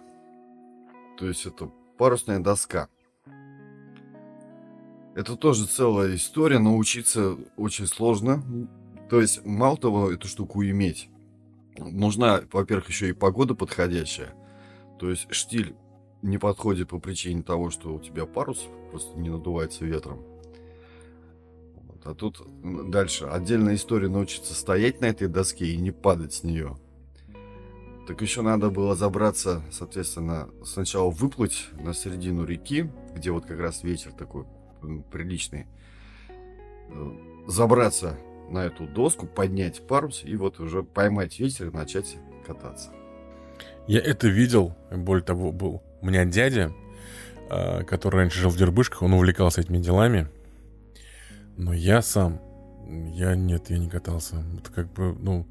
То 1.18 1.28
есть 1.28 1.46
это 1.46 1.72
парусная 1.98 2.40
доска. 2.40 2.88
Это 5.18 5.36
тоже 5.36 5.66
целая 5.66 6.14
история, 6.14 6.60
научиться 6.60 7.38
очень 7.56 7.88
сложно. 7.88 8.44
То 9.10 9.20
есть, 9.20 9.44
мало 9.44 9.76
того, 9.76 10.12
эту 10.12 10.28
штуку 10.28 10.64
иметь, 10.64 11.10
нужна, 11.76 12.44
во-первых, 12.52 12.88
еще 12.90 13.10
и 13.10 13.14
погода 13.14 13.56
подходящая. 13.56 14.36
То 15.00 15.10
есть 15.10 15.26
штиль 15.32 15.76
не 16.22 16.38
подходит 16.38 16.90
по 16.90 17.00
причине 17.00 17.42
того, 17.42 17.72
что 17.72 17.96
у 17.96 18.00
тебя 18.00 18.28
парус 18.28 18.68
просто 18.92 19.18
не 19.18 19.30
надувается 19.30 19.86
ветром. 19.86 20.22
Вот. 21.74 22.06
А 22.06 22.14
тут 22.14 22.44
дальше 22.92 23.26
отдельная 23.26 23.74
история 23.74 24.10
научиться 24.10 24.54
стоять 24.54 25.02
на 25.02 25.06
этой 25.06 25.28
доске 25.28 25.66
и 25.66 25.78
не 25.78 25.90
падать 25.90 26.34
с 26.34 26.44
нее. 26.44 26.78
Так 28.08 28.22
еще 28.22 28.44
надо 28.44 28.70
было 28.70 28.96
забраться, 28.96 29.64
соответственно, 29.72 30.48
сначала 30.64 31.10
выплыть 31.10 31.70
на 31.74 31.96
середину 31.96 32.46
реки, 32.46 32.92
где 33.16 33.32
вот 33.32 33.48
как 33.48 33.60
раз 33.60 33.82
ветер 33.82 34.14
такой 34.14 34.46
приличный. 35.12 35.68
Э, 36.90 37.12
забраться 37.48 38.18
на 38.50 38.66
эту 38.66 38.88
доску, 38.88 39.28
поднять 39.28 39.86
парус 39.86 40.24
и 40.24 40.36
вот 40.36 40.60
уже 40.60 40.84
поймать 40.84 41.40
ветер 41.40 41.68
и 41.68 41.72
начать 41.72 42.18
кататься. 42.46 42.92
Я 43.88 44.00
это 44.00 44.28
видел, 44.28 44.76
более 44.92 45.24
того, 45.24 45.52
был 45.52 45.82
у 46.02 46.06
меня 46.06 46.26
дядя, 46.26 46.74
э, 47.50 47.84
который 47.84 48.18
раньше 48.18 48.40
жил 48.40 48.50
в 48.50 48.58
Дербышках, 48.58 49.02
он 49.02 49.14
увлекался 49.14 49.62
этими 49.62 49.80
делами. 49.80 50.28
Но 51.56 51.74
я 51.74 52.02
сам, 52.02 52.40
я 53.14 53.36
нет, 53.36 53.70
я 53.70 53.78
не 53.78 53.90
катался. 53.90 54.44
Это 54.60 54.72
как 54.72 54.94
бы, 54.94 55.14
ну, 55.14 55.48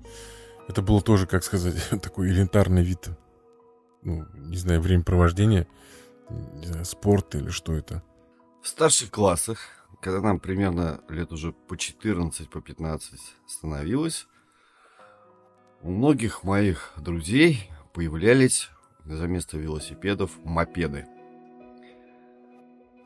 это 0.68 0.82
было 0.82 1.00
тоже, 1.00 1.26
как 1.26 1.44
сказать, 1.44 1.74
такой 2.02 2.28
элементарный 2.28 2.82
вид, 2.82 3.08
ну, 4.02 4.26
не 4.34 4.56
знаю, 4.56 4.80
времяпровождения, 4.80 5.66
не 6.28 6.66
знаю, 6.66 6.84
спорта 6.84 7.38
или 7.38 7.50
что 7.50 7.74
это. 7.74 8.02
В 8.66 8.68
старших 8.68 9.12
классах, 9.12 9.60
когда 10.02 10.20
нам 10.20 10.40
примерно 10.40 11.00
лет 11.08 11.30
уже 11.30 11.52
по 11.52 11.76
14, 11.76 12.50
по 12.50 12.60
15 12.60 13.20
становилось, 13.46 14.26
у 15.82 15.90
многих 15.92 16.42
моих 16.42 16.92
друзей 16.96 17.70
появлялись 17.94 18.70
за 19.04 19.28
место 19.28 19.56
велосипедов 19.56 20.32
мопеды. 20.42 21.06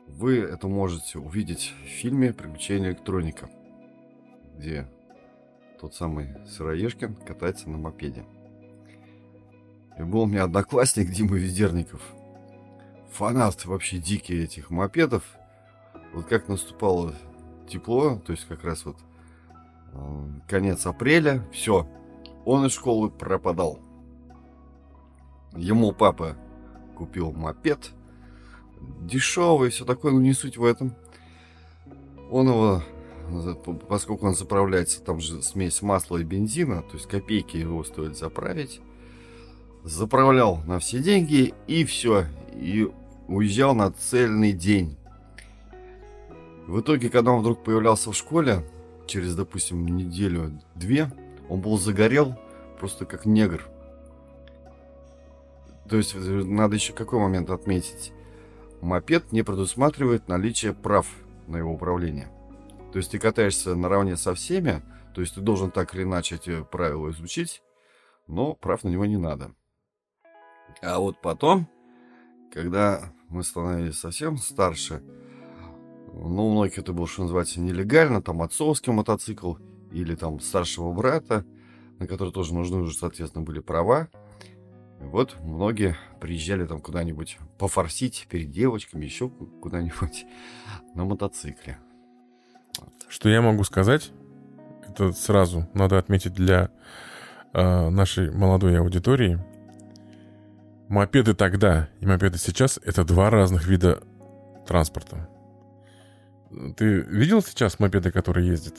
Вы 0.07 0.39
это 0.39 0.67
можете 0.67 1.19
увидеть 1.19 1.75
в 1.83 1.89
фильме 1.89 2.33
«Приключения 2.33 2.89
электроника», 2.89 3.47
где 4.57 4.91
тот 5.79 5.93
самый 5.93 6.43
Сыроежкин 6.47 7.17
катается 7.17 7.69
на 7.69 7.77
мопеде. 7.77 8.25
И 9.99 10.01
был 10.01 10.21
у 10.21 10.25
меня 10.25 10.45
одноклассник 10.45 11.11
Дима 11.11 11.37
Ведерников. 11.37 12.01
Фанат 13.11 13.63
вообще 13.65 13.99
дикий 13.99 14.41
этих 14.41 14.71
мопедов. 14.71 15.23
Вот 16.13 16.25
как 16.25 16.47
наступало 16.47 17.15
тепло, 17.67 18.21
то 18.25 18.31
есть 18.33 18.45
как 18.47 18.63
раз 18.63 18.85
вот 18.85 18.97
конец 20.47 20.85
апреля, 20.85 21.45
все, 21.51 21.87
он 22.45 22.65
из 22.65 22.73
школы 22.73 23.09
пропадал. 23.09 23.79
Ему 25.55 25.91
папа 25.91 26.37
купил 26.95 27.31
мопед, 27.31 27.91
дешевый, 29.01 29.69
все 29.69 29.85
такое, 29.85 30.11
но 30.11 30.21
не 30.21 30.33
суть 30.33 30.57
в 30.57 30.63
этом. 30.63 30.93
Он 32.29 32.47
его 32.47 32.83
поскольку 33.87 34.27
он 34.27 34.35
заправляется, 34.35 35.01
там 35.01 35.19
же 35.19 35.41
смесь 35.41 35.81
масла 35.81 36.17
и 36.17 36.23
бензина, 36.23 36.81
то 36.81 36.93
есть 36.93 37.07
копейки 37.07 37.57
его 37.57 37.83
стоит 37.83 38.17
заправить. 38.17 38.81
Заправлял 39.83 40.57
на 40.65 40.79
все 40.79 40.99
деньги 40.99 41.53
и 41.67 41.85
все. 41.85 42.25
И 42.53 42.89
уезжал 43.27 43.73
на 43.73 43.91
цельный 43.91 44.51
день. 44.51 44.97
В 46.67 46.79
итоге, 46.79 47.09
когда 47.09 47.31
он 47.31 47.41
вдруг 47.41 47.63
появлялся 47.63 48.11
в 48.11 48.15
школе, 48.15 48.63
через, 49.07 49.35
допустим, 49.35 49.85
неделю-две, 49.85 51.11
он 51.49 51.61
был 51.61 51.77
загорел 51.77 52.37
просто 52.79 53.05
как 53.05 53.25
негр. 53.25 53.63
То 55.89 55.97
есть, 55.97 56.15
надо 56.15 56.75
еще 56.75 56.93
какой 56.93 57.19
момент 57.19 57.49
отметить. 57.49 58.13
Мопед 58.81 59.31
не 59.31 59.43
предусматривает 59.43 60.27
наличие 60.27 60.73
прав 60.73 61.07
на 61.47 61.57
его 61.57 61.73
управление. 61.73 62.31
То 62.91 62.97
есть 62.97 63.11
ты 63.11 63.19
катаешься 63.19 63.75
наравне 63.75 64.17
со 64.17 64.33
всеми, 64.33 64.81
то 65.13 65.21
есть 65.21 65.35
ты 65.35 65.41
должен 65.41 65.71
так 65.71 65.93
или 65.93 66.03
иначе 66.03 66.35
эти 66.35 66.63
правила 66.63 67.09
изучить, 67.11 67.61
но 68.27 68.53
прав 68.53 68.83
на 68.83 68.89
него 68.89 69.05
не 69.05 69.17
надо. 69.17 69.53
А 70.81 70.99
вот 70.99 71.21
потом, 71.21 71.67
когда 72.53 73.13
мы 73.29 73.43
становились 73.43 73.99
совсем 73.99 74.37
старше, 74.37 75.03
ну, 76.13 76.47
у 76.47 76.51
многих 76.51 76.77
это 76.77 76.93
было, 76.93 77.07
что 77.07 77.23
называется, 77.23 77.59
нелегально, 77.59 78.21
там 78.21 78.41
отцовский 78.41 78.91
мотоцикл 78.91 79.55
или 79.91 80.15
там 80.15 80.39
старшего 80.39 80.91
брата, 80.91 81.45
на 81.99 82.07
который 82.07 82.33
тоже 82.33 82.53
нужны 82.53 82.77
уже, 82.77 82.95
соответственно, 82.95 83.43
были 83.43 83.59
права. 83.59 84.09
Вот 84.99 85.35
многие 85.41 85.97
приезжали 86.19 86.65
там 86.65 86.79
куда-нибудь 86.79 87.37
пофорсить 87.57 88.27
перед 88.29 88.51
девочками, 88.51 89.05
еще 89.05 89.29
куда-нибудь 89.29 90.25
на 90.95 91.05
мотоцикле. 91.05 91.79
Что 93.07 93.29
я 93.29 93.41
могу 93.41 93.63
сказать, 93.63 94.11
это 94.87 95.11
сразу 95.13 95.67
надо 95.73 95.97
отметить 95.97 96.33
для 96.33 96.69
э, 97.53 97.89
нашей 97.89 98.31
молодой 98.31 98.79
аудитории. 98.79 99.39
Мопеды 100.87 101.33
тогда 101.33 101.89
и 101.99 102.05
мопеды 102.05 102.37
сейчас— 102.37 102.79
это 102.83 103.03
два 103.03 103.29
разных 103.29 103.65
вида 103.65 104.03
транспорта. 104.67 105.29
Ты 106.75 107.01
видел 107.01 107.41
сейчас 107.41 107.79
мопеды, 107.79 108.11
которые 108.11 108.47
ездят? 108.47 108.75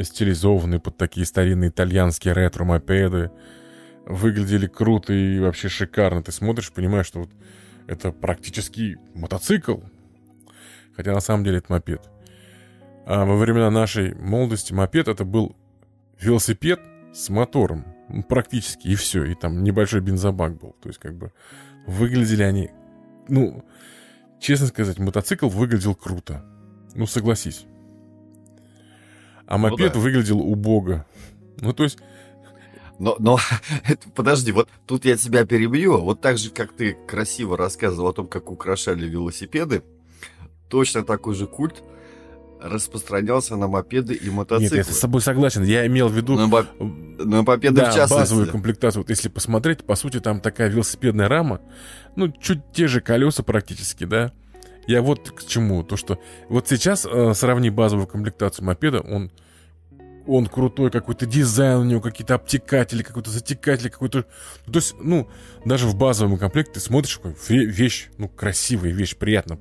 Стилизованные 0.00 0.80
под 0.80 0.96
такие 0.96 1.26
старинные 1.26 1.70
итальянские 1.70 2.34
ретро-мопеды. 2.34 3.30
Выглядели 4.06 4.66
круто 4.66 5.12
и 5.12 5.38
вообще 5.38 5.68
шикарно. 5.68 6.22
Ты 6.22 6.32
смотришь, 6.32 6.72
понимаешь, 6.72 7.06
что 7.06 7.20
вот 7.20 7.30
это 7.86 8.10
практически 8.10 8.98
мотоцикл. 9.14 9.80
Хотя 10.96 11.12
на 11.12 11.20
самом 11.20 11.44
деле 11.44 11.58
это 11.58 11.72
мопед. 11.72 12.10
А 13.06 13.24
во 13.24 13.36
времена 13.36 13.70
нашей 13.70 14.14
молодости 14.14 14.72
мопед 14.72 15.08
это 15.08 15.24
был 15.24 15.56
велосипед 16.20 16.80
с 17.12 17.28
мотором. 17.28 17.84
Практически, 18.28 18.88
и 18.88 18.94
все. 18.94 19.24
И 19.24 19.34
там 19.34 19.62
небольшой 19.62 20.00
бензобак 20.00 20.56
был. 20.56 20.74
То 20.82 20.88
есть, 20.88 20.98
как 21.00 21.14
бы, 21.14 21.32
выглядели 21.86 22.42
они... 22.42 22.70
Ну, 23.28 23.64
честно 24.42 24.66
сказать, 24.66 24.98
мотоцикл 24.98 25.48
выглядел 25.48 25.94
круто. 25.94 26.44
Ну, 26.94 27.06
согласись. 27.06 27.64
А 29.46 29.56
ну 29.56 29.70
мопед 29.70 29.94
ну, 29.94 29.94
да. 29.94 30.00
выглядел 30.00 30.40
убого. 30.40 31.06
Ну, 31.60 31.72
то 31.72 31.84
есть... 31.84 31.98
Но, 32.98 33.16
но 33.18 33.38
подожди, 34.14 34.52
вот 34.52 34.68
тут 34.86 35.04
я 35.04 35.16
тебя 35.16 35.46
перебью. 35.46 36.00
Вот 36.02 36.20
так 36.20 36.38
же, 36.38 36.50
как 36.50 36.72
ты 36.72 36.96
красиво 37.06 37.56
рассказывал 37.56 38.08
о 38.08 38.12
том, 38.12 38.26
как 38.26 38.50
украшали 38.50 39.08
велосипеды, 39.08 39.82
точно 40.68 41.02
такой 41.02 41.34
же 41.34 41.46
культ 41.46 41.82
распространялся 42.62 43.56
на 43.56 43.68
мопеды 43.68 44.14
и 44.14 44.30
мотоциклы. 44.30 44.78
Нет, 44.78 44.86
я 44.86 44.92
с 44.92 44.98
тобой 44.98 45.20
согласен. 45.20 45.62
Я 45.64 45.86
имел 45.86 46.08
в 46.08 46.16
виду... 46.16 46.36
На, 46.36 46.46
моп... 46.46 46.66
на 46.78 47.42
мопеды 47.42 47.76
да, 47.76 47.90
в 47.90 47.94
частности. 47.94 48.20
базовую 48.20 48.50
комплектацию. 48.50 49.02
Вот 49.02 49.10
если 49.10 49.28
посмотреть, 49.28 49.84
по 49.84 49.94
сути, 49.96 50.20
там 50.20 50.40
такая 50.40 50.68
велосипедная 50.68 51.28
рама, 51.28 51.60
ну, 52.16 52.30
чуть 52.30 52.60
те 52.72 52.86
же 52.86 53.00
колеса 53.00 53.42
практически, 53.42 54.04
да. 54.04 54.32
Я 54.86 55.02
вот 55.02 55.30
к 55.30 55.44
чему. 55.44 55.82
То, 55.82 55.96
что 55.96 56.18
вот 56.48 56.68
сейчас 56.68 57.06
э, 57.06 57.34
сравни 57.34 57.70
базовую 57.70 58.06
комплектацию 58.06 58.64
мопеда, 58.64 59.00
он 59.00 59.30
он 60.26 60.46
крутой, 60.46 60.92
какой-то 60.92 61.26
дизайн 61.26 61.78
у 61.78 61.84
него, 61.84 62.00
какие-то 62.00 62.34
обтекатели, 62.34 63.02
какой-то 63.02 63.30
затекатель, 63.30 63.90
какой-то... 63.90 64.22
То 64.22 64.72
есть, 64.74 64.94
ну, 65.00 65.28
даже 65.64 65.88
в 65.88 65.96
базовом 65.96 66.38
комплекте 66.38 66.74
ты 66.74 66.80
смотришь, 66.80 67.18
вещь, 67.48 68.08
ну, 68.18 68.28
красивая 68.28 68.92
вещь, 68.92 69.16
приятно 69.16 69.58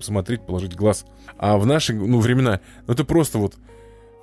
посмотреть, 0.00 0.44
положить 0.44 0.74
глаз. 0.74 1.06
А 1.38 1.56
в 1.56 1.66
наши 1.66 1.94
ну, 1.94 2.20
времена, 2.20 2.60
ну 2.86 2.94
это 2.94 3.04
просто 3.04 3.38
вот, 3.38 3.56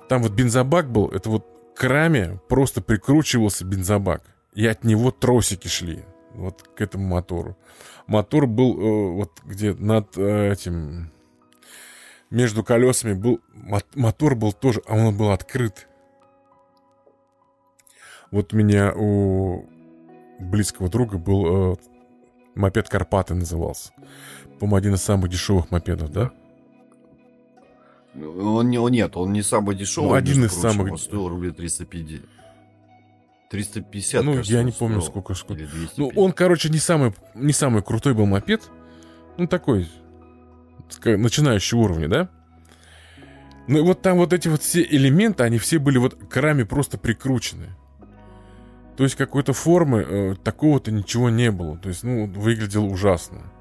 там 0.08 0.22
вот 0.22 0.32
бензобак 0.32 0.90
был, 0.90 1.08
это 1.08 1.30
вот 1.30 1.46
к 1.74 1.84
раме 1.84 2.40
просто 2.48 2.82
прикручивался 2.82 3.64
бензобак. 3.64 4.22
И 4.54 4.66
от 4.66 4.84
него 4.84 5.10
тросики 5.10 5.68
шли 5.68 6.04
вот 6.34 6.62
к 6.62 6.80
этому 6.80 7.06
мотору. 7.06 7.56
Мотор 8.06 8.46
был 8.46 8.80
э, 8.80 9.12
вот 9.12 9.40
где 9.44 9.74
над 9.74 10.16
э, 10.16 10.52
этим 10.52 11.10
между 12.30 12.64
колесами 12.64 13.14
был 13.14 13.40
мотор 13.94 14.34
был 14.34 14.52
тоже, 14.52 14.82
а 14.86 14.94
он 14.94 15.16
был 15.16 15.30
открыт. 15.30 15.88
Вот 18.30 18.52
у 18.52 18.56
меня 18.56 18.92
у 18.94 19.66
близкого 20.38 20.88
друга 20.88 21.18
был 21.18 21.72
э, 21.72 21.76
мопед 22.54 22.88
Карпаты 22.88 23.34
назывался. 23.34 23.92
По-моему, 24.58 24.76
один 24.76 24.94
из 24.94 25.02
самых 25.02 25.30
дешевых 25.30 25.70
мопедов, 25.70 26.10
да? 26.10 26.32
Он, 28.14 28.68
не, 28.68 28.78
нет, 28.90 29.16
он 29.16 29.32
не 29.32 29.42
самый 29.42 29.76
дешевый. 29.76 30.10
Ну, 30.10 30.14
один 30.16 30.44
из 30.44 30.52
прочим, 30.52 30.70
самых... 30.70 30.92
Он 30.92 30.98
стоил 30.98 31.28
рублей 31.28 31.52
350. 31.52 32.22
350, 33.50 34.24
Ну, 34.24 34.32
кажется, 34.32 34.52
я 34.52 34.62
не 34.62 34.72
помню, 34.72 35.00
сколько, 35.00 35.34
сколько. 35.34 35.64
Ну, 35.96 36.12
он, 36.16 36.32
короче, 36.32 36.68
не 36.68 36.78
самый, 36.78 37.14
не 37.34 37.52
самый 37.52 37.82
крутой 37.82 38.14
был 38.14 38.26
мопед. 38.26 38.62
Ну, 39.38 39.46
такой, 39.46 39.88
начинающий 41.04 41.78
уровня, 41.78 42.08
да? 42.08 42.28
Ну, 43.66 43.78
и 43.78 43.82
вот 43.82 44.02
там 44.02 44.18
вот 44.18 44.32
эти 44.32 44.48
вот 44.48 44.62
все 44.62 44.82
элементы, 44.82 45.44
они 45.44 45.58
все 45.58 45.78
были 45.78 45.98
вот 45.98 46.14
к 46.14 46.36
раме 46.36 46.64
просто 46.64 46.98
прикручены. 46.98 47.76
То 48.96 49.04
есть 49.04 49.14
какой-то 49.14 49.52
формы 49.52 50.00
э, 50.00 50.34
такого-то 50.42 50.90
ничего 50.90 51.30
не 51.30 51.50
было. 51.50 51.78
То 51.78 51.88
есть, 51.88 52.02
ну, 52.02 52.26
выглядело 52.26 52.86
ужасно. 52.86 53.52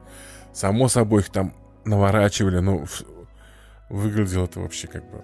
Само 0.57 0.87
собой 0.87 1.21
их 1.21 1.29
там 1.29 1.53
наворачивали, 1.85 2.57
но 2.57 2.83
выглядело 3.89 4.45
это 4.45 4.59
вообще 4.59 4.87
как 4.87 5.03
бы 5.03 5.21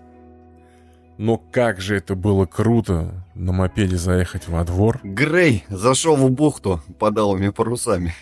но 1.18 1.38
как 1.38 1.82
же 1.82 1.96
это 1.96 2.14
было 2.14 2.46
круто 2.46 3.26
на 3.34 3.52
мопеде 3.52 3.98
заехать 3.98 4.48
во 4.48 4.64
двор. 4.64 5.00
Грей 5.04 5.64
зашел 5.70 6.16
в 6.16 6.30
бухту 6.30 6.82
подалыми 7.00 7.50
парусами. 7.50 8.14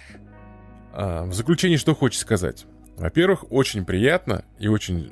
А, 0.94 1.26
в 1.26 1.34
заключение 1.34 1.78
что 1.78 1.96
хочешь 1.96 2.20
сказать? 2.20 2.66
Во-первых, 2.98 3.44
очень 3.52 3.84
приятно 3.84 4.46
и 4.58 4.70
очень, 4.70 5.12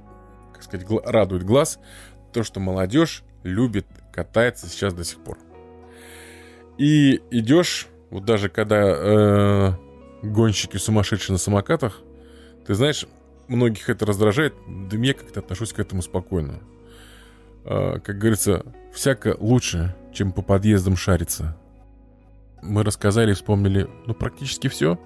как 0.53 0.63
сказать, 0.63 0.87
радует 1.05 1.43
глаз 1.43 1.79
то, 2.31 2.43
что 2.43 2.61
молодежь 2.61 3.23
любит 3.43 3.87
катается 4.13 4.67
сейчас 4.67 4.93
до 4.93 5.03
сих 5.03 5.19
пор. 5.19 5.37
И 6.77 7.21
идешь, 7.31 7.87
вот 8.09 8.23
даже 8.23 8.47
когда 8.47 8.81
э, 8.81 9.73
гонщики 10.21 10.77
сумасшедшие 10.77 11.33
на 11.33 11.37
самокатах, 11.37 12.01
ты 12.65 12.73
знаешь, 12.75 13.05
многих 13.47 13.89
это 13.89 14.05
раздражает, 14.05 14.53
да 14.67 14.97
я 14.97 15.13
как-то 15.13 15.39
отношусь 15.39 15.73
к 15.73 15.79
этому 15.79 16.01
спокойно. 16.01 16.59
А, 17.65 17.99
как 17.99 18.17
говорится, 18.17 18.65
всяко 18.93 19.35
лучше, 19.39 19.95
чем 20.13 20.31
по 20.31 20.41
подъездам 20.41 20.95
шариться. 20.95 21.57
Мы 22.61 22.83
рассказали, 22.83 23.33
вспомнили, 23.33 23.87
ну, 24.05 24.13
практически 24.13 24.67
все. 24.67 24.99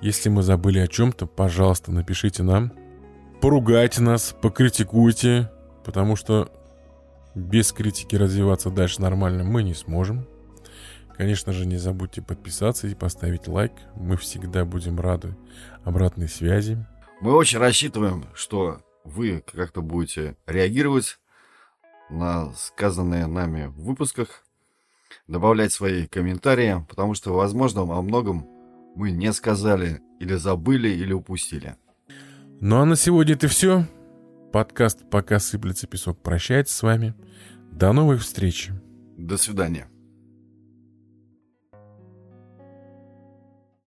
Если 0.00 0.28
мы 0.28 0.42
забыли 0.42 0.78
о 0.78 0.88
чем-то, 0.88 1.26
пожалуйста, 1.26 1.92
напишите 1.92 2.42
нам. 2.42 2.72
Поругайте 3.40 4.02
нас, 4.02 4.34
покритикуйте, 4.40 5.50
потому 5.84 6.16
что 6.16 6.50
без 7.34 7.72
критики 7.72 8.16
развиваться 8.16 8.70
дальше 8.70 9.00
нормально 9.00 9.44
мы 9.44 9.62
не 9.62 9.74
сможем. 9.74 10.26
Конечно 11.16 11.52
же, 11.52 11.66
не 11.66 11.76
забудьте 11.76 12.20
подписаться 12.20 12.88
и 12.88 12.94
поставить 12.94 13.48
лайк. 13.48 13.72
Мы 13.94 14.16
всегда 14.16 14.64
будем 14.64 15.00
рады 15.00 15.34
обратной 15.84 16.28
связи. 16.28 16.84
Мы 17.20 17.34
очень 17.34 17.58
рассчитываем, 17.58 18.26
что 18.34 18.82
вы 19.04 19.42
как-то 19.52 19.80
будете 19.80 20.36
реагировать 20.46 21.18
на 22.10 22.52
сказанные 22.54 23.26
нами 23.26 23.66
в 23.66 23.84
выпусках, 23.84 24.44
добавлять 25.26 25.72
свои 25.72 26.06
комментарии, 26.06 26.84
потому 26.88 27.14
что, 27.14 27.32
возможно, 27.32 27.82
о 27.82 28.02
многом 28.02 28.46
мы 28.94 29.10
не 29.10 29.32
сказали 29.32 30.02
или 30.20 30.34
забыли, 30.34 30.88
или 30.88 31.12
упустили. 31.12 31.76
Ну 32.60 32.80
а 32.80 32.84
на 32.84 32.96
сегодня 32.96 33.34
это 33.34 33.48
все. 33.48 33.86
Подкаст 34.52 35.08
«Пока 35.10 35.38
сыплется 35.38 35.86
песок» 35.86 36.22
прощается 36.22 36.76
с 36.76 36.82
вами. 36.82 37.14
До 37.72 37.92
новых 37.92 38.22
встреч. 38.22 38.70
До 39.16 39.36
свидания. 39.36 39.88